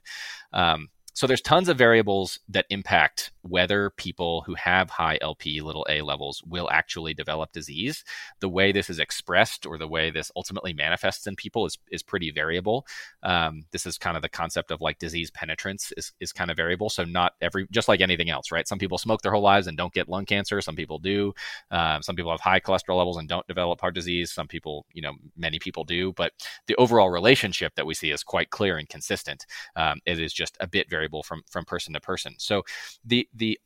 Um, 0.53 0.88
so 1.15 1.29
there's 1.29 1.41
tons 1.41 1.69
of 1.69 1.79
variables 1.79 2.41
that 2.49 2.67
impact 2.71 3.31
whether 3.43 3.91
people 3.91 4.43
who 4.43 4.55
have 4.55 4.91
high 4.91 5.17
LP 5.21 5.61
little 5.61 5.87
a 5.89 6.03
levels 6.03 6.43
will 6.45 6.69
actually 6.71 7.15
develop 7.15 7.53
disease. 7.53 8.03
The 8.41 8.49
way 8.49 8.73
this 8.73 8.91
is 8.91 8.99
expressed 8.99 9.65
or 9.65 9.79
the 9.79 9.87
way 9.87 10.11
this 10.11 10.33
ultimately 10.35 10.73
manifests 10.73 11.29
in 11.29 11.37
people 11.37 11.67
is, 11.67 11.79
is 11.91 12.03
pretty 12.03 12.33
variable. 12.33 12.85
Um, 13.23 13.65
this 13.71 13.87
is 13.87 13.97
kind 13.97 14.17
of 14.17 14.23
the 14.23 14.29
concept 14.29 14.73
of 14.73 14.81
like 14.81 14.99
disease 14.99 15.31
penetrance 15.31 15.93
is, 15.97 16.12
is 16.19 16.33
kind 16.33 16.51
of 16.51 16.57
variable. 16.57 16.91
So 16.91 17.05
not 17.05 17.35
every, 17.41 17.69
just 17.71 17.87
like 17.87 18.01
anything 18.01 18.31
else, 18.31 18.51
right? 18.51 18.67
Some 18.67 18.79
people 18.79 18.99
smoke 18.99 19.23
their 19.23 19.33
whole 19.33 19.43
lives 19.43 19.69
and 19.69 19.77
don't 19.77 19.93
get 19.93 20.09
lung 20.09 20.25
cancer. 20.25 20.61
Some 20.61 20.75
people 20.75 20.99
do. 20.99 21.33
Um, 21.71 22.03
some 22.03 22.17
people 22.17 22.33
have 22.33 22.41
high 22.41 22.61
cholesterol 22.61 22.99
levels 22.99 23.19
and 23.19 23.29
don't 23.29 23.47
develop 23.47 23.81
heart 23.81 23.95
disease. 23.95 24.33
Some 24.33 24.49
people, 24.49 24.85
you 24.93 25.03
know, 25.03 25.12
many 25.37 25.61
people 25.61 25.85
do. 25.85 26.12
But 26.15 26.33
the 26.67 26.75
overall 26.77 27.11
relationship 27.11 27.77
that 27.77 27.87
we 27.87 27.95
see 27.95 28.11
is 28.11 28.25
quite 28.25 28.51
clear 28.51 28.79
and 28.79 28.89
consistent. 28.89 29.47
Um, 29.77 30.01
it 30.07 30.19
is 30.19 30.33
just 30.33 30.57
a 30.59 30.67
bit 30.67 30.91
variable 30.91 31.04
from 31.23 31.43
from 31.51 31.65
person 31.65 31.95
to 31.95 32.01
person. 32.01 32.35
So 32.39 32.63
the 33.05 33.29
the 33.35 33.59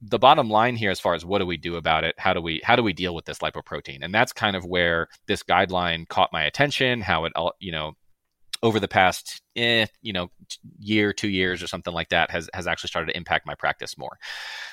the 0.00 0.18
bottom 0.18 0.48
line 0.48 0.76
here, 0.76 0.90
as 0.90 1.00
far 1.00 1.14
as 1.14 1.24
what 1.24 1.38
do 1.38 1.46
we 1.46 1.56
do 1.56 1.76
about 1.76 2.04
it, 2.04 2.14
how 2.18 2.32
do 2.32 2.40
we 2.40 2.60
how 2.64 2.76
do 2.76 2.82
we 2.82 2.92
deal 2.92 3.14
with 3.14 3.24
this 3.24 3.38
lipoprotein, 3.38 3.98
and 4.02 4.14
that's 4.14 4.32
kind 4.32 4.56
of 4.56 4.64
where 4.64 5.08
this 5.26 5.42
guideline 5.42 6.08
caught 6.08 6.32
my 6.32 6.44
attention. 6.44 7.00
How 7.00 7.24
it 7.24 7.32
all 7.36 7.54
you 7.58 7.72
know 7.72 7.94
over 8.62 8.80
the 8.80 8.88
past 8.88 9.42
eh, 9.56 9.86
you 10.02 10.12
know 10.12 10.30
year 10.78 11.12
two 11.12 11.28
years 11.28 11.62
or 11.62 11.66
something 11.66 11.94
like 11.94 12.08
that 12.08 12.30
has 12.30 12.48
has 12.54 12.66
actually 12.66 12.88
started 12.88 13.10
to 13.10 13.16
impact 13.16 13.46
my 13.46 13.54
practice 13.54 13.96
more. 13.98 14.18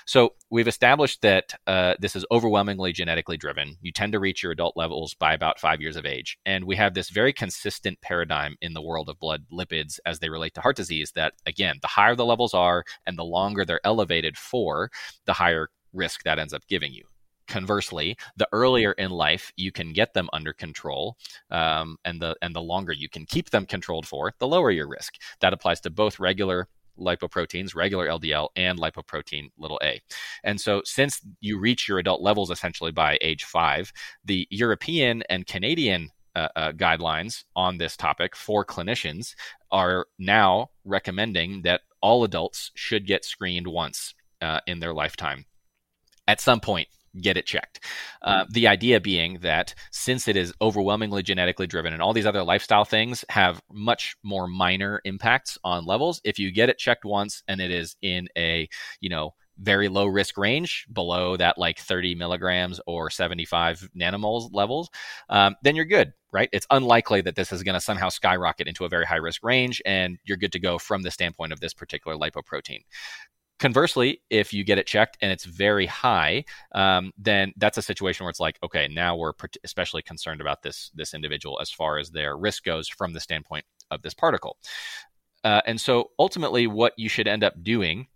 So 0.06 0.34
we've 0.50 0.68
established 0.68 1.22
that 1.22 1.54
uh, 1.68 1.96
this 2.00 2.16
is 2.16 2.26
overwhelmingly 2.32 2.94
genetically 2.94 3.38
driven. 3.38 3.78
You 3.82 3.92
tend 3.92 4.14
to 4.14 4.20
reach 4.20 4.44
your 4.44 4.52
adult 4.52 4.76
levels 4.76 5.14
by 5.14 5.34
about 5.34 5.60
five 5.60 5.82
years 5.82 5.96
of 5.96 6.06
age. 6.06 6.38
And 6.46 6.66
we 6.66 6.76
have 6.76 6.94
this 6.94 7.10
very 7.10 7.34
consistent 7.34 8.02
paradigm 8.02 8.56
in 8.62 8.74
the 8.74 8.82
world 8.82 9.10
of 9.10 9.20
blood 9.20 9.46
lipids 9.52 10.00
as 10.06 10.20
they 10.20 10.30
relate 10.30 10.54
to 10.56 10.62
heart 10.62 10.76
disease 10.76 11.12
that 11.16 11.34
again 11.46 11.78
the 11.82 11.88
higher 11.88 12.16
the 12.16 12.26
levels 12.26 12.54
are 12.54 12.84
and 13.06 13.18
the 13.18 13.24
longer 13.24 13.66
they're 13.66 13.86
elevated 13.86 14.38
for 14.38 14.90
the 15.26 15.34
higher 15.34 15.70
risk 15.94 16.24
that 16.24 16.40
ends 16.40 16.54
up 16.54 16.68
giving 16.68 16.92
you 16.92 17.04
conversely, 17.48 18.18
the 18.38 18.48
earlier 18.52 18.94
in 18.94 19.12
life 19.12 19.52
you 19.56 19.72
can 19.72 19.94
get 19.94 20.14
them 20.14 20.30
under 20.34 20.54
control, 20.54 21.18
um, 21.52 21.98
and 22.06 22.22
the 22.22 22.36
and 22.42 22.56
the 22.56 22.62
longer 22.62 22.94
you 22.94 23.10
can 23.10 23.26
keep 23.26 23.50
them 23.50 23.66
controlled 23.66 24.08
for, 24.08 24.34
the 24.40 24.48
lower 24.48 24.72
your 24.72 24.88
risk. 24.88 25.16
That 25.42 25.54
applies 25.54 25.80
to 25.82 25.90
both 25.90 26.20
regular 26.20 26.68
lipoproteins, 27.00 27.76
regular 27.76 28.08
LDL, 28.08 28.50
and 28.56 28.78
lipoprotein 28.78 29.50
little 29.58 29.80
a. 29.84 30.02
And 30.44 30.60
so, 30.60 30.82
since 30.86 31.22
you 31.42 31.60
reach 31.60 31.88
your 31.88 32.00
adult 32.00 32.22
levels 32.22 32.52
essentially 32.52 32.92
by 32.92 33.18
age 33.22 33.44
five, 33.44 33.92
the 34.26 34.48
European 34.50 35.24
and 35.30 35.46
Canadian 35.46 36.10
uh, 36.36 36.48
uh, 36.56 36.72
guidelines 36.72 37.44
on 37.56 37.78
this 37.78 37.96
topic 37.96 38.36
for 38.36 38.66
clinicians 38.66 39.36
are 39.72 40.08
now 40.18 40.70
recommending 40.84 41.62
that 41.64 41.82
all 42.02 42.24
adults 42.24 42.72
should 42.76 43.06
get 43.06 43.24
screened 43.24 43.68
once 43.68 44.14
uh, 44.42 44.60
in 44.68 44.80
their 44.80 44.94
lifetime 44.94 45.46
at 46.28 46.42
some 46.42 46.60
point 46.60 46.88
get 47.22 47.38
it 47.38 47.46
checked. 47.46 47.80
Uh, 48.22 48.46
the 48.50 48.68
idea 48.68 49.00
being 49.00 49.40
that 49.40 49.74
since 49.92 50.28
it 50.28 50.36
is 50.36 50.54
overwhelmingly 50.62 51.24
genetically 51.24 51.68
driven 51.68 51.94
and 51.94 52.02
all 52.02 52.14
these 52.14 52.26
other 52.26 52.44
lifestyle 52.44 52.86
things 52.86 53.24
have 53.30 53.62
much 53.72 54.16
more 54.24 54.48
minor 54.48 55.02
impacts 55.06 55.58
on 55.64 55.86
levels, 55.86 56.22
if 56.24 56.40
you 56.40 56.52
get 56.52 56.70
it 56.70 56.78
checked 56.78 57.06
once 57.06 57.44
and 57.48 57.62
it 57.62 57.72
is 57.72 57.96
in 58.02 58.28
a, 58.38 58.68
you 59.00 59.10
know, 59.10 59.34
very 59.60 59.88
low 59.88 60.08
risk 60.08 60.38
range 60.38 60.88
below 60.92 61.38
that 61.38 61.58
like 61.58 61.78
30 61.78 62.16
milligrams 62.16 62.80
or 62.88 63.10
75 63.10 63.88
nanomoles 63.96 64.50
levels, 64.52 64.90
um, 65.30 65.56
then 65.62 65.76
you're 65.76 65.86
good, 65.86 66.14
right? 66.32 66.50
It's 66.52 66.66
unlikely 66.72 67.22
that 67.22 67.36
this 67.36 67.52
is 67.52 67.62
going 67.62 67.76
to 67.76 67.82
somehow 67.82 68.10
skyrocket 68.10 68.68
into 68.68 68.86
a 68.86 68.90
very 68.90 69.06
high 69.06 69.18
risk 69.18 69.44
range 69.44 69.82
and 69.86 70.18
you're 70.24 70.38
good 70.38 70.54
to 70.54 70.60
go 70.60 70.80
from 70.80 71.04
the 71.04 71.12
standpoint 71.12 71.54
of 71.54 71.60
this 71.60 71.74
particular 71.74 72.18
lipoprotein. 72.18 72.82
Conversely, 73.64 74.20
if 74.30 74.52
you 74.52 74.66
get 74.66 74.78
it 74.78 74.86
checked 74.86 75.18
and 75.22 75.32
it's 75.32 75.46
very 75.46 75.86
high, 75.86 76.44
um, 76.76 77.14
then 77.18 77.54
that's 77.56 77.78
a 77.78 77.82
situation 77.82 78.26
where 78.26 78.30
it's 78.30 78.42
like, 78.42 78.60
okay, 78.62 78.90
now 78.90 79.16
we're 79.16 79.32
especially 79.64 80.02
concerned 80.02 80.42
about 80.42 80.64
this 80.64 80.92
this 80.96 81.14
individual 81.14 81.58
as 81.62 81.72
far 81.72 81.98
as 81.98 82.10
their 82.10 82.36
risk 82.36 82.66
goes 82.66 82.90
from 82.90 83.14
the 83.14 83.22
standpoint 83.22 83.64
of 83.90 84.02
this 84.02 84.14
particle. 84.14 84.58
Uh, 85.46 85.62
and 85.66 85.80
so 85.80 86.12
ultimately, 86.20 86.68
what 86.68 86.92
you 86.98 87.08
should 87.08 87.26
end 87.26 87.42
up 87.42 87.54
doing 87.64 88.08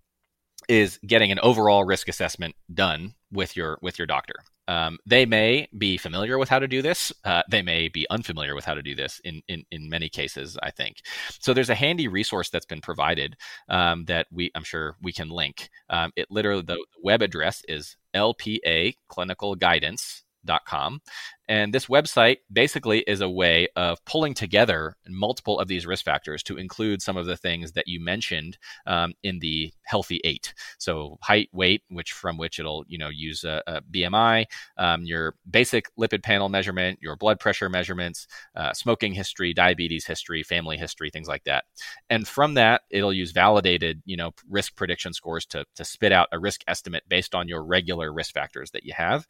is 0.67 0.99
getting 1.07 1.31
an 1.31 1.39
overall 1.39 1.85
risk 1.85 2.09
assessment 2.09 2.53
done 2.73 3.13
with 3.31 3.55
your 3.55 3.79
with 3.81 3.97
your 3.97 4.05
doctor. 4.05 4.35
Um, 4.67 4.97
they 5.05 5.25
may 5.25 5.67
be 5.77 5.97
familiar 5.97 6.37
with 6.37 6.49
how 6.49 6.59
to 6.59 6.67
do 6.67 6.81
this. 6.81 7.13
Uh, 7.23 7.43
they 7.49 7.61
may 7.61 7.87
be 7.87 8.05
unfamiliar 8.09 8.55
with 8.55 8.65
how 8.65 8.73
to 8.73 8.81
do 8.81 8.95
this 8.95 9.19
in, 9.23 9.41
in, 9.47 9.63
in 9.71 9.89
many 9.89 10.09
cases, 10.09 10.57
I 10.61 10.71
think. 10.71 11.01
So 11.39 11.53
there's 11.53 11.69
a 11.69 11.75
handy 11.75 12.07
resource 12.07 12.49
that's 12.49 12.65
been 12.65 12.81
provided 12.81 13.35
um, 13.69 14.05
that 14.05 14.27
we 14.31 14.51
I'm 14.55 14.63
sure 14.63 14.95
we 15.01 15.13
can 15.13 15.29
link. 15.29 15.69
Um, 15.89 16.11
it 16.15 16.27
literally 16.29 16.63
the 16.63 16.83
web 17.03 17.21
address 17.21 17.61
is 17.67 17.95
LPA 18.15 18.95
Clinical 19.07 19.55
Guidance 19.55 20.23
com. 20.65 21.01
And 21.49 21.73
this 21.73 21.85
website 21.85 22.37
basically 22.51 22.99
is 23.07 23.21
a 23.21 23.29
way 23.29 23.69
of 23.75 24.03
pulling 24.05 24.33
together 24.33 24.95
multiple 25.07 25.59
of 25.59 25.69
these 25.69 25.85
risk 25.85 26.03
factors 26.03 26.43
to 26.43 26.57
include 26.57 27.01
some 27.01 27.15
of 27.15 27.25
the 27.25 27.37
things 27.37 27.71
that 27.71 27.87
you 27.87 28.01
mentioned 28.01 28.57
um, 28.85 29.13
in 29.23 29.39
the 29.39 29.71
healthy 29.83 30.19
eight. 30.25 30.53
So 30.77 31.17
height, 31.21 31.49
weight, 31.53 31.83
which 31.89 32.11
from 32.11 32.37
which 32.37 32.59
it'll 32.59 32.83
you 32.87 32.97
know 32.97 33.09
use 33.09 33.43
a, 33.43 33.63
a 33.65 33.81
BMI, 33.81 34.45
um, 34.77 35.03
your 35.03 35.35
basic 35.49 35.85
lipid 35.97 36.21
panel 36.21 36.49
measurement, 36.49 36.99
your 37.01 37.15
blood 37.15 37.39
pressure 37.39 37.69
measurements, 37.69 38.27
uh, 38.55 38.73
smoking 38.73 39.13
history, 39.13 39.53
diabetes 39.53 40.05
history, 40.05 40.43
family 40.43 40.77
history, 40.77 41.09
things 41.09 41.29
like 41.29 41.45
that. 41.45 41.63
And 42.09 42.27
from 42.27 42.55
that, 42.55 42.81
it'll 42.89 43.13
use 43.13 43.31
validated 43.31 44.01
you 44.05 44.17
know 44.17 44.31
risk 44.49 44.75
prediction 44.75 45.13
scores 45.13 45.45
to 45.47 45.65
to 45.75 45.85
spit 45.85 46.11
out 46.11 46.27
a 46.33 46.39
risk 46.39 46.61
estimate 46.67 47.03
based 47.07 47.33
on 47.33 47.47
your 47.47 47.63
regular 47.63 48.11
risk 48.11 48.33
factors 48.33 48.71
that 48.71 48.83
you 48.83 48.93
have. 48.97 49.25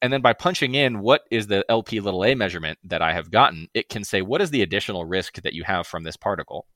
And 0.00 0.12
then 0.12 0.20
by 0.20 0.32
punching 0.32 0.74
in 0.74 1.00
what 1.00 1.22
is 1.30 1.48
the 1.48 1.64
LP 1.68 2.00
little 2.00 2.24
a 2.24 2.34
measurement 2.34 2.78
that 2.84 3.02
I 3.02 3.12
have 3.12 3.30
gotten, 3.30 3.68
it 3.74 3.88
can 3.88 4.04
say 4.04 4.22
what 4.22 4.40
is 4.40 4.50
the 4.50 4.62
additional 4.62 5.04
risk 5.04 5.42
that 5.42 5.54
you 5.54 5.64
have 5.64 5.86
from 5.86 6.04
this 6.04 6.16
particle. 6.16 6.66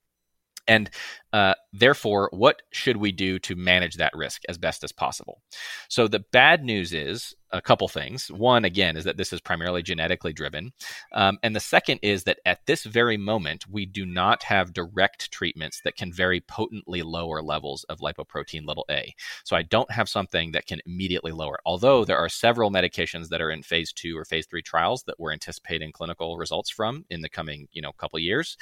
And 0.67 0.91
uh, 1.33 1.55
therefore, 1.73 2.29
what 2.33 2.63
should 2.71 2.97
we 2.97 3.13
do 3.13 3.39
to 3.41 3.57
manage 3.57 3.97
that 3.97 4.15
risk 4.15 4.43
as 4.49 4.59
best 4.59 4.85
as 4.85 4.93
possible? 4.93 5.41
So, 5.89 6.09
the 6.09 6.25
bad 6.33 6.65
news 6.65 6.93
is 6.93 7.35
a 7.53 7.61
couple 7.61 7.87
things. 7.87 8.31
One, 8.31 8.65
again, 8.65 8.97
is 8.97 9.05
that 9.05 9.17
this 9.17 9.33
is 9.33 9.41
primarily 9.41 9.83
genetically 9.83 10.33
driven. 10.33 10.73
Um, 11.13 11.39
and 11.43 11.55
the 11.55 11.61
second 11.61 12.01
is 12.03 12.25
that 12.25 12.39
at 12.47 12.65
this 12.67 12.85
very 12.85 13.17
moment, 13.17 13.67
we 13.69 13.85
do 13.85 14.07
not 14.07 14.43
have 14.45 14.73
direct 14.73 15.31
treatments 15.31 15.83
that 15.85 15.97
can 15.97 16.13
very 16.13 16.41
potently 16.41 17.03
lower 17.03 17.43
levels 17.43 17.85
of 17.85 18.01
lipoprotein 18.01 18.65
little 18.67 18.87
a. 18.91 19.15
So 19.45 19.55
I 19.55 19.63
don't 19.63 19.91
have 19.91 20.09
something 20.09 20.53
that 20.53 20.67
can 20.67 20.81
immediately 20.87 21.33
lower. 21.33 21.59
Although 21.67 22.05
there 22.05 22.19
are 22.19 22.29
several 22.29 22.71
medications 22.71 23.29
that 23.29 23.43
are 23.43 23.51
in 23.51 23.63
phase 23.63 23.93
two 23.93 24.17
or 24.17 24.25
phase 24.25 24.47
three 24.47 24.63
trials 24.63 25.03
that 25.05 25.21
we're 25.21 25.33
anticipating 25.33 25.93
clinical 25.93 26.39
results 26.39 26.71
from 26.71 27.05
in 27.11 27.21
the 27.21 27.29
coming, 27.29 27.69
you 27.73 27.83
know, 27.83 27.93
couple 27.93 28.19
years. 28.19 28.57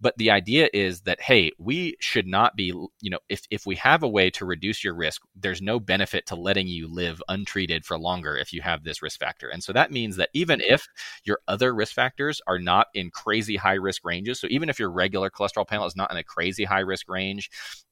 But 0.00 0.18
the 0.18 0.30
idea 0.30 0.68
is 0.74 1.02
that, 1.02 1.20
hey, 1.20 1.52
we 1.58 1.96
should 2.04 2.26
not 2.26 2.54
be, 2.54 2.66
you 3.00 3.10
know, 3.10 3.18
if, 3.28 3.42
if 3.50 3.66
we 3.66 3.74
have 3.76 4.02
a 4.02 4.08
way 4.08 4.30
to 4.30 4.44
reduce 4.44 4.84
your 4.84 4.94
risk, 4.94 5.22
there's 5.34 5.62
no 5.62 5.80
benefit 5.80 6.26
to 6.26 6.34
letting 6.34 6.66
you 6.66 6.86
live 6.86 7.22
untreated 7.28 7.84
for 7.84 7.98
longer 7.98 8.36
if 8.36 8.52
you 8.52 8.62
have 8.62 8.84
this 8.84 9.02
risk 9.02 9.18
factor. 9.18 9.48
And 9.48 9.64
so 9.64 9.72
that 9.72 9.90
means 9.90 10.16
that 10.16 10.28
even 10.34 10.60
if 10.60 10.86
your 11.24 11.40
other 11.48 11.74
risk 11.74 11.94
factors 11.94 12.40
are 12.46 12.58
not 12.58 12.88
in 12.94 13.10
crazy 13.10 13.56
high 13.56 13.74
risk 13.74 14.04
ranges, 14.04 14.38
so 14.38 14.46
even 14.50 14.68
if 14.68 14.78
your 14.78 14.90
regular 14.90 15.30
cholesterol 15.30 15.66
panel 15.66 15.86
is 15.86 15.96
not 15.96 16.10
in 16.10 16.18
a 16.18 16.22
crazy 16.22 16.64
high 16.64 16.80
risk 16.80 17.08
range, 17.08 17.50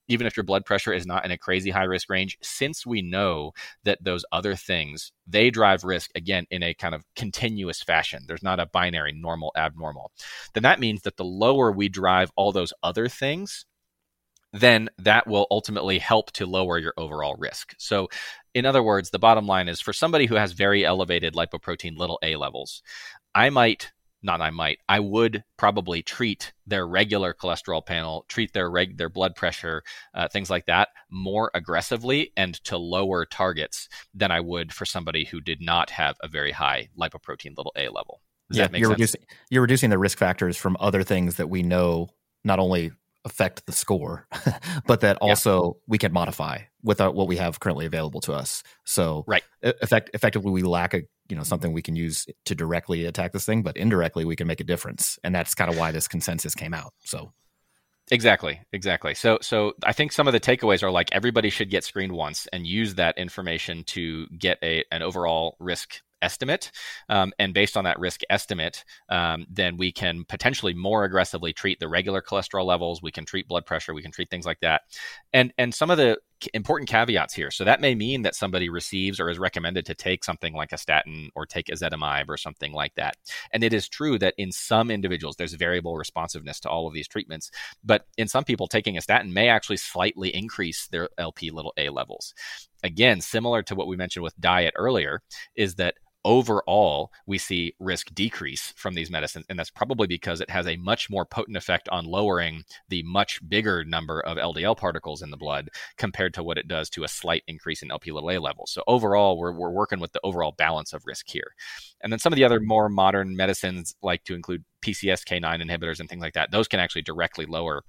even 0.09 0.27
if 0.27 0.37
your 0.37 0.45
blood 0.45 0.65
pressure 0.65 0.93
is 0.93 1.07
not 1.07 1.25
in 1.25 1.31
a 1.31 1.39
crazy 1.39 1.71
high 1.71 1.85
risk 1.85 2.11
range, 2.11 2.37
since 2.43 2.85
we 2.85 3.01
know 3.03 3.53
that 3.85 4.03
those 4.03 4.25
other 4.33 4.55
things 4.55 5.13
they 5.27 5.51
drive 5.51 5.85
risk 5.85 6.11
again 6.15 6.47
in 6.51 6.63
a 6.63 6.75
kind 6.75 6.95
of 6.95 7.05
continuous 7.17 7.83
fashion. 7.83 8.25
There's 8.27 8.43
not 8.43 8.61
a 8.61 8.67
binary 8.67 9.13
normal 9.13 9.53
abnormal. 9.57 10.11
Then 10.53 10.65
that 10.65 10.81
means 10.81 11.03
that 11.03 11.17
the 11.17 11.25
lower 11.25 11.71
we 11.71 11.89
drive 11.89 12.31
all 12.37 12.53
those 12.53 12.73
other 12.83 13.09
things, 13.09 13.65
then 14.53 14.89
that 14.99 15.27
will 15.27 15.47
ultimately 15.51 15.99
help 15.99 16.31
to 16.33 16.47
lower 16.47 16.79
your 16.79 16.95
overall 16.97 17.37
risk. 17.39 17.75
So, 17.79 18.09
in 18.55 18.67
other 18.67 18.83
words, 18.83 19.11
the 19.11 19.19
bottom 19.19 19.47
line 19.47 19.69
is 19.69 19.81
for 19.81 19.93
somebody 19.93 20.27
who 20.27 20.35
has 20.35 20.53
very 20.53 20.85
elevated 20.85 21.35
lipoprotein 21.35 21.97
little 21.97 22.19
a 22.23 22.37
levels, 22.37 22.83
I 23.35 23.51
might 23.51 23.93
not 24.23 24.41
I 24.41 24.51
might 24.51 24.79
I 24.89 25.01
would 25.01 25.45
probably 25.57 26.03
treat 26.03 26.53
their 26.67 26.87
regular 26.87 27.35
cholesterol 27.35 27.85
panel, 27.85 28.25
treat 28.29 28.53
their 28.53 28.71
reg 28.71 28.97
their 28.97 29.09
blood 29.09 29.35
pressure, 29.35 29.83
uh, 30.15 30.29
things 30.29 30.51
like 30.51 30.67
that 30.67 30.91
more 31.11 31.51
aggressively 31.55 32.33
and 32.37 32.55
to 32.65 32.77
lower 32.77 33.25
targets 33.27 33.89
than 34.15 34.31
I 34.31 34.41
would 34.41 34.73
for 34.73 34.87
somebody 34.87 35.25
who 35.25 35.41
did 35.41 35.61
not 35.61 35.91
have 35.91 36.17
a 36.21 36.29
very 36.29 36.53
high 36.53 36.89
lipoprotein 36.99 37.57
little 37.57 37.73
a 37.77 37.89
level. 37.89 38.21
Does 38.49 38.59
yeah, 38.59 38.69
you're 38.73 38.89
sense? 38.89 38.91
reducing 38.91 39.21
you're 39.51 39.63
reducing 39.63 39.91
the 39.91 39.99
risk 39.99 40.19
factors 40.19 40.57
from 40.57 40.77
other 40.79 41.03
things 41.03 41.37
that 41.37 41.49
we 41.49 41.63
know 41.63 42.11
not 42.45 42.59
only 42.59 42.93
affect 43.25 43.67
the 43.67 43.73
score, 43.73 44.27
but 44.87 45.01
that 45.01 45.19
also 45.19 45.63
yeah. 45.63 45.71
we 45.87 45.99
can 45.99 46.13
modify 46.13 46.59
with 46.83 47.01
our, 47.01 47.11
what 47.11 47.29
we 47.29 47.37
have 47.37 47.61
currently 47.61 47.87
available 47.87 48.21
to 48.23 48.33
us. 48.33 48.63
So, 48.85 49.25
right, 49.27 49.43
effect, 49.63 50.11
effectively, 50.15 50.51
we 50.51 50.63
lack 50.63 50.95
a 50.95 51.03
you 51.29 51.37
know 51.37 51.43
something 51.43 51.73
we 51.73 51.83
can 51.83 51.97
use 51.97 52.27
to 52.47 52.55
directly 52.55 53.07
attack 53.07 53.33
this 53.33 53.45
thing, 53.45 53.63
but 53.63 53.77
indirectly 53.77 54.25
we 54.25 54.37
can 54.37 54.47
make 54.47 54.61
a 54.61 54.65
difference, 54.65 55.19
and 55.25 55.35
that's 55.35 55.55
kind 55.55 55.71
of 55.71 55.79
why 55.79 55.93
this 55.93 56.09
consensus 56.09 56.55
came 56.55 56.75
out. 56.75 56.93
So. 57.05 57.33
Exactly, 58.11 58.61
exactly. 58.73 59.15
So, 59.15 59.39
so 59.41 59.73
I 59.85 59.93
think 59.93 60.13
some 60.13 60.27
of 60.27 60.33
the 60.33 60.41
takeaways 60.41 60.83
are 60.83 60.91
like 60.91 61.09
everybody 61.13 61.49
should 61.49 61.71
get 61.71 61.85
screened 61.85 62.13
once 62.13 62.49
and 62.53 62.67
use 62.67 62.97
that 62.97 63.17
information 63.17 63.85
to 63.85 64.27
get 64.27 64.59
a 64.63 64.85
an 64.91 65.03
overall 65.03 65.57
risk 65.61 66.03
estimate. 66.23 66.71
Um, 67.09 67.33
and 67.39 67.53
based 67.53 67.77
on 67.77 67.85
that 67.85 67.99
risk 67.99 68.21
estimate, 68.31 68.85
um, 69.09 69.47
then 69.51 69.77
we 69.77 69.93
can 69.93 70.25
potentially 70.25 70.75
more 70.75 71.05
aggressively 71.05 71.53
treat 71.53 71.81
the 71.81 71.89
regular 71.89 72.23
cholesterol 72.23 72.65
levels. 72.65 73.03
We 73.03 73.13
can 73.13 73.25
treat 73.25 73.49
blood 73.49 73.67
pressure. 73.67 73.93
We 73.95 74.03
can 74.03 74.13
treat 74.13 74.31
things 74.31 74.47
like 74.47 74.61
that. 74.61 74.83
And 75.33 75.53
and 75.59 75.75
some 75.75 75.91
of 75.91 75.99
the 75.99 76.19
important 76.55 76.89
caveats 76.89 77.35
here. 77.35 77.51
So 77.51 77.65
that 77.65 77.81
may 77.81 77.95
mean 77.95 78.23
that 78.23 78.35
somebody 78.35 78.69
receives 78.69 79.21
or 79.21 79.31
is 79.31 79.39
recommended 79.39 79.87
to 79.87 79.95
take 79.95 80.25
something 80.25 80.55
like 80.55 80.73
a 80.73 80.79
statin 80.79 81.31
or 81.35 81.47
take 81.47 81.67
ezetimibe 81.67 82.29
or 82.29 82.37
something 82.37 82.73
like 82.73 82.95
that. 82.95 83.17
And 83.53 83.63
it 83.63 83.73
is 83.73 83.89
true 83.89 84.19
that 84.19 84.35
in 84.39 84.53
some 84.53 84.91
individuals 84.91 85.37
there's 85.37 85.55
variable 85.55 85.97
responsiveness 85.97 86.61
to 86.61 86.69
all 86.69 86.87
of 86.87 86.95
these 86.95 87.09
treatments, 87.09 87.51
but 87.85 88.07
in 88.17 88.29
some 88.29 88.45
people 88.45 88.67
taking 88.67 88.97
a 88.97 89.03
statin 89.03 89.33
may 89.33 89.49
actually 89.49 89.77
slightly 89.77 90.35
increase 90.35 90.87
their 90.89 91.09
LP 91.19 91.51
little 91.51 91.75
a 91.77 91.91
levels. 91.91 92.35
Again, 92.83 93.21
similar 93.21 93.63
to 93.65 93.75
what 93.75 93.87
we 93.87 93.97
mentioned 93.97 94.25
with 94.25 94.41
diet 94.41 94.75
earlier, 94.77 95.23
is 95.55 95.77
that 95.77 95.95
overall 96.25 97.11
we 97.27 97.39
see 97.39 97.75
risk 97.79 98.13
decrease 98.15 98.73
from 98.77 98.95
these 98.95 99.11
medicines 99.11 99.45
and 99.49 99.59
that's 99.59 99.71
probably 99.71 100.07
because 100.07 100.41
it 100.41 100.51
has 100.51 100.67
a 100.67 100.77
much 100.77 101.11
more 101.11 101.25
potent 101.25 101.57
effect 101.57 101.89
on 101.91 102.05
lowering 102.05 102.63
the 102.89 103.03
much 103.03 103.41
bigger 103.49 103.85
number 103.85 104.21
of 104.21 104.37
ldl 104.37 104.77
particles 104.77 105.23
in 105.23 105.31
the 105.31 105.37
blood 105.37 105.69
compared 105.97 106.33
to 106.35 106.43
what 106.43 106.59
it 106.59 106.69
does 106.69 106.89
to 106.89 107.05
a 107.05 107.09
slight 107.09 107.43
increase 107.47 107.83
in 107.83 107.91
lp 107.91 108.11
little 108.11 108.23
levels. 108.41 108.71
So 108.71 108.83
overall 108.87 109.39
we're, 109.39 109.53
we're 109.53 109.71
working 109.71 110.01
with 110.01 110.13
the 110.13 110.21
overall 110.23 110.53
balance 110.53 110.93
of 110.93 111.03
risk 111.07 111.29
here. 111.29 111.55
And 112.03 112.13
then 112.13 112.19
some 112.19 112.33
of 112.33 112.37
the 112.37 112.45
other 112.45 112.61
more 112.61 112.89
modern 112.89 113.37
medicines 113.37 113.95
like 114.03 114.25
to 114.25 114.35
include 114.35 114.65
pcsk9 114.85 115.43
inhibitors 115.63 116.01
and 116.01 116.09
things 116.09 116.23
like 116.23 116.35
that 116.35 116.51
those 116.51 116.67
can 116.67 116.81
actually 116.81 117.03
directly 117.03 117.47
lower 117.47 117.85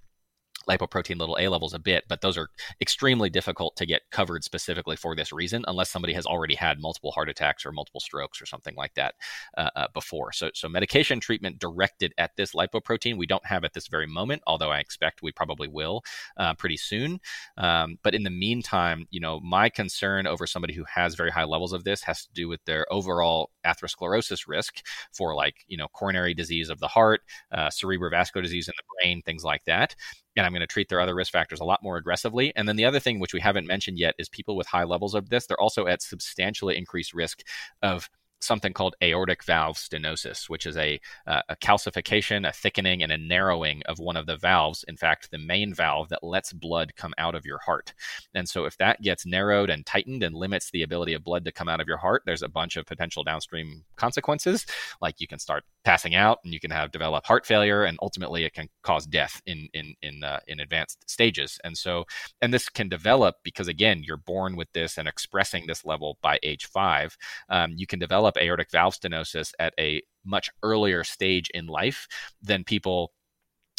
lipoprotein 0.69 1.17
little 1.17 1.37
a 1.39 1.47
levels 1.47 1.73
a 1.73 1.79
bit, 1.79 2.03
but 2.07 2.21
those 2.21 2.37
are 2.37 2.49
extremely 2.81 3.29
difficult 3.29 3.75
to 3.77 3.85
get 3.85 4.01
covered 4.11 4.43
specifically 4.43 4.95
for 4.95 5.15
this 5.15 5.31
reason, 5.31 5.63
unless 5.67 5.89
somebody 5.89 6.13
has 6.13 6.25
already 6.25 6.55
had 6.55 6.79
multiple 6.79 7.11
heart 7.11 7.29
attacks 7.29 7.65
or 7.65 7.71
multiple 7.71 7.99
strokes 7.99 8.41
or 8.41 8.45
something 8.45 8.75
like 8.75 8.93
that 8.95 9.15
uh, 9.57 9.69
uh, 9.75 9.87
before. 9.93 10.31
So, 10.31 10.49
so 10.53 10.69
medication 10.69 11.19
treatment 11.19 11.59
directed 11.59 12.13
at 12.17 12.35
this 12.35 12.53
lipoprotein 12.53 13.17
we 13.17 13.27
don't 13.27 13.45
have 13.45 13.63
at 13.63 13.73
this 13.73 13.87
very 13.87 14.07
moment, 14.07 14.41
although 14.47 14.71
I 14.71 14.79
expect 14.79 15.21
we 15.21 15.31
probably 15.31 15.67
will 15.67 16.03
uh, 16.37 16.53
pretty 16.55 16.77
soon. 16.77 17.19
Um, 17.57 17.97
but 18.03 18.15
in 18.15 18.23
the 18.23 18.29
meantime, 18.29 19.07
you 19.11 19.19
know, 19.19 19.39
my 19.39 19.69
concern 19.69 20.27
over 20.27 20.47
somebody 20.47 20.73
who 20.73 20.85
has 20.93 21.15
very 21.15 21.31
high 21.31 21.43
levels 21.43 21.73
of 21.73 21.83
this 21.83 22.03
has 22.03 22.25
to 22.25 22.33
do 22.33 22.47
with 22.47 22.63
their 22.65 22.91
overall 22.91 23.51
atherosclerosis 23.65 24.47
risk 24.47 24.85
for 25.11 25.35
like 25.35 25.55
you 25.67 25.77
know 25.77 25.87
coronary 25.89 26.33
disease 26.33 26.69
of 26.69 26.79
the 26.79 26.87
heart, 26.87 27.21
uh, 27.51 27.67
cerebrovascular 27.67 28.41
disease 28.41 28.67
in 28.67 28.73
the 28.77 28.83
brain, 29.01 29.21
things 29.21 29.43
like 29.43 29.63
that 29.65 29.95
and 30.35 30.45
I'm 30.45 30.51
going 30.51 30.61
to 30.61 30.67
treat 30.67 30.89
their 30.89 30.99
other 30.99 31.15
risk 31.15 31.31
factors 31.31 31.59
a 31.59 31.65
lot 31.65 31.83
more 31.83 31.97
aggressively. 31.97 32.53
And 32.55 32.67
then 32.67 32.75
the 32.75 32.85
other 32.85 32.99
thing, 32.99 33.19
which 33.19 33.33
we 33.33 33.39
haven't 33.39 33.67
mentioned 33.67 33.99
yet, 33.99 34.15
is 34.17 34.29
people 34.29 34.55
with 34.55 34.67
high 34.67 34.83
levels 34.83 35.13
of 35.13 35.29
this, 35.29 35.45
they're 35.45 35.59
also 35.59 35.87
at 35.87 36.01
substantially 36.01 36.77
increased 36.77 37.13
risk 37.13 37.43
of 37.81 38.09
something 38.43 38.73
called 38.73 38.95
aortic 39.01 39.43
valve 39.43 39.77
stenosis, 39.77 40.49
which 40.49 40.65
is 40.65 40.77
a, 40.77 40.99
uh, 41.27 41.41
a 41.49 41.55
calcification, 41.55 42.47
a 42.47 42.51
thickening, 42.51 43.03
and 43.03 43.11
a 43.11 43.17
narrowing 43.17 43.81
of 43.85 43.99
one 43.99 44.17
of 44.17 44.25
the 44.25 44.37
valves. 44.37 44.83
In 44.87 44.97
fact, 44.97 45.31
the 45.31 45.37
main 45.37 45.73
valve 45.73 46.09
that 46.09 46.23
lets 46.23 46.53
blood 46.53 46.93
come 46.95 47.13
out 47.17 47.35
of 47.35 47.45
your 47.45 47.59
heart. 47.59 47.93
And 48.33 48.47
so, 48.47 48.65
if 48.65 48.77
that 48.77 49.01
gets 49.01 49.25
narrowed 49.25 49.69
and 49.69 49.85
tightened 49.85 50.23
and 50.23 50.35
limits 50.35 50.71
the 50.71 50.83
ability 50.83 51.13
of 51.13 51.23
blood 51.23 51.45
to 51.45 51.51
come 51.51 51.69
out 51.69 51.81
of 51.81 51.87
your 51.87 51.97
heart, 51.97 52.23
there's 52.25 52.43
a 52.43 52.49
bunch 52.49 52.77
of 52.77 52.85
potential 52.85 53.23
downstream 53.23 53.83
consequences. 53.95 54.65
Like 55.01 55.19
you 55.19 55.27
can 55.27 55.39
start 55.39 55.63
passing 55.83 56.15
out, 56.15 56.39
and 56.43 56.53
you 56.53 56.59
can 56.59 56.71
have 56.71 56.91
develop 56.91 57.25
heart 57.25 57.45
failure, 57.45 57.83
and 57.83 57.97
ultimately 58.01 58.43
it 58.45 58.53
can 58.53 58.69
cause 58.83 59.05
death 59.05 59.41
in 59.45 59.67
in 59.73 59.95
in 60.01 60.23
uh, 60.23 60.39
in 60.47 60.59
advanced 60.59 61.09
stages. 61.09 61.59
And 61.63 61.77
so, 61.77 62.05
and 62.41 62.53
this 62.53 62.69
can 62.69 62.89
develop 62.89 63.35
because 63.43 63.67
again, 63.67 64.03
you're 64.03 64.17
born 64.17 64.55
with 64.55 64.71
this 64.73 64.97
and 64.97 65.07
expressing 65.07 65.65
this 65.67 65.85
level 65.85 66.17
by 66.21 66.39
age 66.43 66.65
five. 66.65 67.17
Um, 67.49 67.73
you 67.75 67.87
can 67.87 67.99
develop 67.99 68.32
develop 68.33 68.45
aortic 68.45 68.71
valve 68.71 68.93
stenosis 68.93 69.51
at 69.59 69.73
a 69.79 70.01
much 70.25 70.49
earlier 70.61 71.03
stage 71.03 71.49
in 71.53 71.67
life 71.67 72.07
than 72.41 72.63
people 72.63 73.11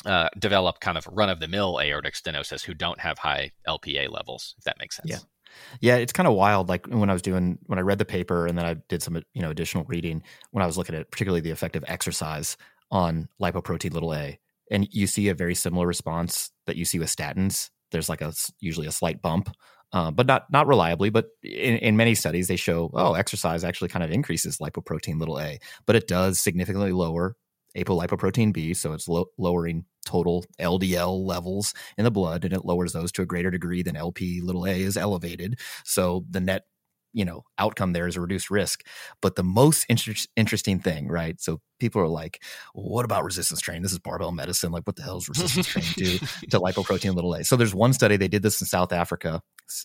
uh, 0.04 0.28
develop 0.38 0.80
kind 0.80 0.98
of 0.98 1.06
run 1.10 1.30
of 1.30 1.40
the 1.40 1.48
mill 1.48 1.80
aortic 1.80 2.14
stenosis 2.14 2.62
who 2.62 2.74
don't 2.74 3.00
have 3.00 3.18
high 3.18 3.52
LPA 3.66 4.10
levels, 4.10 4.54
if 4.58 4.64
that 4.64 4.76
makes 4.78 4.96
sense. 4.96 5.10
Yeah. 5.10 5.18
Yeah, 5.80 5.96
it's 5.96 6.12
kind 6.12 6.26
of 6.26 6.34
wild. 6.34 6.68
Like 6.68 6.86
when 6.86 7.08
I 7.08 7.12
was 7.12 7.22
doing, 7.22 7.58
when 7.66 7.78
I 7.78 7.82
read 7.82 7.98
the 7.98 8.04
paper 8.04 8.48
and 8.48 8.58
then 8.58 8.66
I 8.66 8.74
did 8.88 9.04
some, 9.04 9.22
you 9.34 9.42
know, 9.42 9.50
additional 9.50 9.84
reading 9.84 10.24
when 10.50 10.64
I 10.64 10.66
was 10.66 10.76
looking 10.76 10.96
at 10.96 11.12
particularly 11.12 11.42
the 11.42 11.52
effect 11.52 11.76
of 11.76 11.84
exercise 11.86 12.56
on 12.90 13.28
lipoprotein 13.40 13.92
little 13.92 14.12
a, 14.12 14.40
and 14.72 14.88
you 14.90 15.06
see 15.06 15.28
a 15.28 15.34
very 15.34 15.54
similar 15.54 15.86
response 15.86 16.50
that 16.66 16.74
you 16.74 16.84
see 16.84 16.98
with 16.98 17.14
statins. 17.14 17.70
There's 17.92 18.08
like 18.08 18.20
a 18.20 18.32
usually 18.58 18.88
a 18.88 18.92
slight 18.92 19.22
bump 19.22 19.54
uh, 19.94 20.10
but 20.10 20.26
not 20.26 20.50
not 20.50 20.66
reliably. 20.66 21.08
But 21.08 21.28
in, 21.42 21.76
in 21.78 21.96
many 21.96 22.16
studies, 22.16 22.48
they 22.48 22.56
show 22.56 22.90
oh, 22.94 23.14
exercise 23.14 23.62
actually 23.62 23.88
kind 23.88 24.02
of 24.02 24.10
increases 24.10 24.58
lipoprotein 24.58 25.20
little 25.20 25.40
a, 25.40 25.60
but 25.86 25.94
it 25.96 26.08
does 26.08 26.38
significantly 26.40 26.92
lower 26.92 27.36
apolipoprotein 27.76 28.52
B, 28.52 28.74
so 28.74 28.92
it's 28.92 29.08
lo- 29.08 29.30
lowering 29.38 29.84
total 30.04 30.44
LDL 30.60 31.24
levels 31.24 31.74
in 31.96 32.04
the 32.04 32.10
blood, 32.10 32.44
and 32.44 32.52
it 32.52 32.64
lowers 32.64 32.92
those 32.92 33.12
to 33.12 33.22
a 33.22 33.26
greater 33.26 33.50
degree 33.50 33.82
than 33.82 33.96
LP 33.96 34.40
little 34.40 34.66
a 34.66 34.80
is 34.80 34.96
elevated. 34.96 35.58
So 35.84 36.24
the 36.28 36.40
net 36.40 36.64
you 37.12 37.24
know 37.24 37.44
outcome 37.58 37.92
there 37.92 38.08
is 38.08 38.16
a 38.16 38.20
reduced 38.20 38.50
risk 38.50 38.84
but 39.22 39.36
the 39.36 39.44
most 39.44 39.86
inter- 39.88 40.12
interesting 40.34 40.80
thing 40.80 41.06
right 41.06 41.40
so 41.40 41.60
people 41.78 42.00
are 42.00 42.08
like 42.08 42.42
well, 42.74 42.88
what 42.88 43.04
about 43.04 43.22
resistance 43.22 43.60
training 43.60 43.82
this 43.82 43.92
is 43.92 44.00
barbell 44.00 44.32
medicine 44.32 44.72
like 44.72 44.84
what 44.84 44.96
the 44.96 45.02
hell 45.02 45.18
is 45.18 45.28
resistance 45.28 45.68
training 45.68 45.92
do 45.96 46.18
to 46.50 46.58
lipoprotein 46.58 47.14
little 47.14 47.32
a 47.34 47.44
so 47.44 47.54
there's 47.54 47.74
one 47.74 47.92
study 47.92 48.16
they 48.16 48.26
did 48.26 48.42
this 48.42 48.60
in 48.60 48.66
south 48.66 48.92
africa 48.92 49.40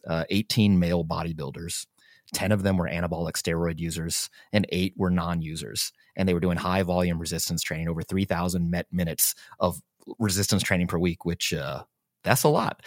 uh, 0.08 0.24
18 0.30 0.80
male 0.80 1.04
bodybuilders 1.04 1.86
10 2.34 2.52
of 2.52 2.64
them 2.64 2.78
were 2.78 2.88
anabolic 2.88 3.34
steroid 3.34 3.80
users 3.80 4.30
and 4.54 4.68
8 4.70 4.94
were 4.98 5.10
non-users 5.10 5.92
and 6.16 6.28
they 6.28 6.34
were 6.34 6.40
doing 6.40 6.58
high 6.58 6.84
volume 6.84 7.20
resistance 7.20 7.62
training 7.62 7.90
over 7.90 8.02
3000 8.04 8.70
met 8.70 8.88
minutes 8.92 9.36
of 9.60 9.82
resistance 10.20 10.64
training 10.64 10.88
per 10.88 10.98
week 10.98 11.26
which 11.26 11.54
uh, 11.54 11.84
that's 12.24 12.44
a 12.44 12.50
lot 12.50 12.82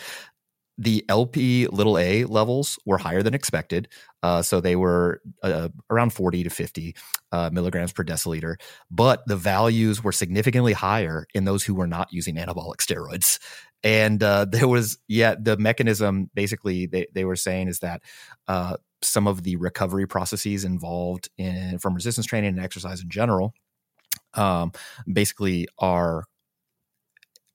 the 0.79 1.05
LP 1.09 1.67
little 1.67 1.99
a 1.99 2.25
levels 2.25 2.79
were 2.87 2.99
higher 2.99 3.23
than 3.23 3.35
expected. 3.35 3.89
Uh, 4.23 4.43
so 4.43 4.61
they 4.61 4.75
were 4.75 5.21
uh, 5.43 5.69
around 5.91 6.13
40 6.13 6.45
to 6.45 6.51
50 6.51 6.97
uh, 7.31 7.51
milligrams 7.53 7.93
per 7.93 8.05
deciliter, 8.05 8.57
but 8.91 9.23
the 9.27 9.37
values 9.37 10.03
were 10.03 10.13
significantly 10.13 10.73
higher 10.73 11.27
in 11.35 11.45
those 11.45 11.63
who 11.65 11.75
were 11.75 11.87
not 11.87 12.13
using 12.13 12.37
anabolic 12.37 12.79
steroids. 12.79 13.39
And 13.85 14.23
uh, 14.23 14.45
there 14.49 14.69
was, 14.69 14.99
yeah, 15.09 15.35
the 15.39 15.57
mechanism 15.57 16.31
basically 16.35 16.87
they, 16.87 17.07
they 17.13 17.25
were 17.25 17.37
saying 17.37 17.69
is 17.69 17.81
that 17.81 18.03
uh, 18.49 18.77
some 19.03 19.27
of 19.27 19.43
the 19.43 19.57
recovery 19.57 20.07
processes 20.07 20.65
involved 20.65 21.29
in 21.37 21.79
from 21.79 21.95
resistance 21.95 22.27
training 22.27 22.51
and 22.51 22.61
exercise 22.61 23.03
in 23.03 23.11
general 23.11 23.53
um, 24.35 24.73
basically 25.13 25.69
are 25.79 26.25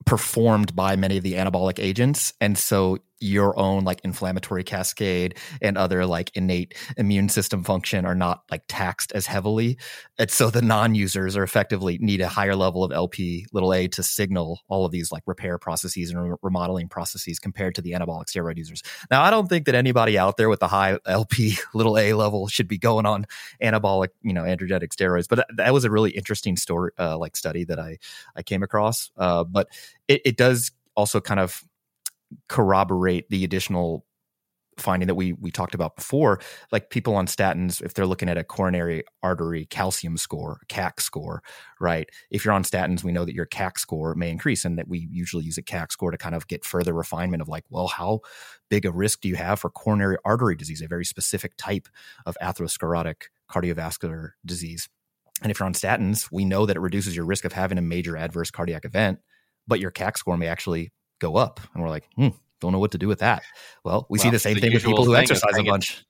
performed 0.06 0.76
by 0.76 0.96
many 0.96 1.18
of 1.18 1.24
the 1.24 1.34
anabolic 1.34 1.80
agents. 1.80 2.34
And 2.40 2.58
so 2.58 2.98
your 3.20 3.58
own 3.58 3.84
like 3.84 4.02
inflammatory 4.04 4.64
cascade 4.64 5.38
and 5.62 5.78
other 5.78 6.06
like 6.06 6.32
innate 6.36 6.76
immune 6.98 7.30
system 7.30 7.64
function 7.64 8.06
are 8.06 8.16
not 8.16 8.44
like 8.52 8.64
taxed 8.68 9.12
as 9.14 9.26
heavily. 9.26 9.78
And 10.20 10.30
so 10.30 10.50
the 10.50 10.62
non-users 10.62 11.36
are 11.36 11.44
effectively 11.44 11.98
need 12.00 12.22
a 12.22 12.28
higher 12.28 12.56
level 12.56 12.84
of 12.84 12.92
LP 12.92 13.46
little 13.54 13.74
a 13.74 13.88
to 13.90 14.04
signal 14.04 14.62
all 14.68 14.86
of 14.86 14.92
these 14.92 15.12
like 15.12 15.24
repair 15.26 15.58
processes 15.58 16.12
and 16.12 16.38
remodeling 16.42 16.88
processes 16.90 17.40
compared 17.40 17.76
to 17.76 17.82
the 17.82 17.92
anabolic 17.92 18.26
steroid 18.26 18.58
users. 18.58 18.84
Now, 19.10 19.24
I 19.24 19.30
don't 19.30 19.48
think 19.48 19.66
that 19.66 19.76
anybody 19.76 20.18
out 20.18 20.38
there 20.38 20.50
with 20.50 20.60
the 20.60 20.68
high 20.68 21.00
LP 21.06 21.58
little 21.74 21.98
a 21.98 22.14
level 22.14 22.48
should 22.48 22.68
be 22.68 22.78
going 22.78 23.06
on 23.06 23.26
anabolic, 23.62 24.10
you 24.22 24.34
know, 24.34 24.44
androgenic 24.44 24.90
steroids, 24.90 25.28
but 25.28 25.48
that, 25.56 25.74
was 25.78 25.86
a 25.86 25.92
really 25.92 26.12
interesting 26.12 26.58
story, 26.58 26.92
uh, 26.98 27.18
like 27.18 27.36
study 27.36 27.64
that 27.64 27.80
I, 27.80 27.98
I 28.36 28.42
came 28.42 28.64
across. 28.64 29.12
Uh, 29.18 29.44
but 29.44 29.68
it, 30.08 30.22
it 30.26 30.38
does 30.38 30.72
also 30.96 31.22
kind 31.22 31.40
of 31.40 31.64
corroborate 32.50 33.30
the 33.30 33.44
additional 33.44 34.06
finding 34.78 35.08
that 35.08 35.16
we 35.16 35.34
we 35.34 35.52
talked 35.52 35.74
about 35.74 35.96
before. 35.96 36.40
Like 36.72 36.90
people 36.90 37.16
on 37.16 37.28
statins 37.28 37.82
if 37.82 37.94
they're 37.94 38.06
looking 38.06 38.30
at 38.30 38.38
a 38.38 38.44
coronary 38.44 39.04
artery 39.24 39.66
calcium 39.66 40.18
score 40.18 40.60
cac 40.70 41.02
score 41.02 41.42
right? 41.80 42.10
If 42.32 42.46
you're 42.46 42.54
on 42.54 42.64
statins 42.64 43.04
we 43.04 43.12
know 43.12 43.26
that 43.26 43.36
your 43.36 43.46
cac 43.46 43.80
score 43.80 44.16
may 44.16 44.30
increase 44.30 44.66
and 44.66 44.78
that 44.78 44.88
we 44.88 45.08
usually 45.12 45.46
use 45.46 45.58
a 45.58 45.64
cac 45.64 45.92
score 45.92 46.12
to 46.12 46.18
kind 46.18 46.36
of 46.36 46.48
get 46.48 46.66
further 46.66 46.94
refinement 46.94 47.42
of 47.42 47.48
like 47.48 47.66
well 47.70 47.88
how 47.88 48.22
big 48.70 48.86
a 48.86 48.92
risk 48.92 49.22
do 49.22 49.30
you 49.30 49.36
have 49.36 49.60
for 49.60 49.70
coronary 49.70 50.18
artery 50.26 50.56
disease 50.56 50.82
a 50.82 50.88
very 50.88 51.06
specific 51.06 51.54
type 51.58 51.88
of 52.26 52.38
atherosclerotic 52.42 53.24
cardiovascular 53.52 54.32
disease? 54.46 54.90
And 55.42 55.52
if 55.52 55.60
you're 55.60 55.68
on 55.68 55.74
statins 55.74 56.30
we 56.32 56.46
know 56.46 56.66
that 56.66 56.78
it 56.78 56.82
reduces 56.82 57.16
your 57.16 57.26
risk 57.26 57.46
of 57.46 57.54
having 57.54 57.78
a 57.78 57.82
major 57.82 58.16
adverse 58.16 58.52
cardiac 58.52 58.86
event 58.86 59.20
but 59.68 59.80
your 59.80 59.92
cac 59.92 60.18
score 60.18 60.38
may 60.38 60.48
actually 60.48 60.92
go 61.20 61.36
up. 61.36 61.60
And 61.74 61.84
we're 61.84 61.90
like, 61.90 62.08
hmm, 62.16 62.30
don't 62.62 62.72
know 62.72 62.80
what 62.80 62.92
to 62.92 62.98
do 62.98 63.08
with 63.08 63.20
that. 63.20 63.44
Well, 63.84 64.06
we 64.10 64.18
well, 64.18 64.24
see 64.24 64.30
the 64.30 64.40
same 64.40 64.56
the 64.56 64.62
thing 64.62 64.74
with 64.74 64.84
people 64.84 65.06
who 65.06 65.16
exercise 65.16 65.58
a 65.58 65.64
bunch. 65.64 66.04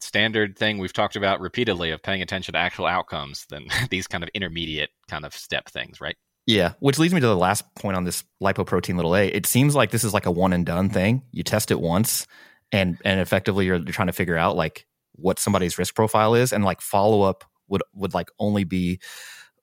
Standard 0.00 0.56
thing 0.56 0.78
we've 0.78 0.92
talked 0.92 1.16
about 1.16 1.40
repeatedly 1.40 1.90
of 1.90 2.02
paying 2.02 2.22
attention 2.22 2.52
to 2.52 2.58
actual 2.58 2.86
outcomes 2.86 3.46
than 3.50 3.66
these 3.90 4.06
kind 4.06 4.22
of 4.22 4.30
intermediate 4.34 4.90
kind 5.08 5.24
of 5.24 5.34
step 5.34 5.68
things, 5.68 6.00
right? 6.00 6.16
Yeah, 6.46 6.72
which 6.80 6.98
leads 6.98 7.12
me 7.12 7.20
to 7.20 7.26
the 7.26 7.36
last 7.36 7.64
point 7.76 7.96
on 7.96 8.04
this 8.04 8.24
lipoprotein 8.42 8.96
little 8.96 9.14
a. 9.14 9.28
It 9.28 9.46
seems 9.46 9.74
like 9.74 9.90
this 9.90 10.04
is 10.04 10.14
like 10.14 10.26
a 10.26 10.30
one 10.30 10.52
and 10.52 10.64
done 10.64 10.88
thing. 10.88 11.22
You 11.32 11.42
test 11.42 11.70
it 11.70 11.80
once, 11.80 12.26
and 12.72 12.98
and 13.04 13.20
effectively 13.20 13.66
you're, 13.66 13.76
you're 13.76 13.92
trying 13.92 14.08
to 14.08 14.12
figure 14.12 14.36
out 14.36 14.56
like 14.56 14.86
what 15.12 15.38
somebody's 15.38 15.78
risk 15.78 15.94
profile 15.94 16.34
is, 16.34 16.52
and 16.52 16.64
like 16.64 16.80
follow 16.80 17.22
up 17.22 17.44
would 17.68 17.82
would 17.94 18.14
like 18.14 18.30
only 18.38 18.64
be 18.64 19.00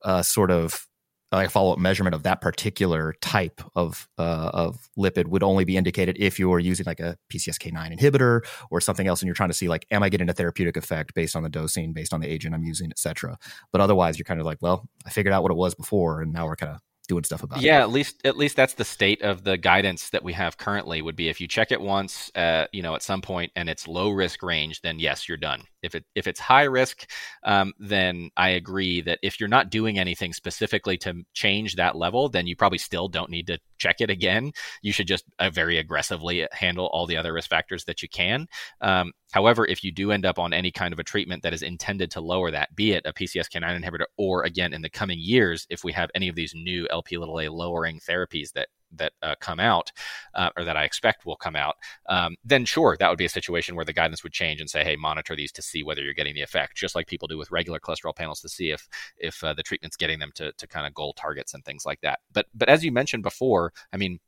uh, 0.04 0.22
sort 0.22 0.52
of 0.52 0.88
like 1.32 1.48
a 1.48 1.50
follow 1.50 1.74
up 1.74 1.80
measurement 1.80 2.16
of 2.16 2.24
that 2.24 2.40
particular 2.40 3.14
type 3.22 3.62
of 3.76 4.08
uh, 4.18 4.52
of 4.54 4.90
lipid 4.98 5.28
would 5.28 5.44
only 5.44 5.66
be 5.66 5.76
indicated 5.76 6.16
if 6.20 6.40
you 6.40 6.48
were 6.48 6.60
using 6.60 6.86
like 6.86 7.00
a 7.00 7.18
PCSK9 7.30 8.00
inhibitor 8.00 8.42
or 8.72 8.80
something 8.80 9.08
else, 9.08 9.22
and 9.22 9.28
you're 9.28 9.36
trying 9.36 9.50
to 9.50 9.56
see 9.56 9.68
like, 9.68 9.86
am 9.92 10.04
I 10.04 10.10
getting 10.10 10.30
a 10.30 10.34
therapeutic 10.34 10.78
effect 10.78 11.14
based 11.14 11.36
on 11.36 11.44
the 11.44 11.50
dosing, 11.50 11.94
based 11.94 12.14
on 12.14 12.22
the 12.22 12.28
agent 12.28 12.56
I'm 12.56 12.64
using, 12.64 12.92
etc. 12.92 13.38
But 13.72 13.82
otherwise, 13.82 14.18
you're 14.18 14.26
kind 14.26 14.40
of 14.40 14.46
like, 14.46 14.62
well, 14.62 14.88
I 15.06 15.10
figured 15.10 15.34
out 15.34 15.44
what 15.44 15.52
it 15.52 15.58
was 15.58 15.76
before, 15.76 16.22
and 16.22 16.32
now 16.32 16.46
we're 16.46 16.56
kind 16.56 16.74
of 16.74 16.82
doing 17.08 17.24
stuff 17.24 17.44
about 17.44 17.62
yeah, 17.62 17.62
it. 17.62 17.78
Yeah, 17.78 17.82
at 17.82 17.90
least 17.90 18.26
at 18.26 18.38
least 18.38 18.56
that's 18.56 18.74
the 18.74 18.86
state 18.86 19.22
of 19.22 19.44
the 19.44 19.58
guidance 19.58 20.10
that 20.10 20.24
we 20.24 20.34
have 20.34 20.58
currently. 20.58 21.02
Would 21.02 21.16
be 21.16 21.30
if 21.30 21.40
you 21.40 21.48
check 21.48 21.72
it 21.72 21.82
once, 21.82 22.32
uh, 22.36 22.66
you 22.72 22.82
know, 22.82 22.96
at 22.96 23.02
some 23.02 23.22
point, 23.22 23.52
and 23.56 23.70
it's 23.70 23.88
low 23.88 24.10
risk 24.10 24.44
range, 24.44 24.82
then 24.82 25.00
yes, 25.00 25.28
you're 25.28 25.38
done. 25.38 25.64
If 25.82 25.96
it 25.96 26.06
if 26.16 26.28
it's 26.28 26.40
high 26.40 26.64
risk, 26.64 27.10
um, 27.44 27.74
then 27.80 28.30
I 28.36 28.50
agree 28.50 29.02
that 29.02 29.20
if 29.22 29.40
you're 29.40 29.50
not 29.50 29.70
doing 29.70 30.00
anything 30.00 30.34
specifically 30.34 30.98
to 31.00 31.24
change 31.34 31.76
that 31.76 31.96
level, 31.96 32.30
then 32.30 32.48
you 32.48 32.56
probably 32.56 32.80
still 32.80 33.08
don't 33.08 33.30
need 33.30 33.48
to 33.48 33.60
check 33.78 34.02
it 34.02 34.10
again. 34.10 34.52
You 34.82 34.92
should 34.92 35.08
just 35.08 35.26
uh, 35.40 35.50
very 35.50 35.78
aggressively 35.78 36.48
handle 36.52 36.88
all 36.88 37.06
the 37.06 37.18
other 37.18 37.34
risk 37.34 37.50
factors 37.50 37.86
that 37.86 38.02
you 38.02 38.10
can. 38.10 38.48
Um, 38.82 39.14
however, 39.32 39.66
if 39.66 39.84
you 39.84 39.92
do 39.92 40.12
end 40.12 40.26
up 40.26 40.40
on 40.40 40.54
any 40.54 40.72
kind 40.72 40.94
of 40.94 41.00
a 41.00 41.04
treatment 41.04 41.44
that 41.44 41.54
is 41.54 41.62
intended 41.62 42.12
to 42.12 42.22
lower 42.22 42.52
that, 42.52 42.76
be 42.76 42.94
it 42.94 43.06
a 43.06 43.14
PCSK9 43.14 43.84
inhibitor 43.84 44.06
or 44.18 44.44
again 44.44 44.74
in 44.74 44.82
the 44.82 44.90
coming 44.90 45.20
years, 45.20 45.68
if 45.70 45.84
we 45.84 45.92
have 45.94 46.10
any 46.16 46.28
of 46.28 46.36
these 46.36 46.54
new 46.56 46.88
LP 46.90 47.18
little 47.18 47.40
a 47.40 47.50
lowering 47.50 48.00
therapies 48.00 48.54
that 48.54 48.68
that 48.94 49.12
uh, 49.22 49.36
come 49.40 49.60
out 49.60 49.92
uh, 50.34 50.50
or 50.56 50.64
that 50.64 50.78
I 50.78 50.84
expect 50.84 51.26
will 51.26 51.36
come 51.36 51.56
out, 51.56 51.76
um, 52.08 52.36
then 52.44 52.66
sure, 52.66 52.96
that 53.00 53.10
would 53.10 53.18
be 53.18 53.26
a 53.26 53.30
situation 53.30 53.76
where 53.76 53.86
the 53.86 53.94
guidance 53.94 54.24
would 54.24 54.32
change 54.32 54.62
and 54.62 54.70
say, 54.70 54.84
hey, 54.84 54.96
monitor 54.96 55.36
these 55.36 55.52
to 55.54 55.62
see 55.62 55.84
whether 55.84 56.02
you're 56.02 56.14
getting 56.14 56.36
the 56.36 56.42
effect, 56.42 56.78
just 56.78 56.96
like 56.96 57.08
people 57.08 57.28
do 57.28 57.38
with 57.38 57.52
regular 57.52 57.80
cholesterol 57.80 58.16
panels 58.16 58.42
to 58.42 58.50
see 58.50 58.72
if 58.72 58.88
if 59.18 59.44
uh, 59.44 59.54
the 59.54 59.64
treatment's 59.64 59.98
getting 59.98 60.20
them 60.20 60.32
to 60.36 60.52
to 60.54 60.68
kind 60.68 60.88
of 60.88 60.94
goal 60.94 61.14
targets 61.14 61.54
and 61.54 61.64
things 61.66 61.86
like 61.86 62.02
that. 62.02 62.20
But 62.32 62.48
but 62.54 62.70
as 62.70 62.84
you 62.84 62.92
mentioned 62.92 63.24
before, 63.24 63.74
I 63.92 63.98
mean, 63.98 64.20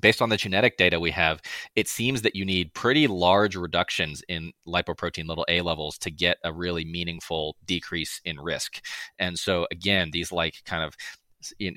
based 0.00 0.22
on 0.22 0.28
the 0.28 0.36
genetic 0.36 0.76
data 0.76 1.00
we 1.00 1.10
have, 1.10 1.40
it 1.74 1.88
seems 1.88 2.22
that 2.22 2.36
you 2.36 2.44
need 2.44 2.74
pretty 2.74 3.06
large 3.06 3.56
reductions 3.56 4.22
in 4.28 4.52
lipoprotein 4.66 5.26
little 5.26 5.46
a 5.48 5.60
levels 5.62 5.98
to 5.98 6.10
get 6.10 6.38
a 6.44 6.52
really 6.52 6.84
meaningful 6.84 7.56
decrease 7.64 8.20
in 8.24 8.38
risk. 8.38 8.84
And 9.18 9.38
so, 9.38 9.66
again, 9.70 10.10
these 10.12 10.32
like 10.32 10.62
kind 10.64 10.82
of 10.82 10.94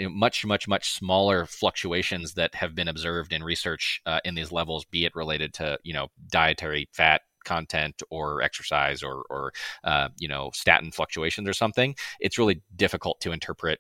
much, 0.09 0.45
much, 0.45 0.67
much 0.67 0.91
smaller 0.91 1.45
fluctuations 1.45 2.33
that 2.33 2.55
have 2.55 2.75
been 2.75 2.87
observed 2.87 3.33
in 3.33 3.43
research 3.43 4.01
uh, 4.05 4.19
in 4.25 4.35
these 4.35 4.51
levels, 4.51 4.85
be 4.85 5.05
it 5.05 5.15
related 5.15 5.53
to 5.55 5.77
you 5.83 5.93
know 5.93 6.07
dietary 6.31 6.87
fat 6.93 7.21
content 7.45 8.01
or 8.09 8.41
exercise 8.41 9.03
or 9.03 9.23
or 9.29 9.51
uh, 9.83 10.09
you 10.17 10.27
know 10.27 10.49
statin 10.53 10.91
fluctuations 10.91 11.47
or 11.47 11.53
something. 11.53 11.95
It's 12.19 12.37
really 12.37 12.61
difficult 12.75 13.19
to 13.21 13.31
interpret 13.31 13.79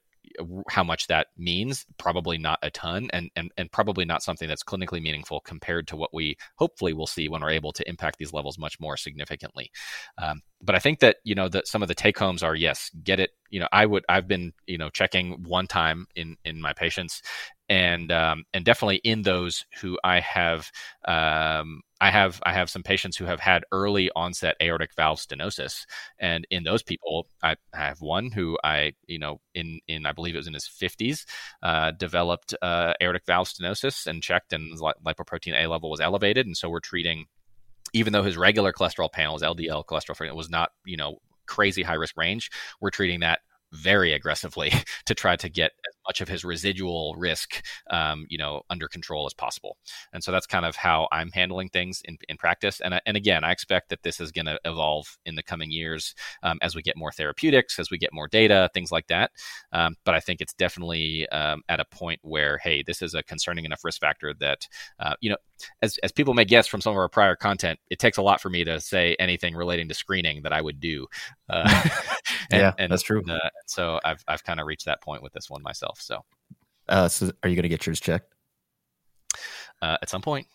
how 0.69 0.83
much 0.83 1.07
that 1.07 1.27
means 1.37 1.85
probably 1.97 2.37
not 2.37 2.59
a 2.61 2.69
ton 2.69 3.09
and, 3.13 3.29
and 3.35 3.51
and 3.57 3.71
probably 3.71 4.05
not 4.05 4.23
something 4.23 4.47
that's 4.47 4.63
clinically 4.63 5.01
meaningful 5.01 5.39
compared 5.41 5.87
to 5.87 5.95
what 5.95 6.13
we 6.13 6.37
hopefully 6.55 6.93
will 6.93 7.07
see 7.07 7.27
when 7.27 7.41
we're 7.41 7.49
able 7.49 7.71
to 7.71 7.87
impact 7.87 8.17
these 8.17 8.33
levels 8.33 8.57
much 8.57 8.79
more 8.79 8.97
significantly. 8.97 9.71
Um, 10.17 10.41
but 10.61 10.75
i 10.75 10.79
think 10.79 10.99
that 10.99 11.17
you 11.23 11.35
know 11.35 11.47
that 11.47 11.67
some 11.67 11.81
of 11.81 11.87
the 11.87 11.95
take 11.95 12.17
homes 12.17 12.43
are 12.43 12.55
yes 12.55 12.91
get 13.03 13.19
it 13.19 13.31
you 13.49 13.59
know 13.59 13.67
i 13.71 13.85
would 13.85 14.03
i've 14.09 14.27
been 14.27 14.53
you 14.67 14.77
know 14.77 14.89
checking 14.89 15.43
one 15.43 15.67
time 15.67 16.07
in 16.15 16.35
in 16.45 16.61
my 16.61 16.73
patients 16.73 17.21
and 17.69 18.11
um, 18.11 18.45
and 18.53 18.65
definitely 18.65 18.97
in 18.97 19.21
those 19.21 19.63
who 19.79 19.97
I 20.03 20.19
have 20.21 20.71
um, 21.07 21.81
I 22.01 22.09
have 22.09 22.39
I 22.43 22.53
have 22.53 22.69
some 22.69 22.81
patients 22.81 23.15
who 23.15 23.25
have 23.25 23.39
had 23.39 23.63
early 23.71 24.09
onset 24.15 24.55
aortic 24.61 24.95
valve 24.95 25.19
stenosis, 25.19 25.85
and 26.17 26.47
in 26.49 26.63
those 26.63 26.81
people, 26.81 27.27
I, 27.43 27.55
have 27.73 28.01
one 28.01 28.31
who 28.31 28.57
I 28.63 28.93
you 29.05 29.19
know 29.19 29.39
in 29.53 29.79
in 29.87 30.07
I 30.07 30.13
believe 30.13 30.33
it 30.33 30.39
was 30.39 30.47
in 30.47 30.53
his 30.55 30.67
fifties 30.67 31.25
uh, 31.61 31.91
developed 31.91 32.55
uh, 32.61 32.93
aortic 33.01 33.25
valve 33.27 33.47
stenosis 33.47 34.07
and 34.07 34.23
checked, 34.23 34.51
and 34.51 34.77
lipoprotein 34.79 35.63
A 35.63 35.67
level 35.67 35.91
was 35.91 36.01
elevated, 36.01 36.47
and 36.47 36.57
so 36.57 36.69
we're 36.69 36.79
treating. 36.79 37.25
Even 37.91 38.13
though 38.13 38.21
his 38.21 38.37
regular 38.37 38.71
cholesterol 38.71 39.11
panels, 39.11 39.41
LDL 39.41 39.83
cholesterol 39.83 40.27
it 40.27 40.35
was 40.35 40.47
not, 40.47 40.69
you 40.85 40.95
know, 40.95 41.17
crazy 41.49 41.83
high 41.83 41.95
risk 41.95 42.15
range, 42.15 42.49
we're 42.79 42.91
treating 42.91 43.19
that 43.21 43.39
very 43.73 44.13
aggressively 44.13 44.71
to 45.05 45.13
try 45.13 45.35
to 45.35 45.49
get 45.49 45.71
as 45.87 45.95
much 46.09 46.21
of 46.21 46.27
his 46.27 46.43
residual 46.43 47.13
risk, 47.19 47.63
um, 47.91 48.25
you 48.29 48.37
know, 48.37 48.63
under 48.71 48.87
control 48.87 49.27
as 49.27 49.33
possible. 49.35 49.77
And 50.11 50.23
so 50.23 50.31
that's 50.31 50.47
kind 50.47 50.65
of 50.65 50.75
how 50.75 51.07
I'm 51.11 51.29
handling 51.29 51.69
things 51.69 52.01
in, 52.03 52.17
in 52.27 52.35
practice. 52.35 52.81
And, 52.81 52.99
and 53.05 53.15
again, 53.15 53.43
I 53.43 53.51
expect 53.51 53.89
that 53.89 54.01
this 54.01 54.19
is 54.19 54.31
going 54.31 54.47
to 54.47 54.59
evolve 54.65 55.19
in 55.27 55.35
the 55.35 55.43
coming 55.43 55.69
years 55.69 56.15
um, 56.41 56.57
as 56.63 56.75
we 56.75 56.81
get 56.81 56.97
more 56.97 57.11
therapeutics, 57.11 57.77
as 57.77 57.91
we 57.91 57.99
get 57.99 58.11
more 58.11 58.27
data, 58.27 58.71
things 58.73 58.91
like 58.91 59.05
that. 59.07 59.29
Um, 59.71 59.93
but 60.03 60.15
I 60.15 60.19
think 60.19 60.41
it's 60.41 60.55
definitely 60.55 61.29
um, 61.29 61.61
at 61.69 61.79
a 61.79 61.85
point 61.85 62.19
where, 62.23 62.57
hey, 62.57 62.81
this 62.81 63.03
is 63.03 63.13
a 63.13 63.21
concerning 63.21 63.65
enough 63.65 63.85
risk 63.85 64.01
factor 64.01 64.33
that, 64.39 64.67
uh, 64.99 65.13
you 65.21 65.29
know, 65.29 65.37
as, 65.83 65.99
as 66.01 66.11
people 66.11 66.33
may 66.33 66.45
guess 66.45 66.65
from 66.65 66.81
some 66.81 66.91
of 66.91 66.97
our 66.97 67.09
prior 67.09 67.35
content, 67.35 67.79
it 67.91 67.99
takes 67.99 68.17
a 68.17 68.21
lot 68.21 68.41
for 68.41 68.49
me 68.49 68.63
to 68.63 68.79
say 68.79 69.15
anything 69.19 69.55
relating 69.55 69.87
to 69.89 69.93
screening 69.93 70.41
that 70.43 70.53
I 70.53 70.61
would 70.61 70.79
do. 70.79 71.05
Uh, 71.47 71.69
and, 72.51 72.61
yeah, 72.61 72.73
and, 72.79 72.91
that's 72.91 73.03
true. 73.03 73.21
Uh, 73.29 73.49
so 73.67 73.99
I've, 74.03 74.23
I've 74.27 74.43
kind 74.43 74.59
of 74.59 74.65
reached 74.65 74.85
that 74.85 75.01
point 75.01 75.21
with 75.21 75.33
this 75.33 75.49
one 75.49 75.61
myself. 75.61 75.98
So, 75.99 76.23
uh, 76.87 77.07
so 77.07 77.31
are 77.43 77.49
you 77.49 77.55
going 77.55 77.63
to 77.63 77.69
get 77.69 77.85
yours 77.85 77.99
checked? 77.99 78.33
Uh, 79.81 79.97
at 80.01 80.09
some 80.09 80.21
point. 80.21 80.47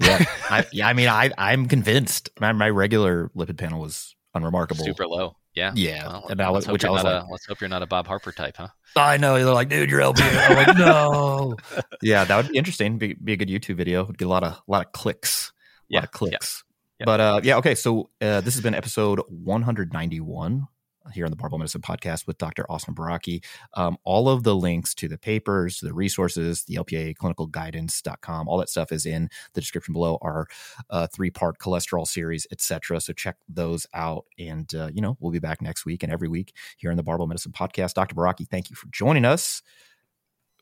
Yeah, 0.00 0.24
I, 0.50 0.64
yeah. 0.72 0.88
I 0.88 0.92
mean, 0.92 1.08
I 1.08 1.30
I'm 1.36 1.66
convinced. 1.66 2.30
My, 2.40 2.52
my 2.52 2.70
regular 2.70 3.30
lipid 3.36 3.58
panel 3.58 3.80
was 3.80 4.14
unremarkable, 4.34 4.84
super 4.84 5.06
low. 5.06 5.36
Yeah, 5.54 5.72
yeah. 5.74 6.06
Well, 6.06 6.26
and 6.30 6.40
I 6.40 6.50
which 6.50 6.84
I 6.84 6.90
was 6.90 7.02
like, 7.02 7.24
a, 7.24 7.26
let's 7.30 7.46
hope 7.46 7.60
you're 7.60 7.68
not 7.68 7.82
a 7.82 7.86
Bob 7.86 8.06
Harper 8.06 8.30
type, 8.30 8.56
huh? 8.56 8.68
I 8.94 9.16
know. 9.16 9.34
They're 9.34 9.52
like, 9.52 9.68
dude, 9.68 9.90
you're 9.90 10.00
LP. 10.00 10.22
I'm 10.22 10.56
like, 10.56 10.78
no. 10.78 11.56
yeah, 12.02 12.24
that 12.24 12.36
would 12.36 12.52
be 12.52 12.58
interesting. 12.58 12.98
Be, 12.98 13.14
be 13.14 13.32
a 13.32 13.36
good 13.36 13.48
YouTube 13.48 13.74
video. 13.74 14.04
Would 14.04 14.18
get 14.18 14.26
a 14.26 14.28
lot 14.28 14.44
of 14.44 14.52
a 14.52 14.62
lot 14.68 14.86
of 14.86 14.92
clicks. 14.92 15.48
A 15.48 15.52
yeah, 15.88 15.98
lot 15.98 16.04
of 16.04 16.10
clicks. 16.12 16.64
Yeah. 17.00 17.04
But 17.06 17.20
uh, 17.20 17.40
yeah, 17.42 17.56
okay. 17.56 17.74
So 17.74 18.10
uh, 18.20 18.40
this 18.40 18.54
has 18.54 18.62
been 18.62 18.74
episode 18.74 19.20
191 19.28 20.68
here 21.12 21.24
on 21.24 21.30
the 21.30 21.36
Barbell 21.36 21.58
Medicine 21.58 21.80
podcast 21.80 22.26
with 22.26 22.38
Dr. 22.38 22.70
Austin 22.70 22.94
Baraki. 22.94 23.44
Um, 23.74 23.96
all 24.04 24.28
of 24.28 24.42
the 24.42 24.54
links 24.54 24.94
to 24.94 25.08
the 25.08 25.18
papers, 25.18 25.78
to 25.78 25.86
the 25.86 25.94
resources, 25.94 26.64
the 26.64 26.76
LPA 26.76 27.16
clinical 27.16 27.46
guidance.com, 27.46 28.48
all 28.48 28.58
that 28.58 28.68
stuff 28.68 28.92
is 28.92 29.06
in 29.06 29.28
the 29.54 29.60
description 29.60 29.92
below 29.92 30.18
our 30.22 30.46
uh, 30.90 31.06
three 31.06 31.30
part 31.30 31.58
cholesterol 31.58 32.06
series, 32.06 32.46
etc. 32.50 33.00
So 33.00 33.12
check 33.12 33.36
those 33.48 33.86
out. 33.94 34.24
And, 34.38 34.72
uh, 34.74 34.90
you 34.92 35.00
know, 35.00 35.16
we'll 35.20 35.32
be 35.32 35.38
back 35.38 35.62
next 35.62 35.84
week 35.84 36.02
and 36.02 36.12
every 36.12 36.28
week 36.28 36.54
here 36.76 36.90
on 36.90 36.96
the 36.96 37.02
Barbell 37.02 37.26
Medicine 37.26 37.52
podcast. 37.52 37.94
Dr. 37.94 38.14
Baraki, 38.14 38.48
thank 38.48 38.70
you 38.70 38.76
for 38.76 38.86
joining 38.88 39.24
us. 39.24 39.62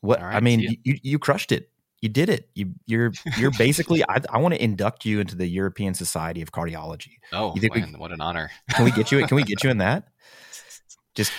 What 0.03 0.21
right, 0.21 0.37
I 0.37 0.41
mean, 0.41 0.61
you, 0.85 0.99
you 1.03 1.19
crushed 1.19 1.53
it 1.53 1.71
you 2.03 2.09
did 2.09 2.29
it. 2.29 2.49
You 2.55 2.73
you're 2.87 3.13
you're 3.39 3.51
basically. 3.59 4.03
I, 4.09 4.21
I 4.31 4.39
want 4.39 4.55
to 4.55 4.63
induct 4.63 5.05
you 5.05 5.21
into 5.21 5.35
the 5.37 5.47
European 5.47 5.95
Society 5.95 6.43
of 6.43 6.53
Cardiology. 6.53 7.13
Oh, 7.33 7.55
You 7.55 7.61
think 7.61 7.75
we- 7.75 7.81
man, 7.81 7.99
what 7.99 8.13
an 8.13 8.21
honor! 8.21 8.51
Can 8.71 8.85
we 8.85 8.91
get 8.91 9.11
you? 9.13 9.27
Can 9.27 9.37
we 9.37 9.43
get 9.43 9.65
you 9.65 9.71
in 9.71 9.79
that? 9.79 10.05
Just 11.15 11.33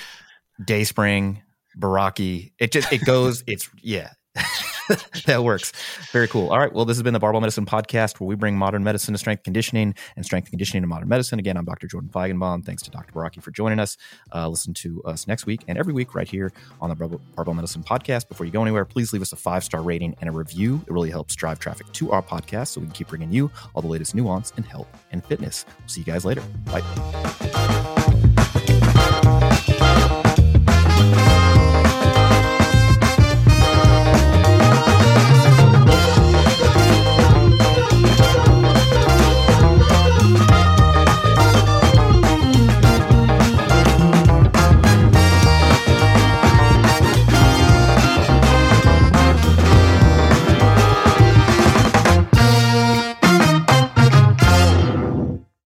Dayspring, 0.64 1.42
Baraki. 1.78 2.52
It 2.60 2.72
just 2.72 2.92
it 2.92 3.06
goes. 3.06 3.44
It's 3.46 3.70
yeah. 3.82 4.10
that 5.26 5.44
works. 5.44 5.72
Very 6.12 6.28
cool. 6.28 6.50
All 6.50 6.60
right. 6.60 6.72
Well, 6.72 6.86
this 6.86 6.98
has 6.98 7.04
been 7.04 7.14
the 7.14 7.20
Barbell 7.20 7.42
Medicine 7.42 7.66
Podcast, 7.66 8.20
where 8.20 8.28
we 8.28 8.36
bring 8.36 8.58
modern 8.58 8.84
medicine 8.84 9.14
to 9.14 9.18
strength 9.18 9.44
conditioning 9.44 9.96
and 10.16 10.26
strength 10.26 10.50
conditioning 10.50 10.84
to 10.84 10.88
modern 10.88 11.10
medicine. 11.10 11.40
Again, 11.40 11.58
I'm 11.58 11.66
Dr. 11.66 11.88
Jordan 11.88 12.10
Feigenbaum. 12.10 12.66
Thanks 12.66 12.84
to 12.84 12.92
Dr. 12.92 13.12
Baraki 13.12 13.42
for 13.42 13.52
joining 13.52 13.80
us. 13.80 13.98
Uh, 14.34 14.48
listen 14.48 14.74
to 14.76 15.02
us 15.04 15.28
next 15.28 15.46
week 15.46 15.64
and 15.68 15.78
every 15.78 15.94
week 15.94 16.16
right 16.16 16.28
here 16.28 16.52
on 16.82 16.90
the 16.90 17.20
Barbell 17.36 17.54
Medicine 17.54 17.84
Podcast. 17.84 18.28
Before 18.30 18.46
you 18.46 18.52
go 18.52 18.62
anywhere, 18.62 18.86
please 18.86 19.14
leave 19.14 19.22
us 19.22 19.34
a 19.34 19.38
five 19.38 19.64
star 19.64 19.82
rating 19.82 20.16
and 20.22 20.30
a 20.30 20.34
review. 20.34 20.82
It 20.88 20.92
really 20.92 21.10
helps 21.10 21.36
drive 21.36 21.60
traffic 21.60 21.92
to 21.94 22.12
our 22.12 22.22
podcast 22.22 22.68
so 22.68 22.82
we 22.82 22.88
can 22.88 22.94
keep 22.94 23.08
bringing 23.08 23.32
you 23.32 23.52
all 23.74 23.82
the 23.82 23.88
latest 23.88 24.16
nuance 24.16 24.54
in 24.58 24.64
health 24.64 24.88
and 25.12 25.24
fitness. 25.26 25.66
We'll 25.80 25.88
see 25.90 26.02
you 26.02 26.06
guys 26.06 26.26
later. 26.26 26.44
Bye. 26.66 27.97